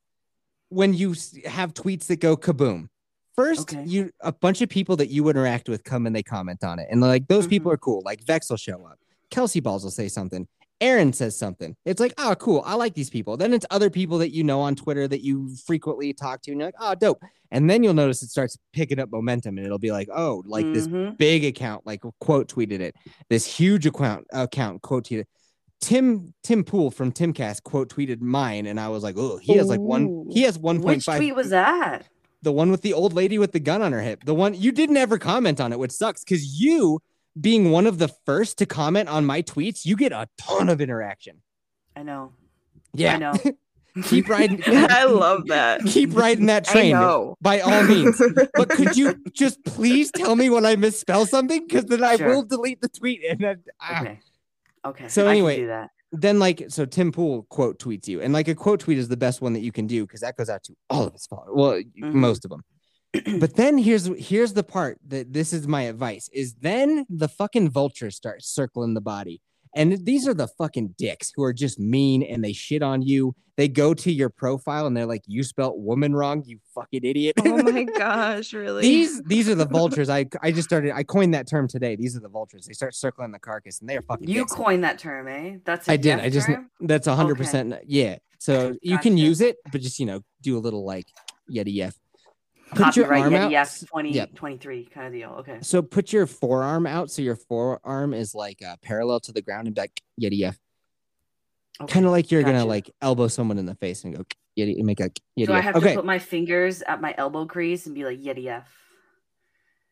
when 0.71 0.95
you 0.95 1.15
have 1.45 1.75
tweets 1.75 2.07
that 2.07 2.21
go 2.21 2.37
kaboom. 2.37 2.89
First, 3.37 3.73
Okay. 3.73 3.85
you 3.85 4.11
a 4.21 4.33
bunch 4.33 4.61
of 4.61 4.69
people 4.69 4.97
that 4.97 5.09
you 5.11 5.29
interact 5.29 5.69
with 5.69 5.85
come 5.85 6.07
and 6.07 6.15
they 6.15 6.23
comment 6.23 6.63
on 6.65 6.79
it, 6.79 6.87
and 6.91 7.01
like 7.01 7.29
those 7.29 7.47
people 7.47 7.71
Mhm. 7.71 7.75
are 7.75 7.79
cool. 7.79 8.03
Like 8.05 8.25
Vex 8.25 8.51
will 8.51 8.57
show 8.59 8.85
up, 8.85 8.99
Kelsey 9.31 9.61
Balls 9.61 9.85
will 9.85 9.91
say 9.91 10.09
something, 10.09 10.47
Aaron 10.83 11.13
says 11.13 11.37
something. 11.39 11.77
It's 11.85 12.01
like, 12.01 12.13
oh, 12.19 12.35
cool, 12.35 12.63
I 12.67 12.75
like 12.75 12.95
these 12.95 13.09
people. 13.09 13.37
Then 13.37 13.53
it's 13.55 13.65
other 13.71 13.89
people 13.89 14.19
that 14.19 14.33
you 14.35 14.43
know 14.43 14.61
on 14.61 14.75
Twitter 14.75 15.07
that 15.07 15.23
you 15.23 15.55
frequently 15.65 16.13
talk 16.13 16.43
to, 16.43 16.51
and 16.51 16.61
you're 16.61 16.69
like, 16.69 16.75
oh, 16.81 16.95
dope. 16.97 17.21
And 17.53 17.71
then 17.71 17.85
you'll 17.85 17.95
notice 17.95 18.23
it 18.23 18.31
starts 18.31 18.59
picking 18.73 18.99
up 18.99 19.11
momentum, 19.13 19.57
and 19.59 19.65
it'll 19.65 19.79
be 19.79 19.93
like, 19.93 20.09
oh, 20.15 20.43
like 20.45 20.67
this 20.73 20.89
Mhm. 20.89 21.17
big 21.19 21.45
account 21.45 21.87
like 21.87 22.01
quote 22.21 22.49
tweeted 22.49 22.81
it. 22.81 22.97
This 23.31 23.47
huge 23.47 23.87
account 23.87 24.27
account 24.33 24.83
quote 24.83 25.05
tweeted. 25.07 25.25
Tim 25.81 26.33
Tim 26.43 26.65
Pool 26.65 26.91
from 26.91 27.13
Timcast 27.13 27.63
quote 27.63 27.89
tweeted 27.89 28.21
mine, 28.21 28.67
and 28.67 28.79
I 28.79 28.89
was 28.89 29.03
like, 29.03 29.17
oh, 29.17 29.37
he 29.39 29.55
has 29.55 29.69
like 29.69 29.81
one. 29.81 30.27
He 30.31 30.43
has 30.43 30.59
one 30.59 30.77
point 30.83 30.97
Which 30.99 31.05
five. 31.05 31.17
tweet 31.19 31.35
was 31.35 31.51
that? 31.51 32.07
The 32.43 32.53
one 32.53 32.71
with 32.71 32.83
the 32.83 32.93
old 32.93 33.13
lady 33.13 33.39
with 33.39 33.53
the 33.53 33.61
gun 33.61 33.83
on 33.83 33.93
her 33.93 34.03
hip. 34.03 34.25
The 34.25 34.35
one 34.35 34.55
you 34.55 34.73
didn't 34.73 34.97
ever 34.97 35.19
comment 35.19 35.61
on 35.61 35.73
it, 35.73 35.79
which 35.79 35.93
sucks 35.93 36.25
because 36.25 36.61
you 36.61 37.01
being 37.41 37.71
one 37.71 37.87
of 37.87 37.99
the 37.99 38.09
first 38.09 38.59
to 38.59 38.67
comment 38.67 39.09
on 39.09 39.25
my 39.25 39.43
tweets, 39.43 39.87
you 39.87 39.97
get 39.97 40.13
a 40.13 40.29
ton 40.39 40.69
of 40.69 40.81
interaction. 40.81 41.41
I 41.97 42.03
know. 42.03 42.33
Yeah, 42.93 43.15
I 43.15 43.19
know. 43.19 43.35
keep 44.05 44.29
riding. 44.29 44.63
I 44.67 45.05
love 45.05 45.47
that. 45.47 45.85
Keep 45.85 46.17
riding 46.17 46.47
that 46.47 46.69
I 46.69 46.73
train 46.73 46.93
know. 46.93 47.37
by 47.41 47.61
all 47.61 47.85
means. 47.85 48.21
But 48.55 48.71
could 48.71 48.97
you 48.97 49.15
just 49.33 49.65
please 49.65 50.11
tell 50.11 50.37
me 50.37 50.51
when 50.51 50.67
I 50.67 50.77
misspell 50.77 51.27
something? 51.27 51.67
Because 51.67 51.85
then 51.87 52.03
I 52.03 52.17
Sure. 52.17 52.29
will 52.29 52.43
delete 52.43 52.81
the 52.81 52.89
tweet. 52.89 53.23
And 53.29 53.41
then, 53.41 53.63
ah. 53.81 54.01
Okay. 54.01 54.21
Okay. 54.85 55.09
So 55.09 55.27
I 55.27 55.31
anyway. 55.31 55.67
Then 56.13 56.39
like 56.39 56.65
so 56.69 56.85
Tim 56.85 57.11
Pool 57.13 57.47
quote 57.49 57.79
tweets 57.79 58.07
you, 58.07 58.21
and 58.21 58.33
like 58.33 58.49
a 58.49 58.55
quote 58.55 58.81
tweet 58.81 58.99
is 58.99 59.09
the 59.09 59.17
best 59.17 59.41
one 59.41 59.53
that 59.55 59.61
you 59.61 59.73
can 59.73 59.87
do 59.87 60.07
because 60.07 60.21
that 60.21 60.37
goes 60.37 60.49
out 60.51 60.63
to 60.65 60.75
all 60.91 61.07
of 61.07 61.13
his 61.15 61.27
followers. 61.27 61.51
Well, 61.55 61.73
Mhm. 62.03 62.15
most 62.15 62.45
of 62.45 62.51
them. 62.51 62.63
but 63.41 63.57
then 63.57 63.79
here's 63.79 64.07
here's 64.19 64.53
the 64.53 64.63
part 64.63 64.99
that 65.09 65.33
this 65.33 65.53
is 65.53 65.67
my 65.67 65.83
advice 65.83 66.29
is 66.33 66.55
then 66.55 67.05
the 67.11 67.29
fucking 67.29 67.71
vultures 67.71 68.17
start 68.17 68.43
circling 68.43 68.95
the 68.95 69.01
body. 69.01 69.41
And 69.75 70.05
these 70.05 70.29
are 70.29 70.35
the 70.35 70.49
fucking 70.49 70.95
dicks 70.99 71.33
who 71.35 71.43
are 71.43 71.53
just 71.53 71.79
mean 71.79 72.23
and 72.23 72.45
they 72.45 72.53
shit 72.53 72.83
on 72.83 73.03
you. 73.03 73.35
They 73.57 73.69
go 73.69 73.93
to 73.95 74.11
your 74.11 74.31
profile 74.31 74.87
and 74.87 74.97
they're 74.97 75.07
like, 75.07 75.23
"You 75.27 75.43
spelt 75.43 75.79
woman 75.79 76.15
wrong, 76.15 76.43
you 76.47 76.59
fucking 76.75 77.05
idiot." 77.05 77.35
oh 77.39 77.63
my 77.63 77.83
gosh, 77.99 78.55
really? 78.55 78.83
these 78.83 79.23
these 79.23 79.49
are 79.49 79.55
the 79.55 79.67
vultures. 79.67 80.09
I 80.09 80.27
I 80.43 80.53
just 80.53 80.69
started. 80.69 80.93
I 80.95 81.03
coined 81.03 81.35
that 81.35 81.47
term 81.47 81.69
today. 81.69 81.95
These 81.95 82.17
are 82.17 82.21
the 82.21 82.31
vultures. 82.31 82.67
They 82.67 82.73
start 82.73 82.95
circling 82.95 83.31
the 83.31 83.39
carcass 83.39 83.81
and 83.81 83.89
they're 83.89 84.03
fucking. 84.03 84.27
You 84.27 84.41
dicks. 84.41 84.55
coined 84.55 84.85
that 84.85 84.99
term, 84.99 85.29
eh? 85.29 85.59
That's 85.65 85.89
I 85.89 85.95
I 85.95 85.97
did. 85.99 86.19
I 86.21 86.31
just 86.31 86.47
term? 86.47 86.71
that's 86.81 87.07
a 87.07 87.15
hundred 87.15 87.37
percent. 87.37 87.75
Yeah. 87.87 88.17
So 88.39 88.75
you 88.83 88.99
can 88.99 89.17
use 89.17 89.41
it, 89.41 89.57
but 89.71 89.83
just 89.83 90.01
you 90.01 90.07
know, 90.07 90.23
do 90.41 90.57
a 90.57 90.61
little 90.61 90.85
like 90.85 91.07
yeti 91.51 91.79
f. 91.81 91.95
Put 92.75 92.85
Copyright 92.85 93.19
your 93.21 93.25
arm 93.25 93.35
out. 93.35 93.53
F 93.53 93.85
20, 93.87 94.13
Yep. 94.13 94.35
23 94.35 94.85
kind 94.87 95.07
of 95.07 95.13
deal. 95.13 95.31
Okay. 95.41 95.59
So 95.63 95.83
put 95.83 96.13
your 96.13 96.27
forearm 96.27 96.87
out, 96.87 97.11
so 97.11 97.23
your 97.23 97.37
forearm 97.37 98.15
is 98.15 98.35
like 98.35 98.63
uh, 98.63 98.77
parallel 98.83 99.21
to 99.21 99.33
the 99.33 99.43
ground, 99.43 99.67
and 99.67 99.77
back 99.77 99.91
like 100.21 100.33
yeti 100.33 100.43
f. 100.45 100.59
okay. 101.81 101.93
Kind 101.93 102.07
of 102.07 102.13
like 102.13 102.31
you're 102.31 102.43
gonna 102.43 102.65
like 102.65 102.91
elbow 103.01 103.29
someone 103.29 103.59
in 103.59 103.67
the 103.67 103.75
face 103.75 104.05
and 104.05 104.17
go 104.17 104.25
yeti, 104.59 104.77
and 104.77 104.87
make 104.87 105.01
a 105.01 105.11
yeti. 105.39 105.47
Do 105.47 105.53
I 105.53 105.59
F. 105.59 105.65
have 105.65 105.77
okay. 105.77 105.91
to 105.91 105.97
put 105.97 106.05
my 106.05 106.19
fingers 106.19 106.83
at 106.83 107.01
my 107.01 107.15
elbow 107.19 107.45
crease 107.47 107.87
and 107.87 107.95
be 107.95 108.05
like 108.05 108.19
Yeti 108.21 108.47
F? 108.47 108.69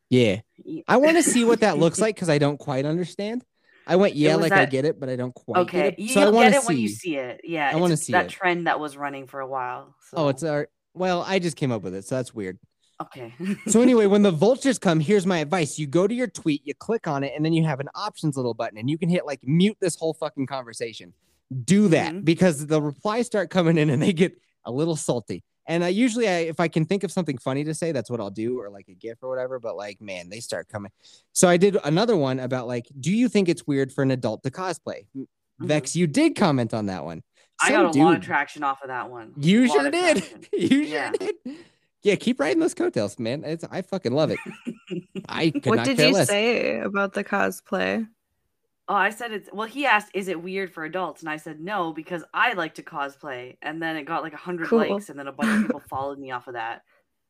yeah. 0.09 0.41
Ye- 0.57 0.85
I 0.89 0.97
want 0.97 1.17
to 1.17 1.23
see 1.23 1.45
what 1.45 1.61
that 1.61 1.79
looks 1.79 1.99
like 2.05 2.15
because 2.15 2.29
I 2.31 2.39
don't 2.39 2.59
quite 2.59 2.85
understand. 2.87 3.45
I 3.87 3.97
went 3.97 4.15
yeah, 4.15 4.37
like 4.37 4.53
I 4.53 4.67
get 4.67 4.85
it, 4.85 5.01
but 5.01 5.09
I 5.09 5.17
don't 5.17 5.35
quite 5.35 5.61
Okay, 5.63 5.91
get 5.91 5.99
it. 5.99 6.11
So 6.11 6.21
I 6.21 6.25
you'll 6.25 6.33
want 6.33 6.53
get 6.53 6.61
to 6.61 6.67
see. 6.67 6.67
when 6.69 6.79
you 6.79 6.89
see. 6.89 7.17
it. 7.17 7.41
Yeah, 7.45 7.71
I 7.73 7.77
wanna 7.77 7.97
see 7.97 8.13
that 8.13 8.27
it. 8.27 8.31
trend 8.31 8.67
that 8.67 8.79
was 8.81 8.97
running 8.97 9.27
for 9.27 9.41
a 9.41 9.47
while. 9.47 9.95
Oh, 10.15 10.29
it's 10.29 10.43
our. 10.43 10.69
Well, 10.95 11.23
I 11.27 11.39
just 11.39 11.57
came 11.57 11.71
up 11.73 11.83
with 11.83 11.95
it, 11.95 12.05
so 12.05 12.17
that's 12.17 12.35
weird. 12.35 12.59
Okay. 13.03 13.33
So 13.67 13.81
anyway, 13.81 14.07
when 14.07 14.23
the 14.23 14.31
vultures 14.47 14.79
come, 14.79 15.01
here's 15.01 15.27
my 15.27 15.39
advice. 15.39 15.79
You 15.79 15.87
go 15.87 16.07
to 16.07 16.15
your 16.15 16.27
tweet, 16.29 16.63
you 16.65 16.75
click 16.75 17.07
on 17.07 17.25
it, 17.25 17.33
and 17.37 17.45
then 17.45 17.53
you 17.53 17.65
have 17.65 17.81
an 17.81 17.89
options 17.95 18.37
little 18.37 18.55
button, 18.55 18.79
and 18.79 18.89
you 18.91 18.99
can 18.99 19.09
hit 19.09 19.27
like 19.27 19.41
mute 19.43 19.77
this 19.81 19.97
whole 19.97 20.15
fucking 20.15 20.47
conversation. 20.47 21.13
Do 21.65 21.89
that 21.89 22.15
Mhm. 22.15 22.25
because 22.25 22.67
the 22.67 22.81
replies 22.81 23.27
start 23.27 23.51
coming 23.51 23.77
in 23.77 23.91
and 23.91 24.01
they 24.01 24.13
get 24.13 24.41
a 24.65 24.71
little 24.71 24.95
salty. 24.97 25.43
And 25.67 25.85
I 25.85 25.89
usually, 25.89 26.29
I, 26.29 26.33
if 26.41 26.59
I 26.61 26.69
can 26.69 26.85
think 26.85 27.05
of 27.05 27.13
something 27.13 27.39
funny 27.39 27.63
to 27.65 27.75
say, 27.75 27.93
that's 27.93 28.11
what 28.11 28.21
I'll 28.21 28.31
do, 28.31 28.59
or 28.61 28.71
like 28.71 28.89
a 28.89 28.95
GIF 28.95 29.19
or 29.23 29.29
whatever. 29.29 29.59
But 29.61 29.77
like, 29.77 30.01
man, 30.01 30.29
they 30.29 30.41
start 30.41 30.69
coming. 30.69 30.91
So 31.33 31.49
I 31.49 31.57
did 31.57 31.77
another 31.85 32.17
one 32.17 32.41
about 32.41 32.67
like, 32.67 32.87
do 32.99 33.13
you 33.13 33.29
think 33.29 33.49
it's 33.49 33.67
weird 33.67 33.93
for 33.93 34.03
an 34.03 34.11
adult 34.11 34.43
to 34.45 34.51
cosplay? 34.51 35.07
Vex, 35.61 35.95
you 35.95 36.07
did 36.07 36.35
comment 36.37 36.73
on 36.75 36.87
that 36.87 37.05
one. 37.05 37.19
Mm-hmm. 37.19 37.67
I 37.67 37.71
got 37.71 37.95
a 37.95 37.99
lot 38.03 38.17
of 38.17 38.23
traction 38.23 38.63
off 38.63 38.81
of 38.83 38.89
that 38.89 39.11
one. 39.11 39.33
You 39.37 39.69
sure 39.69 39.91
did. 39.91 40.25
you 40.53 40.79
Yeah. 40.81 41.13
sure 41.21 41.31
did. 41.45 41.57
Yeah, 42.03 42.15
keep 42.15 42.41
riding 42.41 42.61
those 42.61 42.75
coattails, 42.75 43.19
man. 43.19 43.45
It's 43.45 43.65
I 43.71 43.83
fucking 43.83 44.13
love 44.13 44.31
it. 44.31 44.39
I 45.29 45.51
could 45.51 45.67
what 45.67 45.77
not 45.77 45.87
did 45.87 45.97
care 45.99 46.09
you 46.09 46.15
less. 46.15 46.29
say 46.29 46.81
about 46.81 47.13
the 47.13 47.23
cosplay? 47.25 48.07
Oh, 48.89 48.95
I 48.95 49.11
said 49.11 49.33
it's 49.33 49.49
well. 49.53 49.69
He 49.69 49.87
asked, 49.87 50.11
"Is 50.15 50.29
it 50.29 50.43
weird 50.43 50.73
for 50.73 50.85
adults?" 50.85 51.21
And 51.23 51.29
I 51.31 51.37
said, 51.37 51.61
"No, 51.61 51.93
because 51.93 52.25
I 52.35 52.55
like 52.55 52.75
to 52.75 52.83
cosplay." 52.83 53.57
And 53.63 53.81
then 53.83 53.97
it 53.97 54.05
got 54.05 54.23
like 54.23 54.33
a 54.33 54.39
hundred 54.39 54.69
Cool. 54.69 54.79
likes, 54.79 55.11
and 55.11 55.19
then 55.19 55.29
a 55.29 55.33
bunch 55.33 55.51
of 55.51 55.67
people 55.67 55.83
followed 55.89 56.19
me 56.19 56.31
off 56.33 56.49
of 56.49 56.55
that. 56.55 56.83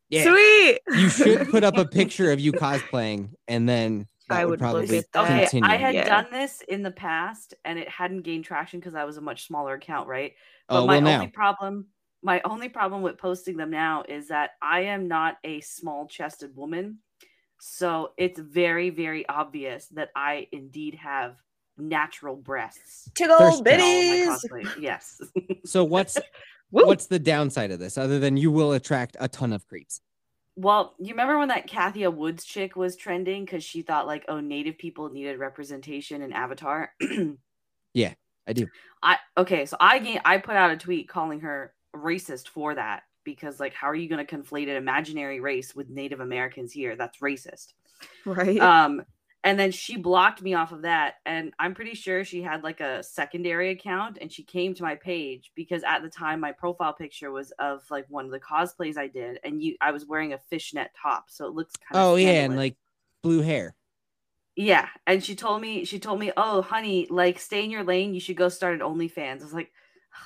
Yeah. 0.09 0.23
Sweet. 0.23 0.79
You 0.87 1.09
should 1.09 1.47
put 1.51 1.63
up 1.63 1.77
a 1.77 1.85
picture 1.85 2.31
of 2.31 2.39
you 2.39 2.51
cosplaying, 2.53 3.31
and 3.47 3.67
then 3.69 4.07
that 4.29 4.39
I 4.39 4.45
would, 4.45 4.51
would 4.51 4.59
probably 4.59 4.97
at. 4.97 5.05
Okay, 5.15 5.39
continue. 5.41 5.69
I 5.69 5.75
had 5.75 5.93
Yeah. 5.93 6.05
done 6.05 6.27
this 6.31 6.61
in 6.67 6.81
the 6.81 6.91
past, 6.91 7.53
and 7.63 7.77
it 7.77 7.87
hadn't 7.89 8.21
gained 8.21 8.45
traction 8.45 8.79
because 8.79 8.95
I 8.95 9.03
was 9.03 9.17
a 9.17 9.21
much 9.21 9.45
smaller 9.45 9.75
account, 9.75 10.07
right? 10.07 10.33
But 10.67 10.81
oh 10.81 10.87
my 10.87 10.93
well, 10.95 11.01
now 11.01 11.13
only 11.19 11.27
problem, 11.31 11.87
my 12.23 12.41
only 12.45 12.69
problem 12.69 13.01
with 13.01 13.17
posting 13.17 13.57
them 13.57 13.71
now 13.71 14.03
is 14.07 14.27
that 14.27 14.51
I 14.61 14.81
am 14.81 15.07
not 15.07 15.37
a 15.43 15.61
small-chested 15.61 16.55
woman, 16.55 16.99
so 17.59 18.11
it's 18.17 18.39
very, 18.39 18.89
very 18.89 19.27
obvious 19.27 19.87
that 19.89 20.09
I 20.15 20.47
indeed 20.51 20.95
have 20.95 21.35
natural 21.77 22.35
breasts. 22.35 23.09
Tickle 23.15 23.37
Thirst 23.37 23.63
trap. 23.63 23.79
in 23.79 23.81
all 23.81 24.27
my 24.27 24.37
bitties. 24.37 24.81
Yes. 24.81 25.21
so 25.65 25.83
what's 25.83 26.17
what's 26.69 27.07
the 27.07 27.19
downside 27.19 27.71
of 27.71 27.79
this 27.79 27.97
other 27.97 28.19
than 28.19 28.37
you 28.37 28.51
will 28.51 28.73
attract 28.73 29.17
a 29.19 29.27
ton 29.27 29.53
of 29.53 29.67
creeps? 29.67 30.01
Well, 30.55 30.95
you 30.99 31.09
remember 31.09 31.37
when 31.37 31.47
that 31.47 31.67
Kathia 31.67 32.13
Woods 32.13 32.43
chick 32.43 32.75
was 32.75 32.95
trending 32.95 33.45
because 33.45 33.63
she 33.63 33.81
thought 33.81 34.05
like, 34.05 34.25
oh, 34.27 34.39
native 34.41 34.77
people 34.77 35.09
needed 35.09 35.39
representation 35.39 36.21
in 36.21 36.33
Avatar. 36.33 36.93
Yeah, 37.93 38.13
I 38.47 38.53
do. 38.53 38.67
I 39.03 39.17
okay, 39.37 39.65
so 39.65 39.75
I 39.77 39.99
ga- 39.99 40.21
I 40.23 40.37
put 40.37 40.55
out 40.55 40.71
a 40.71 40.77
tweet 40.77 41.09
calling 41.09 41.41
her 41.41 41.73
racist 41.95 42.47
for 42.47 42.75
that 42.75 43.03
because 43.23 43.59
like, 43.59 43.73
how 43.73 43.87
are 43.87 43.95
you 43.95 44.09
going 44.09 44.25
to 44.25 44.35
conflate 44.35 44.69
an 44.69 44.75
imaginary 44.75 45.39
race 45.39 45.75
with 45.75 45.89
Native 45.89 46.19
Americans 46.19 46.71
here? 46.71 46.95
That's 46.95 47.19
racist. 47.19 47.73
Right. 48.25 48.59
Um, 48.59 49.03
and 49.43 49.59
then 49.59 49.71
she 49.71 49.97
blocked 49.97 50.41
me 50.41 50.53
off 50.53 50.71
of 50.71 50.83
that, 50.83 51.15
and 51.25 51.51
I'm 51.57 51.73
pretty 51.73 51.95
sure 51.95 52.23
she 52.23 52.43
had 52.43 52.63
like 52.63 52.79
a 52.79 53.01
secondary 53.01 53.71
account, 53.71 54.19
and 54.21 54.31
she 54.31 54.43
came 54.43 54.75
to 54.75 54.83
my 54.83 54.95
page 54.95 55.51
because 55.55 55.83
at 55.83 56.03
the 56.03 56.09
time 56.09 56.39
my 56.39 56.51
profile 56.51 56.93
picture 56.93 57.31
was 57.31 57.51
of 57.57 57.81
like 57.89 58.05
one 58.07 58.25
of 58.25 58.31
the 58.31 58.39
cosplays 58.39 58.97
I 58.97 59.07
did, 59.07 59.39
and 59.43 59.61
you 59.61 59.77
I 59.81 59.91
was 59.91 60.05
wearing 60.05 60.33
a 60.33 60.37
fishnet 60.37 60.91
top, 61.01 61.31
so 61.31 61.47
it 61.47 61.53
looks 61.55 61.75
kind 61.75 61.99
of 61.99 62.07
Oh 62.07 62.15
yeah, 62.15 62.43
and 62.45 62.55
like 62.55 62.77
blue 63.21 63.41
hair. 63.41 63.75
yeah, 64.55 64.89
and 65.07 65.23
she 65.23 65.35
told 65.35 65.61
me 65.61 65.85
she 65.85 65.99
told 65.99 66.19
me, 66.19 66.31
"Oh, 66.35 66.61
honey, 66.61 67.07
like 67.09 67.39
stay 67.39 67.63
in 67.63 67.71
your 67.71 67.83
lane. 67.83 68.13
You 68.13 68.19
should 68.19 68.35
go 68.37 68.49
start 68.49 68.75
an 68.75 68.81
OnlyFans." 68.81 69.39
I 69.41 69.43
was 69.43 69.53
like, 69.53 69.71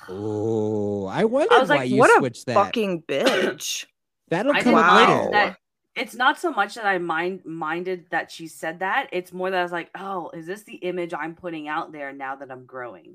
Oh, 0.08 1.06
I 1.06 1.24
wondered 1.24 1.58
was 1.60 1.68
why 1.68 1.76
like, 1.76 1.90
you 1.90 1.96
what 1.98 2.10
a 2.10 2.18
switched 2.20 2.46
that. 2.46 2.54
Fucking 2.54 3.02
bitch. 3.02 3.86
That'll 4.28 4.52
I 4.52 4.60
come 4.62 4.74
didn't 4.74 4.84
up 4.88 5.08
Wow. 5.08 5.18
later. 5.20 5.30
that 5.32 5.56
it's 5.94 6.14
not 6.14 6.38
so 6.38 6.50
much 6.50 6.74
that 6.74 6.84
I 6.84 6.98
mind 6.98 7.44
minded 7.44 8.06
that 8.10 8.30
she 8.30 8.48
said 8.48 8.80
that. 8.80 9.08
It's 9.12 9.32
more 9.32 9.50
that 9.50 9.58
I 9.58 9.62
was 9.62 9.72
like, 9.72 9.90
oh, 9.98 10.30
is 10.34 10.46
this 10.46 10.62
the 10.64 10.74
image 10.76 11.14
I'm 11.14 11.34
putting 11.34 11.68
out 11.68 11.92
there 11.92 12.12
now 12.12 12.36
that 12.36 12.50
I'm 12.50 12.66
growing? 12.66 13.14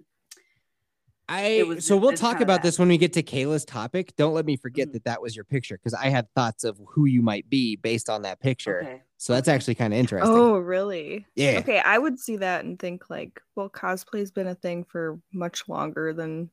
I 1.30 1.64
was- 1.66 1.86
so 1.86 1.96
we'll 1.96 2.12
talk 2.14 2.42
about 2.42 2.56
that. 2.62 2.64
this 2.64 2.80
when 2.80 2.90
we 2.90 2.98
get 2.98 3.14
to 3.14 3.24
Kayla's 3.24 3.64
topic. 3.64 4.14
Don't 4.18 4.34
let 4.34 4.46
me 4.46 4.58
forget 4.58 4.90
Mhm. 4.90 4.94
that 4.94 5.04
that 5.06 5.22
was 5.22 5.36
your 5.36 5.46
picture 5.46 5.78
because 5.78 5.94
I 5.94 6.08
had 6.10 6.28
thoughts 6.34 6.64
of 6.64 6.80
who 6.88 7.06
you 7.06 7.22
might 7.22 7.50
be 7.50 7.76
based 7.78 8.10
on 8.10 8.24
that 8.24 8.40
picture. 8.42 8.82
Okay. 8.82 9.02
So 9.18 9.34
that's 9.34 9.48
actually 9.48 9.76
kind 9.76 9.94
of 9.94 10.00
interesting. 10.00 10.36
Oh, 10.36 10.58
really? 10.58 11.26
yeah. 11.36 11.60
Okay, 11.60 11.80
I 11.80 11.98
would 12.00 12.20
see 12.20 12.38
that 12.38 12.66
and 12.66 12.78
think 12.80 13.10
like, 13.10 13.40
well, 13.56 13.70
cosplay's 13.70 14.32
been 14.32 14.48
a 14.48 14.56
thing 14.56 14.84
for 14.84 15.20
much 15.32 15.70
longer 15.70 16.12
than 16.12 16.50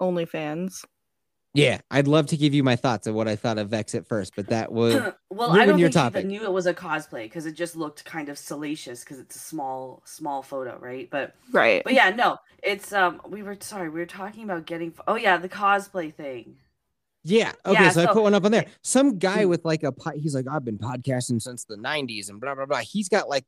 OnlyFans. 0.00 0.84
Yeah. 1.56 1.80
I'd 1.90 2.08
love 2.08 2.26
to 2.26 2.36
give 2.36 2.52
you 2.52 2.64
my 2.64 2.74
thoughts 2.74 3.06
of 3.06 3.14
what 3.14 3.28
I 3.28 3.36
thought 3.36 3.58
of 3.58 3.68
Vex 3.68 3.94
at 3.94 4.06
first, 4.08 4.34
but 4.34 4.48
that 4.48 4.72
was 4.72 4.94
well, 5.30 5.52
I 5.52 5.64
don't 5.66 5.78
your 5.78 5.88
think 5.88 5.92
she 5.92 5.98
topic. 5.98 6.26
knew 6.26 6.42
it 6.42 6.52
was 6.52 6.66
a 6.66 6.74
cosplay 6.74 7.24
because 7.24 7.46
it 7.46 7.52
just 7.52 7.76
looked 7.76 8.04
kind 8.04 8.28
of 8.28 8.36
salacious 8.38 9.04
because 9.04 9.20
it's 9.20 9.36
a 9.36 9.38
small, 9.38 10.02
small 10.04 10.42
photo, 10.42 10.76
right? 10.80 11.08
But 11.10 11.34
Right. 11.52 11.82
but 11.84 11.94
yeah, 11.94 12.10
no, 12.10 12.38
it's 12.62 12.92
um, 12.92 13.20
we 13.28 13.42
were 13.44 13.56
sorry, 13.60 13.88
we 13.88 14.00
were 14.00 14.06
talking 14.06 14.42
about 14.44 14.66
getting. 14.66 14.92
Oh 15.06 15.14
yeah, 15.14 15.36
the 15.36 15.48
cosplay 15.48 16.12
thing. 16.12 16.56
Yeah. 17.22 17.52
Okay. 17.64 17.82
Yeah, 17.84 17.90
so, 17.90 18.02
I 18.02 18.12
put 18.12 18.22
one 18.22 18.34
up 18.34 18.44
on 18.44 18.50
there. 18.50 18.66
Some 18.82 19.18
guy 19.18 19.44
Mm. 19.44 19.48
with 19.48 19.64
like 19.64 19.82
a 19.84 19.92
po- 19.92 20.18
he's 20.18 20.34
like 20.34 20.46
I've 20.50 20.64
been 20.64 20.76
podcasting 20.78 21.40
since 21.40 21.64
the 21.64 21.76
'90s 21.76 22.28
and 22.30 22.40
blah 22.40 22.54
blah 22.56 22.66
blah. 22.66 22.80
He's 22.80 23.08
got 23.08 23.28
like 23.28 23.44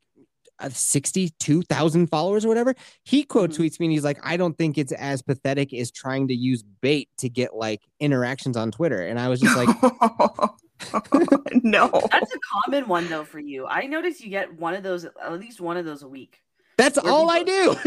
uh, 0.59 0.69
sixty-two 0.71 1.63
thousand 1.63 2.07
followers 2.09 2.45
or 2.45 2.49
whatever. 2.49 2.75
He 3.05 3.23
quote 3.25 3.51
Mhm. 3.51 3.57
tweets 3.59 3.79
me 3.81 3.87
and 3.87 3.93
he's 3.93 4.05
like, 4.05 4.19
I 4.23 4.37
don't 4.37 4.57
think 4.57 4.79
it's 4.79 4.93
as 4.93 5.23
pathetic 5.23 5.73
as 5.75 5.91
trying 5.91 6.29
to 6.29 6.35
use 6.35 6.63
bait 6.81 7.09
to 7.19 7.29
get 7.29 7.55
like 7.55 7.83
interactions 8.01 8.57
on 8.57 8.71
Twitter. 8.71 9.03
And 9.07 9.19
I 9.21 9.29
was 9.29 9.41
just 9.41 9.57
like, 9.57 9.69
no. 11.63 11.89
That's 12.11 12.35
a 12.35 12.39
common 12.65 12.89
one 12.89 13.09
though 13.09 13.25
for 13.25 13.39
you. 13.39 13.67
I 13.67 13.87
notice 13.87 14.21
you 14.21 14.31
get 14.31 14.59
one 14.59 14.75
of 14.75 14.83
those, 14.83 15.05
at 15.05 15.33
least 15.41 15.61
one 15.61 15.77
of 15.77 15.85
those 15.85 16.03
a 16.03 16.09
week. 16.09 16.41
that's 16.77 17.01
Where 17.03 17.13
all 17.13 17.31
I 17.31 17.43
do. 17.43 17.77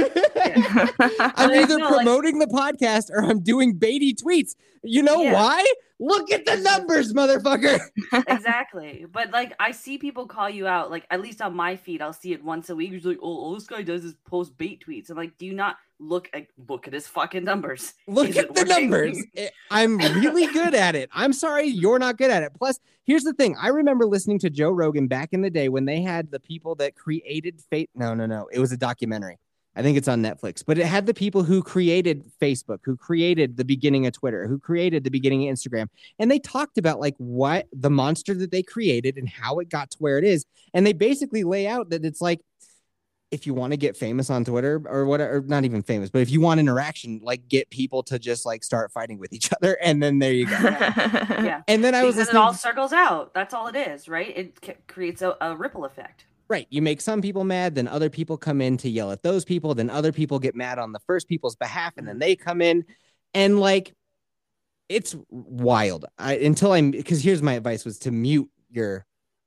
I'm 1.35 1.51
either 1.51 1.77
no, 1.77 1.89
like- 1.89 1.95
promoting 2.05 2.39
the 2.39 2.47
podcast 2.47 3.09
or 3.11 3.23
I'm 3.23 3.41
doing 3.41 3.77
baity 3.77 4.13
tweets. 4.15 4.55
You 4.83 5.03
know 5.03 5.21
Yeah. 5.21 5.33
why? 5.33 5.65
Look 5.99 6.31
at 6.31 6.45
the 6.45 6.55
numbers, 6.55 7.13
motherfucker. 7.13 7.79
exactly. 8.27 9.05
But 9.11 9.31
like 9.31 9.53
I 9.59 9.71
see 9.71 9.97
people 9.97 10.27
call 10.27 10.49
you 10.49 10.65
out, 10.65 10.89
like 10.89 11.05
at 11.11 11.21
least 11.21 11.41
on 11.41 11.55
my 11.55 11.75
feed, 11.75 12.01
I'll 12.01 12.13
see 12.13 12.31
it 12.31 12.43
once 12.43 12.69
a 12.69 12.75
week. 12.75 12.93
It's 12.93 13.05
like, 13.05 13.19
oh, 13.21 13.27
all 13.27 13.53
this 13.53 13.67
guy 13.67 13.81
does 13.81 14.05
is 14.05 14.15
post 14.25 14.57
bait 14.57 14.83
tweets. 14.87 15.09
I'm 15.09 15.17
like, 15.17 15.37
do 15.37 15.45
you 15.45 15.53
not 15.53 15.75
look 15.99 16.29
at 16.33 16.47
look 16.69 16.87
at 16.87 16.93
his 16.93 17.05
fucking 17.07 17.43
numbers? 17.43 17.95
Look 18.07 18.29
Is 18.29 18.37
at 18.37 18.53
the 18.53 18.61
working? 18.61 18.89
numbers. 18.89 19.23
Eh, 19.35 19.49
I'm 19.69 19.97
really 19.97 20.47
good 20.53 20.73
at 20.73 20.95
it. 20.95 21.09
I'm 21.13 21.33
sorry 21.33 21.65
you're 21.65 21.99
not 21.99 22.17
good 22.17 22.31
at 22.31 22.43
it. 22.43 22.53
Plus, 22.57 22.79
here's 23.03 23.23
the 23.23 23.33
thing. 23.33 23.55
I 23.61 23.67
remember 23.67 24.05
listening 24.05 24.39
to 24.39 24.49
Joe 24.49 24.71
Rogan 24.71 25.07
back 25.07 25.33
in 25.33 25.41
the 25.41 25.49
day 25.49 25.67
when 25.67 25.83
they 25.83 26.01
had 26.01 26.31
the 26.31 26.39
people 26.39 26.75
that 26.75 26.95
created 26.95 27.61
Fate. 27.69 27.89
No, 27.93 28.13
no, 28.13 28.25
no. 28.25 28.47
It 28.53 28.59
was 28.59 28.71
a 28.71 28.77
documentary. 28.77 29.37
I 29.75 29.81
think 29.81 29.97
it's 29.97 30.07
on 30.07 30.21
Netflix, 30.21 30.63
but 30.65 30.77
it 30.77 30.85
had 30.85 31.05
the 31.05 31.13
people 31.13 31.43
who 31.43 31.61
created 31.61 32.23
Facebook, 32.41 32.79
who 32.83 32.97
created 32.97 33.55
the 33.55 33.63
beginning 33.63 34.07
of 34.07 34.13
Twitter, 34.13 34.47
who 34.47 34.59
created 34.59 35.03
the 35.03 35.11
beginning 35.11 35.47
of 35.47 35.55
Instagram. 35.55 35.87
And 36.17 36.29
they 36.29 36.39
talked 36.39 36.77
about 36.77 36.99
like 36.99 37.15
what 37.17 37.67
the 37.71 37.89
monster 37.89 38.33
that 38.33 38.51
they 38.51 38.63
created 38.63 39.17
and 39.17 39.29
how 39.29 39.59
it 39.59 39.69
got 39.69 39.91
to 39.91 39.97
where 39.99 40.17
it 40.17 40.23
is. 40.23 40.45
And 40.73 40.85
they 40.85 40.93
basically 40.93 41.43
lay 41.43 41.67
out 41.67 41.91
that 41.91 42.03
it's 42.03 42.19
like, 42.19 42.41
if 43.31 43.45
you 43.45 43.53
want 43.53 43.71
to 43.71 43.77
get 43.77 43.95
famous 43.95 44.29
on 44.31 44.43
Twitter 44.43 44.81
or 44.85 45.05
whatever, 45.05 45.41
not 45.41 45.63
even 45.63 45.83
famous, 45.83 46.09
but 46.09 46.21
if 46.21 46.31
you 46.31 46.41
want 46.41 46.59
interaction, 46.59 47.19
like 47.21 47.47
get 47.47 47.69
people 47.69 48.01
to 48.03 48.17
just 48.17 48.45
like 48.45 48.63
start 48.63 48.91
fighting 48.91 49.19
with 49.19 49.31
each 49.33 49.51
other. 49.61 49.77
And 49.81 50.01
then 50.01 50.19
there 50.19 50.33
you 50.33 50.47
go. 50.47 50.57
Yeah. 51.39 51.61
And 51.67 51.83
then 51.83 51.95
I 51.95 52.03
was 52.03 52.15
because 52.15 52.29
it 52.29 52.35
all 52.35 52.53
circles 52.53 52.91
out. 52.91 53.33
That's 53.33 53.53
all 53.53 53.67
it 53.67 53.75
is, 53.75 54.09
right? 54.09 54.35
It 54.35 54.57
c- 54.63 54.73
creates 54.87 55.21
a, 55.21 55.37
a 55.39 55.55
ripple 55.55 55.85
effect. 55.85 56.25
Right. 56.49 56.65
You 56.71 56.81
make 56.81 56.99
some 56.99 57.21
people 57.21 57.43
mad, 57.43 57.75
then 57.75 57.87
other 57.87 58.09
people 58.09 58.35
come 58.35 58.59
in 58.59 58.77
to 58.77 58.89
yell 58.89 59.11
at 59.11 59.21
those 59.21 59.45
people, 59.45 59.75
then 59.75 59.89
other 59.89 60.11
people 60.11 60.39
get 60.39 60.55
mad 60.55 60.79
on 60.79 60.91
the 60.91 60.99
first 61.05 61.27
people's 61.27 61.55
behalf, 61.55 61.93
and 61.97 62.07
then 62.07 62.17
mm. 62.17 62.21
they 62.21 62.35
come 62.35 62.61
in. 62.61 62.85
And 63.35 63.59
like 63.59 63.93
it's 64.89 65.15
wild. 65.29 66.05
I 66.17 66.37
until 66.37 66.73
I'm 66.73 66.89
because 66.89 67.21
here's 67.21 67.43
my 67.43 67.53
advice 67.53 67.85
was 67.85 67.99
to 67.99 68.11
mute 68.11 68.49
your 68.71 69.05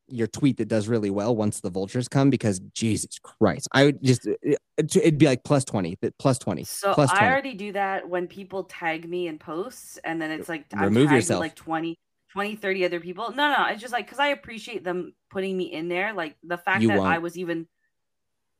your 0.08 0.26
tweet 0.26 0.58
that 0.58 0.68
does 0.68 0.88
really 0.88 1.10
well 1.10 1.34
once 1.34 1.60
the 1.60 1.70
vultures 1.70 2.06
come 2.06 2.30
because 2.30 2.60
Jesus 2.72 3.18
Christ. 3.18 3.68
I 3.72 3.86
would 3.86 4.02
just 4.02 4.26
uh, 4.26 4.34
it, 4.42 4.96
it'd 4.96 5.18
be 5.18 5.26
like 5.26 5.42
plus 5.42 5.64
20, 5.64 5.98
plus 6.18 6.38
20. 6.38 6.64
So 6.64 6.94
plus 6.94 7.10
I 7.10 7.26
already 7.26 7.54
do 7.54 7.72
that 7.72 8.08
when 8.08 8.28
people 8.28 8.64
tag 8.64 9.08
me 9.08 9.26
in 9.26 9.38
posts, 9.38 9.98
and 10.04 10.20
then 10.20 10.30
it's 10.30 10.48
like 10.48 10.66
Remove 10.76 11.10
yourself. 11.10 11.40
like 11.40 11.56
20, 11.56 11.98
20, 12.32 12.56
30 12.56 12.84
other 12.84 13.00
people. 13.00 13.30
No, 13.32 13.52
no, 13.52 13.66
it's 13.66 13.80
just 13.80 13.92
like 13.92 14.06
because 14.06 14.18
I 14.18 14.28
appreciate 14.28 14.84
them 14.84 15.14
putting 15.30 15.56
me 15.56 15.64
in 15.64 15.88
there. 15.88 16.12
Like 16.14 16.36
the 16.42 16.58
fact 16.58 16.82
You 16.82 16.88
that 16.88 16.98
I 16.98 17.10
won't. 17.10 17.22
was 17.22 17.38
even 17.38 17.66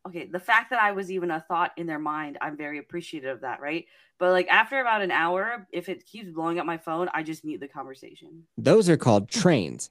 okay, 0.06 0.26
the 0.26 0.40
fact 0.40 0.70
that 0.70 0.82
I 0.82 0.92
was 0.92 1.10
even 1.10 1.30
a 1.30 1.40
thought 1.40 1.72
in 1.76 1.86
their 1.86 1.98
mind, 1.98 2.36
I'm 2.40 2.56
very 2.56 2.78
appreciative 2.78 3.36
of 3.36 3.40
that, 3.42 3.60
right? 3.60 3.86
But 4.18 4.32
like 4.32 4.48
after 4.48 4.80
about 4.80 5.02
an 5.02 5.10
hour, 5.10 5.66
if 5.72 5.88
it 5.88 6.04
keeps 6.06 6.28
blowing 6.30 6.58
up 6.58 6.66
my 6.66 6.78
phone, 6.78 7.08
I 7.14 7.22
just 7.22 7.44
mute 7.44 7.60
the 7.60 7.68
conversation. 7.68 8.44
Those 8.58 8.88
are 8.88 8.96
called 8.96 9.28
trains. 9.28 9.90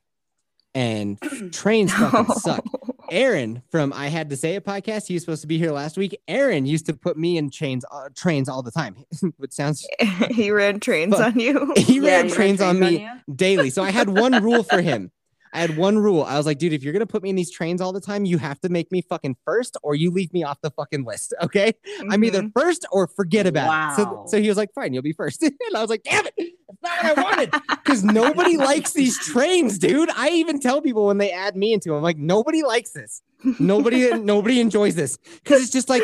And 0.73 1.19
trains 1.51 1.91
fucking 1.93 2.35
suck. 2.35 2.63
Aaron 3.11 3.61
from 3.69 3.91
I 3.93 4.07
Had 4.07 4.29
to 4.29 4.37
Say 4.37 4.55
a 4.55 4.61
podcast, 4.61 5.07
he 5.07 5.13
was 5.13 5.23
supposed 5.23 5.41
to 5.41 5.47
be 5.47 5.57
here 5.57 5.71
last 5.71 5.97
week. 5.97 6.19
Aaron 6.27 6.65
used 6.65 6.85
to 6.87 6.93
put 6.93 7.17
me 7.17 7.37
in 7.37 7.49
chains, 7.51 7.83
uh, 7.91 8.07
trains 8.15 8.47
all 8.49 8.63
the 8.63 8.71
time, 8.71 8.95
which 9.37 9.51
sounds 9.51 9.85
he 10.31 10.49
ran 10.49 10.79
trains 10.79 11.13
Fuck. 11.15 11.33
on 11.33 11.39
you. 11.39 11.73
he 11.77 11.99
Yeah, 11.99 12.15
ran 12.17 12.29
you 12.29 12.33
trains 12.35 12.61
on 12.61 12.79
me 12.79 13.01
you? 13.01 13.35
daily. 13.35 13.69
So 13.69 13.83
I 13.83 13.91
had 13.91 14.09
one 14.09 14.41
rule 14.41 14.63
for 14.63 14.81
him. 14.81 15.11
I 15.53 15.59
had 15.59 15.75
one 15.77 15.97
rule. 15.97 16.23
I 16.23 16.37
was 16.37 16.45
like, 16.45 16.57
dude, 16.59 16.73
if 16.73 16.83
you're 16.83 16.93
gonna 16.93 17.05
put 17.05 17.21
me 17.23 17.29
in 17.29 17.35
these 17.35 17.51
trains 17.51 17.81
all 17.81 17.91
the 17.91 17.99
time, 18.01 18.25
you 18.25 18.37
have 18.37 18.59
to 18.61 18.69
make 18.69 18.91
me 18.91 19.01
fucking 19.01 19.35
first, 19.45 19.75
or 19.83 19.95
you 19.95 20.11
leave 20.11 20.31
me 20.33 20.43
off 20.43 20.59
the 20.61 20.71
fucking 20.71 21.03
list. 21.05 21.33
Okay, 21.43 21.73
I'm 22.09 22.23
either 22.23 22.41
Mhm. 22.43 22.51
first 22.53 22.85
or 22.91 23.07
forget 23.07 23.45
about 23.47 23.99
it. 23.99 24.03
So, 24.03 24.25
so 24.27 24.41
he 24.41 24.47
was 24.47 24.57
like, 24.57 24.73
fine, 24.73 24.93
you'll 24.93 25.03
be 25.03 25.13
first. 25.13 25.41
and 25.43 25.53
I 25.75 25.81
was 25.81 25.89
like, 25.89 26.03
damn 26.03 26.25
it, 26.25 26.33
that's 26.37 26.81
not 26.81 27.03
what 27.03 27.17
I 27.17 27.21
wanted. 27.21 27.53
Because 27.83 28.03
nobody 28.03 28.55
likes 28.57 28.93
these 28.93 29.17
trains, 29.19 29.77
dude. 29.79 30.09
I 30.15 30.29
even 30.29 30.59
tell 30.59 30.81
people 30.81 31.07
when 31.07 31.17
they 31.17 31.31
add 31.31 31.55
me 31.57 31.73
into 31.73 31.89
them, 31.89 31.97
I'm 31.97 32.03
like, 32.03 32.17
nobody 32.17 32.63
likes 32.63 32.91
this. 32.91 33.21
Nobody, 33.59 34.13
nobody 34.19 34.61
enjoys 34.61 34.95
this 34.95 35.17
because 35.43 35.63
it's 35.63 35.71
just 35.71 35.89
like 35.89 36.03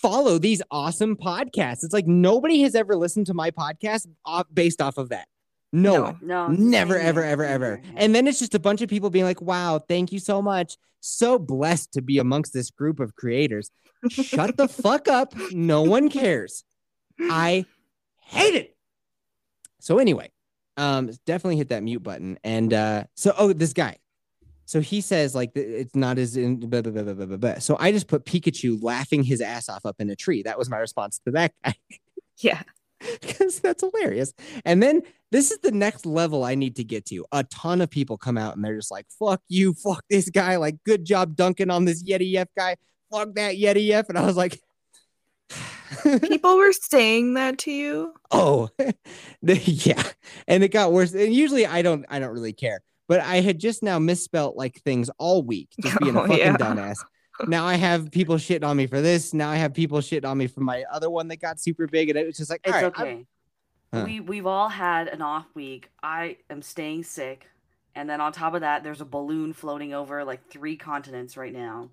follow 0.00 0.38
these 0.38 0.62
awesome 0.70 1.16
podcasts. 1.16 1.82
It's 1.84 1.92
like 1.92 2.06
nobody 2.06 2.62
has 2.62 2.74
ever 2.74 2.96
listened 2.96 3.26
to 3.26 3.34
my 3.34 3.50
podcast 3.50 4.06
off, 4.24 4.46
based 4.54 4.80
off 4.80 4.96
of 4.98 5.08
that. 5.10 5.26
No, 5.72 5.94
No. 5.94 6.02
one. 6.02 6.18
No, 6.22 6.48
never, 6.48 6.98
ever, 6.98 7.22
ever, 7.22 7.44
ever. 7.44 7.80
And 7.96 8.14
then 8.14 8.26
it's 8.26 8.38
just 8.38 8.54
a 8.54 8.58
bunch 8.58 8.82
of 8.82 8.88
people 8.88 9.10
being 9.10 9.24
like, 9.24 9.42
wow, 9.42 9.78
thank 9.78 10.12
you 10.12 10.18
so 10.18 10.40
much. 10.40 10.76
So 11.00 11.38
blessed 11.38 11.92
to 11.92 12.02
be 12.02 12.18
amongst 12.18 12.52
this 12.52 12.70
group 12.70 13.00
of 13.00 13.14
creators. 13.16 13.70
Shut 14.08 14.56
the 14.56 14.68
fuck 14.82 15.08
up. 15.08 15.34
No 15.52 15.82
one 15.82 16.08
cares. 16.08 16.64
I 17.20 17.64
hate 18.22 18.54
it. 18.54 18.76
So 19.80 19.98
anyway, 19.98 20.30
um, 20.76 21.10
definitely 21.26 21.56
hit 21.56 21.68
that 21.68 21.82
mute 21.82 22.02
button. 22.02 22.38
And 22.44 22.72
uh, 22.72 23.04
so 23.14 23.34
oh, 23.38 23.52
this 23.52 23.72
guy. 23.72 23.96
So 24.64 24.80
he 24.80 25.00
says 25.00 25.34
like 25.34 25.52
it's 25.54 25.94
not 25.94 26.18
as 26.18 26.36
in 26.36 26.58
blah, 26.58 26.82
blah, 26.82 26.90
blah, 26.90 27.02
blah, 27.02 27.14
blah, 27.14 27.26
blah, 27.26 27.36
blah. 27.36 27.58
So 27.58 27.76
I 27.78 27.92
just 27.92 28.08
put 28.08 28.24
Pikachu 28.24 28.82
laughing 28.82 29.22
his 29.22 29.40
ass 29.40 29.68
off 29.68 29.86
up 29.86 29.96
in 30.00 30.10
a 30.10 30.16
tree. 30.16 30.42
That 30.42 30.58
was 30.58 30.68
my 30.68 30.78
response 30.78 31.20
to 31.24 31.30
that 31.32 31.52
guy 31.64 31.74
yeah. 32.38 32.62
because 33.20 33.60
that's 33.60 33.82
hilarious. 33.82 34.32
And 34.64 34.82
then 34.82 35.02
this 35.32 35.50
is 35.50 35.58
the 35.58 35.72
next 35.72 36.06
level 36.06 36.44
I 36.44 36.54
need 36.54 36.76
to 36.76 36.84
get 36.84 37.04
to. 37.06 37.24
A 37.32 37.44
ton 37.44 37.80
of 37.80 37.90
people 37.90 38.16
come 38.16 38.38
out 38.38 38.54
and 38.56 38.64
they're 38.64 38.76
just 38.76 38.90
like, 38.90 39.06
"Fuck 39.18 39.42
you, 39.48 39.74
fuck 39.74 40.04
this 40.08 40.30
guy." 40.30 40.56
Like, 40.56 40.76
good 40.84 41.04
job 41.04 41.34
dunking 41.36 41.70
on 41.70 41.84
this 41.84 42.02
Yeti 42.02 42.34
F 42.36 42.48
guy. 42.56 42.76
Fuck 43.12 43.34
that 43.34 43.56
Yeti 43.56 43.90
F. 43.90 44.08
And 44.08 44.18
I 44.18 44.24
was 44.26 44.36
like, 44.36 44.60
People 46.22 46.56
were 46.56 46.72
saying 46.72 47.34
that 47.34 47.58
to 47.58 47.70
you. 47.72 48.12
oh 48.32 48.68
The- 49.42 49.56
yeah 49.58 50.02
and 50.48 50.64
it 50.64 50.68
got 50.72 50.92
worse 50.92 51.12
and 51.14 51.32
usually 51.32 51.64
i 51.66 51.82
don't 51.82 52.04
i 52.08 52.18
don't 52.18 52.32
really 52.32 52.52
care 52.52 52.80
but 53.08 53.20
i 53.20 53.36
had 53.40 53.60
just 53.60 53.82
now 53.84 53.98
misspelt 54.00 54.56
like 54.56 54.80
things 54.82 55.08
all 55.18 55.42
week 55.42 55.68
just 55.80 55.98
being 56.00 56.16
a 56.16 56.22
Oh, 56.22 56.26
fucking 56.26 56.38
yeah. 56.38 56.56
dumbass 56.56 56.96
now 57.46 57.64
i 57.64 57.76
have 57.76 58.10
people 58.10 58.36
shitting 58.36 58.64
on 58.66 58.76
me 58.76 58.86
for 58.88 59.00
this 59.00 59.32
now 59.32 59.48
i 59.48 59.56
have 59.56 59.72
people 59.74 59.98
shitting 59.98 60.24
on 60.28 60.36
me 60.38 60.48
for 60.48 60.60
my 60.62 60.84
other 60.92 61.08
one 61.08 61.28
that 61.28 61.36
got 61.40 61.60
super 61.60 61.86
big 61.86 62.08
and 62.08 62.18
it 62.18 62.26
was 62.26 62.36
just 62.36 62.50
like 62.50 62.60
It's 62.64 62.74
all 62.74 62.82
right, 62.82 62.98
I'm- 62.98 63.06
okay. 63.08 63.26
Huh. 64.00 64.04
We 64.06 64.20
we've 64.20 64.46
all 64.46 64.68
had 64.68 65.08
an 65.08 65.22
off 65.22 65.46
week. 65.54 65.90
I 66.02 66.36
am 66.50 66.62
staying 66.62 67.04
sick, 67.04 67.46
and 67.94 68.08
then 68.08 68.20
on 68.20 68.32
top 68.32 68.54
of 68.54 68.60
that, 68.62 68.82
there's 68.84 69.00
a 69.00 69.04
balloon 69.04 69.52
floating 69.52 69.94
over 69.94 70.24
like 70.24 70.48
three 70.50 70.76
continents 70.76 71.36
right 71.36 71.52
now. 71.52 71.90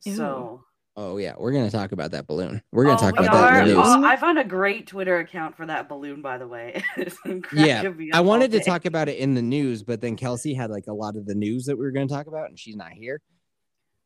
So 0.00 0.62
oh 0.98 1.18
yeah 1.18 1.34
we're 1.38 1.52
gonna 1.52 1.70
talk 1.70 1.92
about 1.92 2.12
that 2.12 2.26
balloon 2.26 2.62
we're 2.72 2.84
gonna 2.84 2.96
Oh, 2.96 3.00
talk 3.00 3.18
we 3.18 3.26
about 3.26 3.32
that 3.50 3.62
in 3.62 3.68
the 3.68 3.74
are? 3.76 3.84
news 3.84 3.94
Oh, 3.96 4.04
I 4.06 4.16
found 4.16 4.38
a 4.38 4.44
great 4.44 4.86
Twitter 4.86 5.18
account 5.18 5.54
for 5.56 5.66
that 5.66 5.88
balloon, 5.88 6.22
by 6.22 6.38
the 6.38 6.46
way. 6.46 6.82
It's 6.96 7.16
Yeah, 7.52 7.92
I 8.14 8.20
wanted 8.20 8.50
to 8.52 8.60
talk 8.60 8.84
about 8.86 9.08
it 9.08 9.18
in 9.18 9.34
the 9.34 9.42
news, 9.42 9.82
but 9.82 10.00
then 10.00 10.16
Kelsey 10.16 10.54
had 10.54 10.70
like 10.70 10.86
a 10.88 10.92
lot 10.92 11.16
of 11.16 11.26
the 11.26 11.34
news 11.34 11.66
that 11.66 11.76
we 11.76 11.84
were 11.84 11.90
going 11.90 12.08
to 12.08 12.14
talk 12.14 12.26
about, 12.28 12.48
and 12.48 12.58
she's 12.58 12.76
not 12.76 12.92
here. 12.92 13.20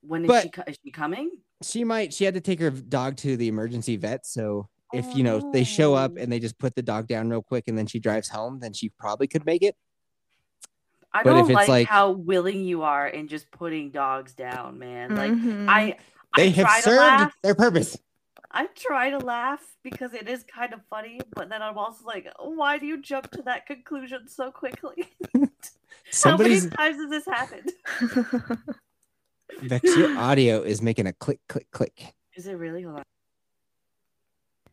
When 0.02 0.24
is 0.24 0.28
but- 0.28 0.42
she? 0.42 0.50
Is 0.70 0.78
she 0.84 0.90
coming? 0.90 1.30
She 1.62 1.84
might. 1.84 2.14
She 2.14 2.24
had 2.24 2.34
to 2.34 2.40
take 2.40 2.58
her 2.60 2.70
dog 2.70 3.16
to 3.18 3.36
the 3.36 3.46
emergency 3.48 3.96
vet. 3.96 4.24
So 4.26 4.68
if 4.92 5.14
you 5.14 5.22
know 5.22 5.50
they 5.52 5.64
show 5.64 5.94
up 5.94 6.16
and 6.16 6.30
they 6.32 6.38
just 6.40 6.58
put 6.58 6.74
the 6.74 6.82
dog 6.82 7.06
down 7.06 7.28
real 7.30 7.42
quick, 7.42 7.64
and 7.68 7.76
then 7.78 7.86
she 7.86 7.98
drives 8.00 8.28
home, 8.28 8.60
then 8.60 8.72
she 8.72 8.88
probably 8.90 9.26
could 9.26 9.44
make 9.46 9.62
it. 9.62 9.76
I 11.12 11.22
But 11.24 11.30
don't 11.30 11.40
it's 11.40 11.50
like, 11.50 11.68
like- 11.68 11.88
how 11.88 12.10
willing 12.12 12.64
you 12.64 12.82
are 12.82 13.06
in 13.08 13.26
just 13.28 13.50
putting 13.50 13.90
dogs 13.90 14.32
down, 14.34 14.78
man. 14.78 15.16
Like 15.16 15.32
Mhm. 15.32 15.68
I 15.68 15.96
They 16.36 16.46
I 16.46 16.50
have 16.50 16.82
served 16.84 16.96
laugh. 16.98 17.36
their 17.42 17.54
purpose. 17.56 17.98
I 18.52 18.66
try 18.66 19.10
to 19.10 19.18
laugh 19.18 19.60
because 19.82 20.12
it 20.14 20.28
is 20.28 20.42
kind 20.44 20.72
of 20.72 20.80
funny, 20.90 21.20
but 21.34 21.48
then 21.48 21.62
I'm 21.62 21.78
also 21.78 22.04
like, 22.04 22.26
why 22.40 22.78
do 22.78 22.86
you 22.86 23.00
jump 23.00 23.30
to 23.32 23.42
that 23.42 23.66
conclusion 23.66 24.28
so 24.28 24.50
quickly? 24.52 25.08
How 26.24 26.36
many 26.36 26.60
times 26.68 26.96
has 26.96 27.10
this 27.10 27.26
happened? 27.26 27.72
Vex, 29.62 29.96
your 29.96 30.16
audio 30.18 30.62
is 30.62 30.80
making 30.82 31.06
a 31.06 31.12
click, 31.12 31.40
click, 31.48 31.66
click. 31.72 32.14
Is 32.36 32.46
it 32.46 32.54
really? 32.54 32.82
Hold 32.82 32.98
on. 32.98 33.04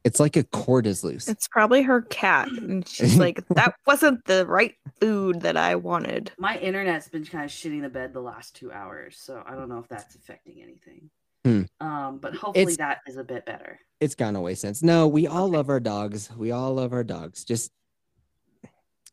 It's 0.08 0.22
like 0.22 0.38
a 0.38 0.44
cord 0.46 0.88
is 0.88 1.04
loose. 1.04 1.28
it's 1.28 1.50
probably 1.50 1.82
her 1.82 2.02
cat, 2.04 2.48
and 2.50 2.88
she's 2.88 3.18
like, 3.26 3.46
"That 3.50 3.76
wasn't 3.86 4.24
the 4.24 4.46
right 4.48 4.74
food 5.02 5.42
that 5.42 5.58
I 5.58 5.76
wanted." 5.76 6.32
My 6.38 6.58
internet's 6.60 7.10
been 7.10 7.26
kind 7.26 7.44
of 7.44 7.52
shitting 7.52 7.82
the 7.82 7.90
bed 7.90 8.14
the 8.14 8.22
last 8.22 8.56
two 8.56 8.72
hours, 8.72 9.18
so 9.20 9.44
I 9.46 9.54
don't 9.56 9.68
know 9.68 9.80
if 9.80 9.90
that's 9.90 10.16
affecting 10.16 10.62
anything. 10.64 11.10
Hmm. 11.44 11.64
Um, 11.86 12.20
but 12.20 12.36
hopefully 12.36 12.62
It's- 12.74 12.78
that 12.78 13.00
is 13.06 13.18
a 13.18 13.24
bit 13.26 13.46
better. 13.46 13.80
It's 14.00 14.16
gone 14.16 14.38
away 14.38 14.56
since. 14.56 14.82
No, 14.82 15.08
we 15.10 15.28
all 15.28 15.50
love 15.50 15.68
our 15.70 15.80
dogs. 15.82 16.30
We 16.38 16.52
all 16.52 16.74
love 16.76 16.94
our 16.94 17.04
dogs. 17.04 17.44
Just 17.44 17.72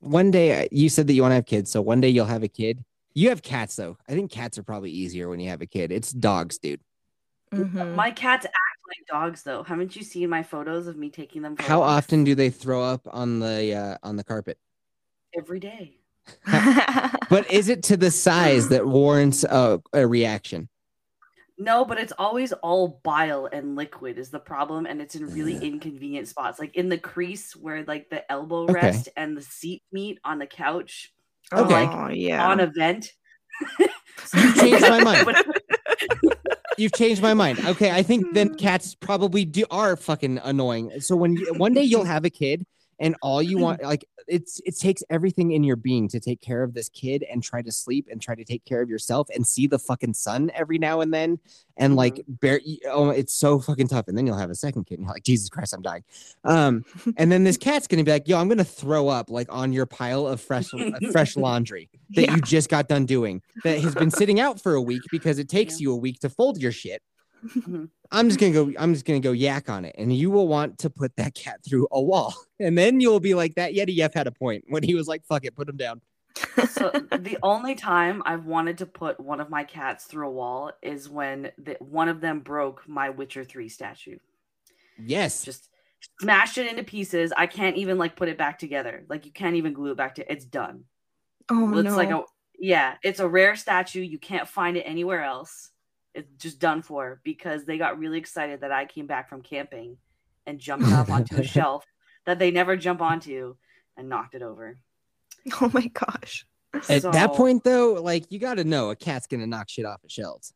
one 0.01 0.31
day, 0.31 0.69
you 0.71 0.89
said 0.89 1.07
that 1.09 1.15
you 1.15 1.23
want 1.23 1.33
to 1.33 1.37
have 1.37 1.47
kids, 1.47 1.71
so 1.73 1.83
one 1.83 2.01
day 2.01 2.09
you'll 2.11 2.27
have 2.27 2.43
a 2.45 2.49
kid. 2.49 2.85
You 3.15 3.31
have 3.31 3.43
cats 3.43 3.75
though. 3.75 3.97
I 4.09 4.13
think 4.13 4.31
cats 4.31 4.59
are 4.59 4.63
probably 4.63 4.91
easier 4.91 5.29
when 5.29 5.41
you 5.41 5.49
have 5.51 5.61
a 5.63 5.67
kid. 5.67 5.91
It's 5.91 6.13
dogs, 6.13 6.59
dude. 6.59 6.81
Mhm. 7.53 7.95
My 7.95 8.11
cats 8.11 8.47
act 8.99 9.11
like 9.11 9.21
dogs, 9.21 9.43
though. 9.43 9.63
Haven't 9.63 9.97
you 9.97 10.03
seen 10.03 10.29
my 10.31 10.43
photos 10.43 10.87
of 10.87 10.97
me 10.97 11.11
taking 11.11 11.43
them? 11.43 11.57
How 11.59 11.81
walks? 11.81 12.05
often 12.05 12.25
do 12.25 12.35
they 12.35 12.51
throw 12.51 12.83
up 12.83 13.07
on 13.11 13.39
the 13.41 13.75
uh, 13.75 13.99
on 14.03 14.17
the 14.17 14.25
carpet? 14.25 14.59
Every 15.37 15.61
day. 15.61 15.99
But 17.31 17.51
is 17.51 17.69
it 17.69 17.83
to 17.85 17.97
the 17.97 18.11
size 18.11 18.69
that 18.69 18.87
warrants 18.87 19.45
a, 19.45 19.81
a 19.93 20.07
reaction? 20.07 20.69
No, 21.59 21.85
but 21.85 21.99
it's 21.99 22.13
always 22.19 22.53
all 22.53 23.01
bile 23.03 23.47
and 23.51 23.77
liquid 23.77 24.19
is 24.19 24.31
the 24.31 24.39
problem, 24.39 24.87
and 24.87 25.01
it's 25.01 25.15
in 25.15 25.33
really 25.33 25.55
inconvenient 25.57 26.29
spots, 26.29 26.59
like 26.59 26.77
in 26.77 26.89
the 26.91 26.99
crease 26.99 27.57
where 27.57 27.83
like 27.85 28.11
the 28.11 28.31
elbow 28.31 28.65
Okay. 28.65 28.73
rest 28.75 29.09
and 29.17 29.37
the 29.37 29.43
seat 29.43 29.83
meet 29.91 30.19
on 30.25 30.39
the 30.39 30.47
couch 30.47 31.13
Okay. 31.53 31.87
Oh, 31.91 32.09
yeah. 32.09 32.47
on 32.47 32.61
a 32.61 32.67
vent. 32.67 33.13
You 33.79 34.55
changed 34.55 34.83
my 34.83 35.03
mind. 35.05 35.37
You've 36.77 36.93
changed 36.93 37.23
my 37.23 37.35
mind. 37.35 37.61
Okay, 37.65 37.91
I 37.91 38.03
think 38.03 38.35
then 38.35 38.55
cats 38.57 38.95
probably 38.95 39.45
do 39.45 39.65
are 39.71 39.97
fucking 39.97 40.39
annoying. 40.39 40.91
So 41.01 41.17
when 41.17 41.37
one 41.57 41.73
day 41.73 41.83
you'll 41.83 42.05
have 42.05 42.25
a 42.25 42.31
kid 42.31 42.67
and 42.99 43.17
all 43.23 43.43
you 43.43 43.59
want 43.59 43.83
like 43.83 44.05
it's 44.27 44.61
it 44.65 44.75
takes 44.79 45.03
everything 45.11 45.53
in 45.53 45.63
your 45.63 45.77
being 45.77 46.09
to 46.09 46.19
take 46.19 46.41
care 46.41 46.63
of 46.63 46.73
this 46.73 46.89
kid 46.89 47.25
and 47.31 47.43
try 47.43 47.61
to 47.61 47.71
sleep 47.71 48.09
and 48.11 48.23
try 48.23 48.35
to 48.35 48.45
take 48.45 48.65
care 48.65 48.81
of 48.81 48.89
yourself 48.89 49.29
and 49.35 49.47
see 49.47 49.67
the 49.67 49.79
fucking 49.79 50.15
sun 50.15 50.51
every 50.55 50.79
now 50.79 51.01
and 51.03 51.13
then 51.13 51.39
and 51.77 51.95
like 51.95 52.25
bear 52.27 52.59
oh 52.89 53.11
it's 53.11 53.35
so 53.35 53.59
fucking 53.59 53.87
tough 53.89 54.09
and 54.09 54.17
then 54.17 54.27
you'll 54.27 54.39
have 54.39 54.49
a 54.51 54.55
second 54.55 54.85
kid 54.85 54.95
and 54.99 55.05
you're 55.07 55.13
like 55.15 55.25
Jesus 55.25 55.49
Christ 55.51 55.75
I'm 55.75 55.83
dying 55.83 56.05
um 56.45 56.85
and 57.19 57.31
then 57.31 57.45
this 57.45 57.57
cat's 57.59 57.87
gonna 57.87 58.05
be 58.05 58.13
like 58.13 58.27
yo 58.29 58.39
I'm 58.39 58.49
gonna 58.49 58.65
throw 58.65 59.09
up 59.09 59.29
like 59.29 59.49
on 59.51 59.73
your 59.73 59.85
pile 59.87 60.27
of 60.27 60.41
fresh 60.41 60.73
uh, 60.73 60.93
fresh 61.13 61.37
laundry 61.37 61.91
that 62.15 62.23
Yeah. 62.23 62.35
you 62.37 62.41
just 62.41 62.71
got 62.71 62.89
done 62.89 63.05
doing 63.05 63.43
that 63.65 63.79
has 63.81 63.95
been 63.95 64.11
sitting 64.11 64.41
out 64.41 64.59
for 64.61 64.75
a 64.75 64.81
week 64.83 65.03
because 65.11 65.39
it 65.39 65.49
takes 65.51 65.81
you 65.81 65.93
a 65.93 65.97
week 65.97 66.21
to 66.21 66.31
fold 66.31 66.59
your 66.63 66.73
shit. 66.73 67.03
I'm 68.11 68.29
just 68.29 68.39
gonna 68.39 68.53
go. 68.53 68.73
I'm 68.79 68.93
just 68.93 69.05
gonna 69.05 69.21
go 69.21 69.33
yak 69.33 69.69
on 69.69 69.85
it, 69.85 69.95
and 69.99 70.13
you 70.13 70.31
will 70.31 70.49
want 70.49 70.79
to 70.79 70.91
put 70.91 71.15
that 71.17 71.35
cat 71.35 71.61
through 71.69 71.89
a 71.91 72.01
wall, 72.01 72.35
and 72.61 72.77
then 72.77 73.01
you'll 73.01 73.21
be 73.21 73.35
like 73.35 73.55
that. 73.57 73.75
Yeti 73.75 73.95
Yef 73.95 74.15
had 74.15 74.27
a 74.27 74.33
point 74.33 74.65
when 74.69 74.83
he 74.83 74.95
was 74.95 75.07
like, 75.07 75.25
"Fuck 75.25 75.45
it, 75.45 75.55
put 75.55 75.69
him 75.69 75.77
down." 75.77 76.01
so 76.69 76.91
the 76.91 77.39
only 77.43 77.75
time 77.75 78.23
I've 78.27 78.45
wanted 78.45 78.79
to 78.79 78.87
put 78.87 79.21
one 79.21 79.41
of 79.41 79.51
my 79.51 79.63
cats 79.65 80.05
through 80.05 80.29
a 80.29 80.33
wall 80.33 80.73
is 80.83 81.09
when 81.09 81.53
the, 81.59 81.77
one 81.79 82.09
of 82.09 82.21
them 82.21 82.41
broke 82.41 82.89
my 82.89 83.11
Witcher 83.11 83.45
3 83.45 83.69
statue. 83.69 84.19
Yes, 84.99 85.45
Just 85.45 85.69
smashed 86.21 86.59
it 86.59 86.69
into 86.69 86.83
pieces. 86.83 87.33
I 87.37 87.47
can't 87.47 87.77
even 87.77 87.99
like 87.99 88.17
put 88.17 88.29
it 88.29 88.37
back 88.37 88.59
together. 88.59 89.05
Like 89.09 89.27
you 89.27 89.33
can't 89.33 89.57
even 89.57 89.73
glue 89.73 89.93
it 89.93 89.97
back 89.97 90.17
to 90.17 90.33
it's 90.33 90.45
done. 90.45 90.85
oh 91.51 91.79
it's 91.79 91.91
no. 91.91 91.97
like 91.97 92.11
a 92.11 92.23
yeah, 92.59 92.95
it's 93.03 93.21
a 93.21 93.29
rare 93.29 93.57
statue. 93.57 94.01
You 94.01 94.19
can't 94.19 94.49
find 94.49 94.77
it 94.77 94.83
anywhere 94.83 95.23
else. 95.23 95.71
It's 96.15 96.31
just 96.39 96.61
done 96.61 96.83
for 96.83 97.21
because 97.25 97.65
they 97.65 97.79
got 97.79 97.99
really 97.99 98.19
excited 98.19 98.61
that 98.61 98.73
I 98.73 98.85
came 98.85 99.07
back 99.07 99.29
from 99.29 99.43
camping 99.43 99.97
and 100.47 100.59
jumped 100.61 100.89
up 100.93 101.11
onto 101.11 101.37
a 101.37 101.45
shelf 101.45 101.85
that 102.27 102.39
they 102.39 102.51
never 102.51 102.77
jump 102.77 103.01
onto 103.01 103.57
and 103.97 104.09
knocked 104.09 104.35
it 104.35 104.43
over. 104.43 104.79
oh 105.61 105.71
my 105.73 105.87
gosh. 105.89 106.47
At 106.89 107.03
that 107.03 107.35
point, 107.35 107.63
though, 107.63 107.95
like 107.95 108.31
you 108.31 108.39
got 108.39 108.55
to 108.55 108.65
know 108.65 108.91
a 108.91 108.97
cat's 108.97 109.27
gonna 109.27 109.47
knock 109.47 109.69
shit 109.69 109.85
off 109.85 110.03
of 110.03 110.11
shelves. 110.11 110.53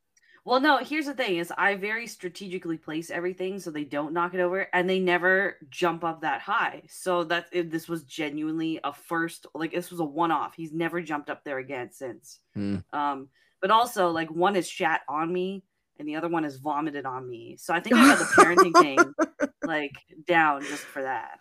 Well, 0.48 0.60
no, 0.60 0.78
here's 0.78 1.04
the 1.04 1.12
thing 1.12 1.36
is 1.36 1.52
I 1.58 1.74
very 1.74 2.06
strategically 2.06 2.78
place 2.78 3.10
everything 3.10 3.60
so 3.60 3.70
they 3.70 3.84
don't 3.84 4.14
knock 4.14 4.32
it 4.32 4.40
over 4.40 4.66
and 4.72 4.88
they 4.88 4.98
never 4.98 5.56
jump 5.68 6.04
up 6.04 6.22
that 6.22 6.40
high. 6.40 6.84
So 6.88 7.24
that 7.24 7.48
it, 7.52 7.70
this 7.70 7.86
was 7.86 8.04
genuinely 8.04 8.80
a 8.82 8.92
first 8.92 9.46
like 9.54 9.72
this 9.72 9.90
was 9.90 10.00
a 10.00 10.04
one 10.04 10.30
off. 10.30 10.54
He's 10.54 10.72
never 10.72 11.02
jumped 11.02 11.28
up 11.28 11.44
there 11.44 11.58
again 11.58 11.90
since. 11.92 12.40
Hmm. 12.54 12.78
Um 12.94 13.28
but 13.60 13.70
also 13.70 14.10
like 14.10 14.30
one 14.30 14.56
is 14.56 14.68
shat 14.68 15.02
on 15.08 15.32
me 15.32 15.64
and 15.98 16.08
the 16.08 16.16
other 16.16 16.28
one 16.28 16.44
is 16.44 16.56
vomited 16.56 17.04
on 17.06 17.28
me. 17.28 17.56
So 17.58 17.74
I 17.74 17.80
think 17.80 17.96
I 17.96 18.06
got 18.06 18.18
the 18.18 18.24
parenting 18.24 18.80
thing 18.80 19.48
like 19.64 19.96
down 20.26 20.62
just 20.62 20.82
for 20.84 21.02
that. 21.02 21.38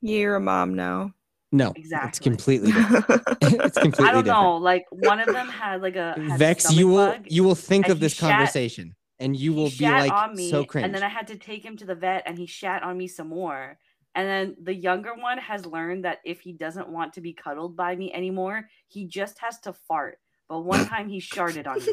You're 0.00 0.36
a 0.36 0.40
mom 0.40 0.74
now. 0.74 1.14
No, 1.50 1.72
exactly. 1.74 2.08
it's 2.08 2.18
completely 2.18 2.72
different. 2.72 3.22
it's 3.42 3.78
completely 3.78 4.08
I 4.08 4.12
don't 4.12 4.24
different. 4.24 4.26
know. 4.26 4.56
Like 4.56 4.84
one 4.90 5.18
of 5.18 5.26
them 5.26 5.48
had 5.48 5.80
like 5.82 5.96
a 5.96 6.12
had 6.12 6.32
a 6.32 6.36
Vex, 6.36 6.72
you 6.72 6.88
will 6.88 7.12
bug. 7.12 7.26
you 7.26 7.42
will 7.42 7.54
think 7.54 7.88
of 7.88 8.00
this 8.00 8.12
shat- 8.14 8.30
conversation, 8.30 8.94
and 9.18 9.34
you 9.34 9.54
will 9.54 9.70
be 9.70 9.88
like 9.88 10.12
on 10.12 10.34
me, 10.34 10.50
so 10.50 10.64
cringe. 10.64 10.84
And 10.84 10.94
then 10.94 11.02
I 11.02 11.08
had 11.08 11.26
to 11.28 11.36
take 11.36 11.64
him 11.64 11.76
to 11.78 11.86
the 11.86 11.94
vet, 11.94 12.24
and 12.26 12.38
he 12.38 12.46
shat 12.46 12.82
on 12.82 12.98
me 12.98 13.08
some 13.08 13.28
more. 13.28 13.78
And 14.14 14.28
then 14.28 14.56
the 14.62 14.74
younger 14.74 15.14
one 15.14 15.38
has 15.38 15.64
learned 15.64 16.04
that 16.04 16.18
if 16.24 16.40
he 16.40 16.52
doesn't 16.52 16.88
want 16.88 17.14
to 17.14 17.20
be 17.20 17.32
cuddled 17.32 17.76
by 17.76 17.94
me 17.94 18.12
anymore, 18.12 18.68
he 18.88 19.06
just 19.06 19.38
has 19.38 19.58
to 19.60 19.72
fart. 19.72 20.18
But 20.48 20.60
one 20.60 20.86
time 20.86 21.08
he 21.08 21.20
sharted 21.20 21.66
on 21.66 21.78
me. 21.78 21.92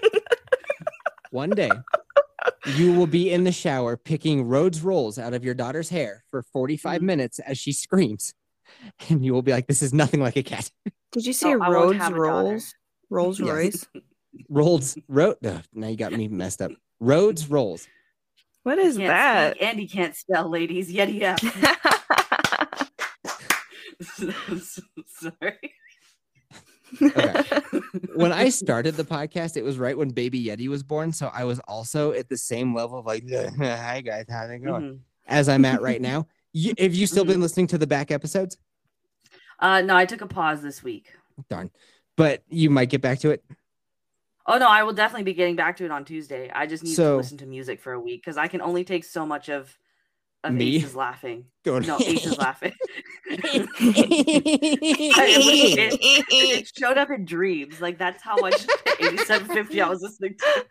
One 1.30 1.50
day, 1.50 1.70
you 2.74 2.94
will 2.94 3.06
be 3.06 3.30
in 3.30 3.44
the 3.44 3.52
shower 3.52 3.98
picking 3.98 4.44
Rhodes 4.48 4.80
rolls 4.82 5.18
out 5.18 5.34
of 5.34 5.44
your 5.44 5.52
daughter's 5.54 5.90
hair 5.90 6.24
for 6.30 6.42
45 6.42 7.02
Mhm. 7.02 7.04
minutes 7.04 7.38
as 7.40 7.58
she 7.58 7.72
screams. 7.72 8.32
And 9.10 9.22
you 9.22 9.34
will 9.34 9.42
be 9.42 9.52
like, 9.52 9.66
this 9.66 9.82
is 9.82 9.92
nothing 9.92 10.20
like 10.20 10.36
a 10.36 10.42
cat. 10.42 10.70
Did 11.12 11.26
you 11.26 11.34
say 11.34 11.52
Oh, 11.52 11.58
Rhodes 11.58 11.98
have 11.98 12.12
a 12.12 12.16
daughter. 12.16 12.22
rolls? 12.22 12.74
Rolls 13.10 13.38
Yes. 13.40 13.48
Royce. 13.48 13.86
Rolls, 14.48 14.96
Ro- 15.08 15.34
ugh, 15.44 15.62
now 15.74 15.88
you 15.88 15.96
got 15.96 16.12
me 16.12 16.28
messed 16.28 16.62
up. 16.62 16.70
Rhodes 17.00 17.48
rolls. 17.50 17.86
What 18.62 18.78
is 18.78 18.96
that? 18.96 19.56
speak 19.56 19.62
and 19.68 19.78
he 19.80 19.86
can't 19.88 20.14
spell, 20.16 20.48
ladies. 20.48 20.90
Yet 20.90 21.12
yeah. 21.12 21.36
Sorry. 25.06 25.72
Okay. 27.02 27.42
When 28.14 28.32
I 28.32 28.48
started 28.48 28.96
the 28.96 29.04
podcast, 29.04 29.56
it 29.56 29.62
was 29.62 29.78
right 29.78 29.96
when 29.96 30.08
Baby 30.10 30.44
Yeti 30.44 30.68
was 30.68 30.82
born. 30.82 31.12
So 31.12 31.30
I 31.32 31.44
was 31.44 31.58
also 31.60 32.12
at 32.12 32.28
the 32.28 32.36
same 32.36 32.74
level 32.74 32.98
of 32.98 33.06
like, 33.06 33.24
hi 33.58 34.00
guys, 34.00 34.26
how's 34.28 34.50
it 34.50 34.58
going? 34.58 34.82
Mhm. 34.82 34.98
As 35.26 35.48
I'm 35.48 35.64
at 35.64 35.80
right 35.82 36.00
now. 36.00 36.26
You, 36.54 36.72
have 36.78 36.94
you 36.94 37.06
still 37.06 37.26
been 37.26 37.40
listening 37.42 37.66
to 37.68 37.78
the 37.78 37.86
back 37.86 38.10
episodes? 38.10 38.56
Uh, 39.60 39.82
no, 39.82 39.94
I 39.94 40.06
took 40.06 40.22
a 40.22 40.26
pause 40.26 40.62
this 40.62 40.82
week. 40.82 41.12
Darn. 41.50 41.70
But 42.16 42.42
you 42.48 42.70
might 42.70 42.88
get 42.88 43.02
back 43.02 43.18
to 43.20 43.30
it. 43.30 43.44
Oh 44.46 44.56
no, 44.58 44.66
I 44.68 44.82
will 44.82 44.94
definitely 44.94 45.24
be 45.24 45.34
getting 45.34 45.56
back 45.56 45.76
to 45.76 45.84
it 45.84 45.90
on 45.90 46.04
Tuesday. 46.06 46.50
I 46.52 46.66
just 46.66 46.82
need 46.82 46.94
So- 46.94 47.12
to 47.12 47.16
listen 47.18 47.38
to 47.38 47.46
music 47.46 47.80
for 47.80 47.92
a 47.92 48.00
week 48.00 48.22
because 48.22 48.38
I 48.38 48.48
can 48.48 48.62
only 48.62 48.82
take 48.82 49.04
so 49.04 49.26
much 49.26 49.48
of 49.50 49.76
of 50.42 50.54
Me? 50.54 50.76
Aces 50.76 50.96
laughing. 50.96 51.44
Going, 51.64 51.86
No, 51.86 51.98
Aces 52.00 52.38
laughing. 52.38 52.72
it, 56.00 56.26
it 56.30 56.70
showed 56.76 56.96
up 56.96 57.10
in 57.10 57.24
dreams. 57.24 57.80
Like 57.80 57.98
that's 57.98 58.22
how 58.22 58.36
much 58.36 58.54
8750 59.00 59.80
I 59.80 59.88
was 59.88 60.02
listening 60.02 60.36
to. 60.38 60.64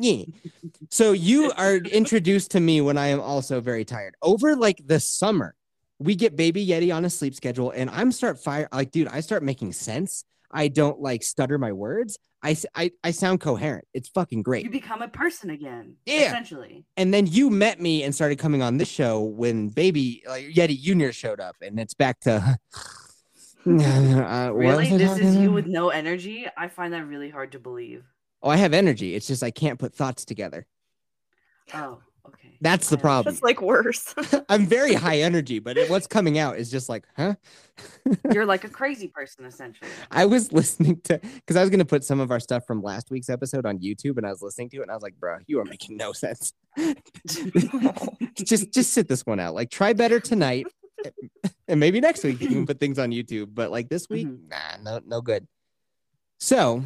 yeah. 0.00 0.24
So 0.90 1.12
you 1.12 1.52
are 1.56 1.76
introduced 1.76 2.52
to 2.52 2.60
me 2.60 2.80
when 2.80 2.96
I 2.98 3.08
am 3.08 3.20
also 3.20 3.60
very 3.60 3.84
tired. 3.84 4.14
Over 4.22 4.56
like 4.56 4.80
the 4.86 5.00
summer, 5.00 5.54
we 5.98 6.14
get 6.14 6.36
baby 6.36 6.66
Yeti 6.66 6.94
on 6.94 7.04
a 7.04 7.10
sleep 7.10 7.34
schedule, 7.34 7.70
and 7.70 7.90
I'm 7.90 8.12
start 8.12 8.38
fire 8.38 8.68
like, 8.72 8.90
dude, 8.90 9.08
I 9.08 9.20
start 9.20 9.42
making 9.42 9.72
sense. 9.72 10.24
I 10.56 10.68
don't 10.68 11.00
like 11.00 11.22
stutter 11.22 11.58
my 11.58 11.72
words. 11.72 12.18
I, 12.42 12.56
I, 12.74 12.90
I 13.04 13.10
sound 13.10 13.40
coherent. 13.40 13.86
It's 13.92 14.08
fucking 14.08 14.42
great. 14.42 14.64
You 14.64 14.70
become 14.70 15.02
a 15.02 15.08
person 15.08 15.50
again. 15.50 15.96
Yeah. 16.06 16.28
Essentially. 16.28 16.86
And 16.96 17.12
then 17.12 17.26
you 17.26 17.50
met 17.50 17.78
me 17.78 18.02
and 18.02 18.14
started 18.14 18.38
coming 18.38 18.62
on 18.62 18.78
this 18.78 18.88
show 18.88 19.20
when 19.20 19.68
baby 19.68 20.22
like 20.26 20.46
Yeti 20.46 20.80
Junior 20.80 21.12
showed 21.12 21.40
up, 21.40 21.56
and 21.60 21.78
it's 21.78 21.94
back 21.94 22.20
to. 22.20 22.58
Uh, 23.68 24.52
Really? 24.54 24.96
This 24.96 25.18
is 25.18 25.34
you 25.34 25.50
with 25.50 25.66
no 25.66 25.88
energy? 25.88 26.46
I 26.56 26.68
find 26.68 26.94
that 26.94 27.04
really 27.04 27.30
hard 27.30 27.50
to 27.50 27.58
believe. 27.58 28.04
Oh, 28.40 28.48
I 28.48 28.54
have 28.54 28.72
energy. 28.72 29.16
It's 29.16 29.26
just 29.26 29.42
I 29.42 29.50
can't 29.50 29.76
put 29.76 29.92
thoughts 29.92 30.24
together. 30.24 30.68
Oh. 31.74 31.98
That's 32.60 32.88
the 32.88 32.98
problem. 32.98 33.32
It's 33.32 33.42
like 33.42 33.60
worse. 33.60 34.14
I'm 34.48 34.66
very 34.66 34.94
high 34.94 35.18
energy, 35.18 35.58
but 35.58 35.76
it- 35.76 35.90
what's 35.90 36.06
coming 36.06 36.38
out 36.38 36.58
is 36.58 36.70
just 36.70 36.88
like, 36.88 37.04
huh? 37.16 37.34
You're 38.32 38.46
like 38.46 38.64
a 38.64 38.68
crazy 38.80 39.08
person, 39.08 39.44
essentially. 39.44 39.90
I 40.10 40.24
was 40.26 40.52
listening 40.52 41.00
to 41.04 41.18
because 41.18 41.56
I 41.56 41.60
was 41.60 41.70
gonna 41.70 41.84
put 41.84 42.04
some 42.04 42.20
of 42.20 42.30
our 42.30 42.40
stuff 42.40 42.66
from 42.66 42.82
last 42.82 43.10
week's 43.10 43.28
episode 43.28 43.66
on 43.66 43.78
YouTube, 43.78 44.16
and 44.16 44.26
I 44.26 44.30
was 44.30 44.42
listening 44.42 44.70
to 44.70 44.78
it, 44.78 44.82
and 44.82 44.90
I 44.90 44.94
was 44.94 45.02
like, 45.02 45.18
bro, 45.18 45.38
you 45.46 45.60
are 45.60 45.64
making 45.64 45.96
no 45.96 46.12
sense. 46.12 46.52
just 48.34 48.72
just 48.72 48.92
sit 48.92 49.08
this 49.08 49.26
one 49.26 49.40
out. 49.40 49.54
Like, 49.54 49.70
try 49.70 49.92
better 49.92 50.20
tonight, 50.20 50.66
and 51.68 51.80
maybe 51.80 52.00
next 52.00 52.24
week 52.24 52.40
you 52.40 52.48
can 52.48 52.66
put 52.66 52.80
things 52.80 52.98
on 52.98 53.10
YouTube. 53.10 53.48
But 53.52 53.70
like 53.70 53.88
this 53.88 54.08
week, 54.08 54.28
mm-hmm. 54.28 54.48
nah, 54.48 54.98
no, 54.98 55.00
no 55.06 55.20
good. 55.20 55.46
So 56.38 56.82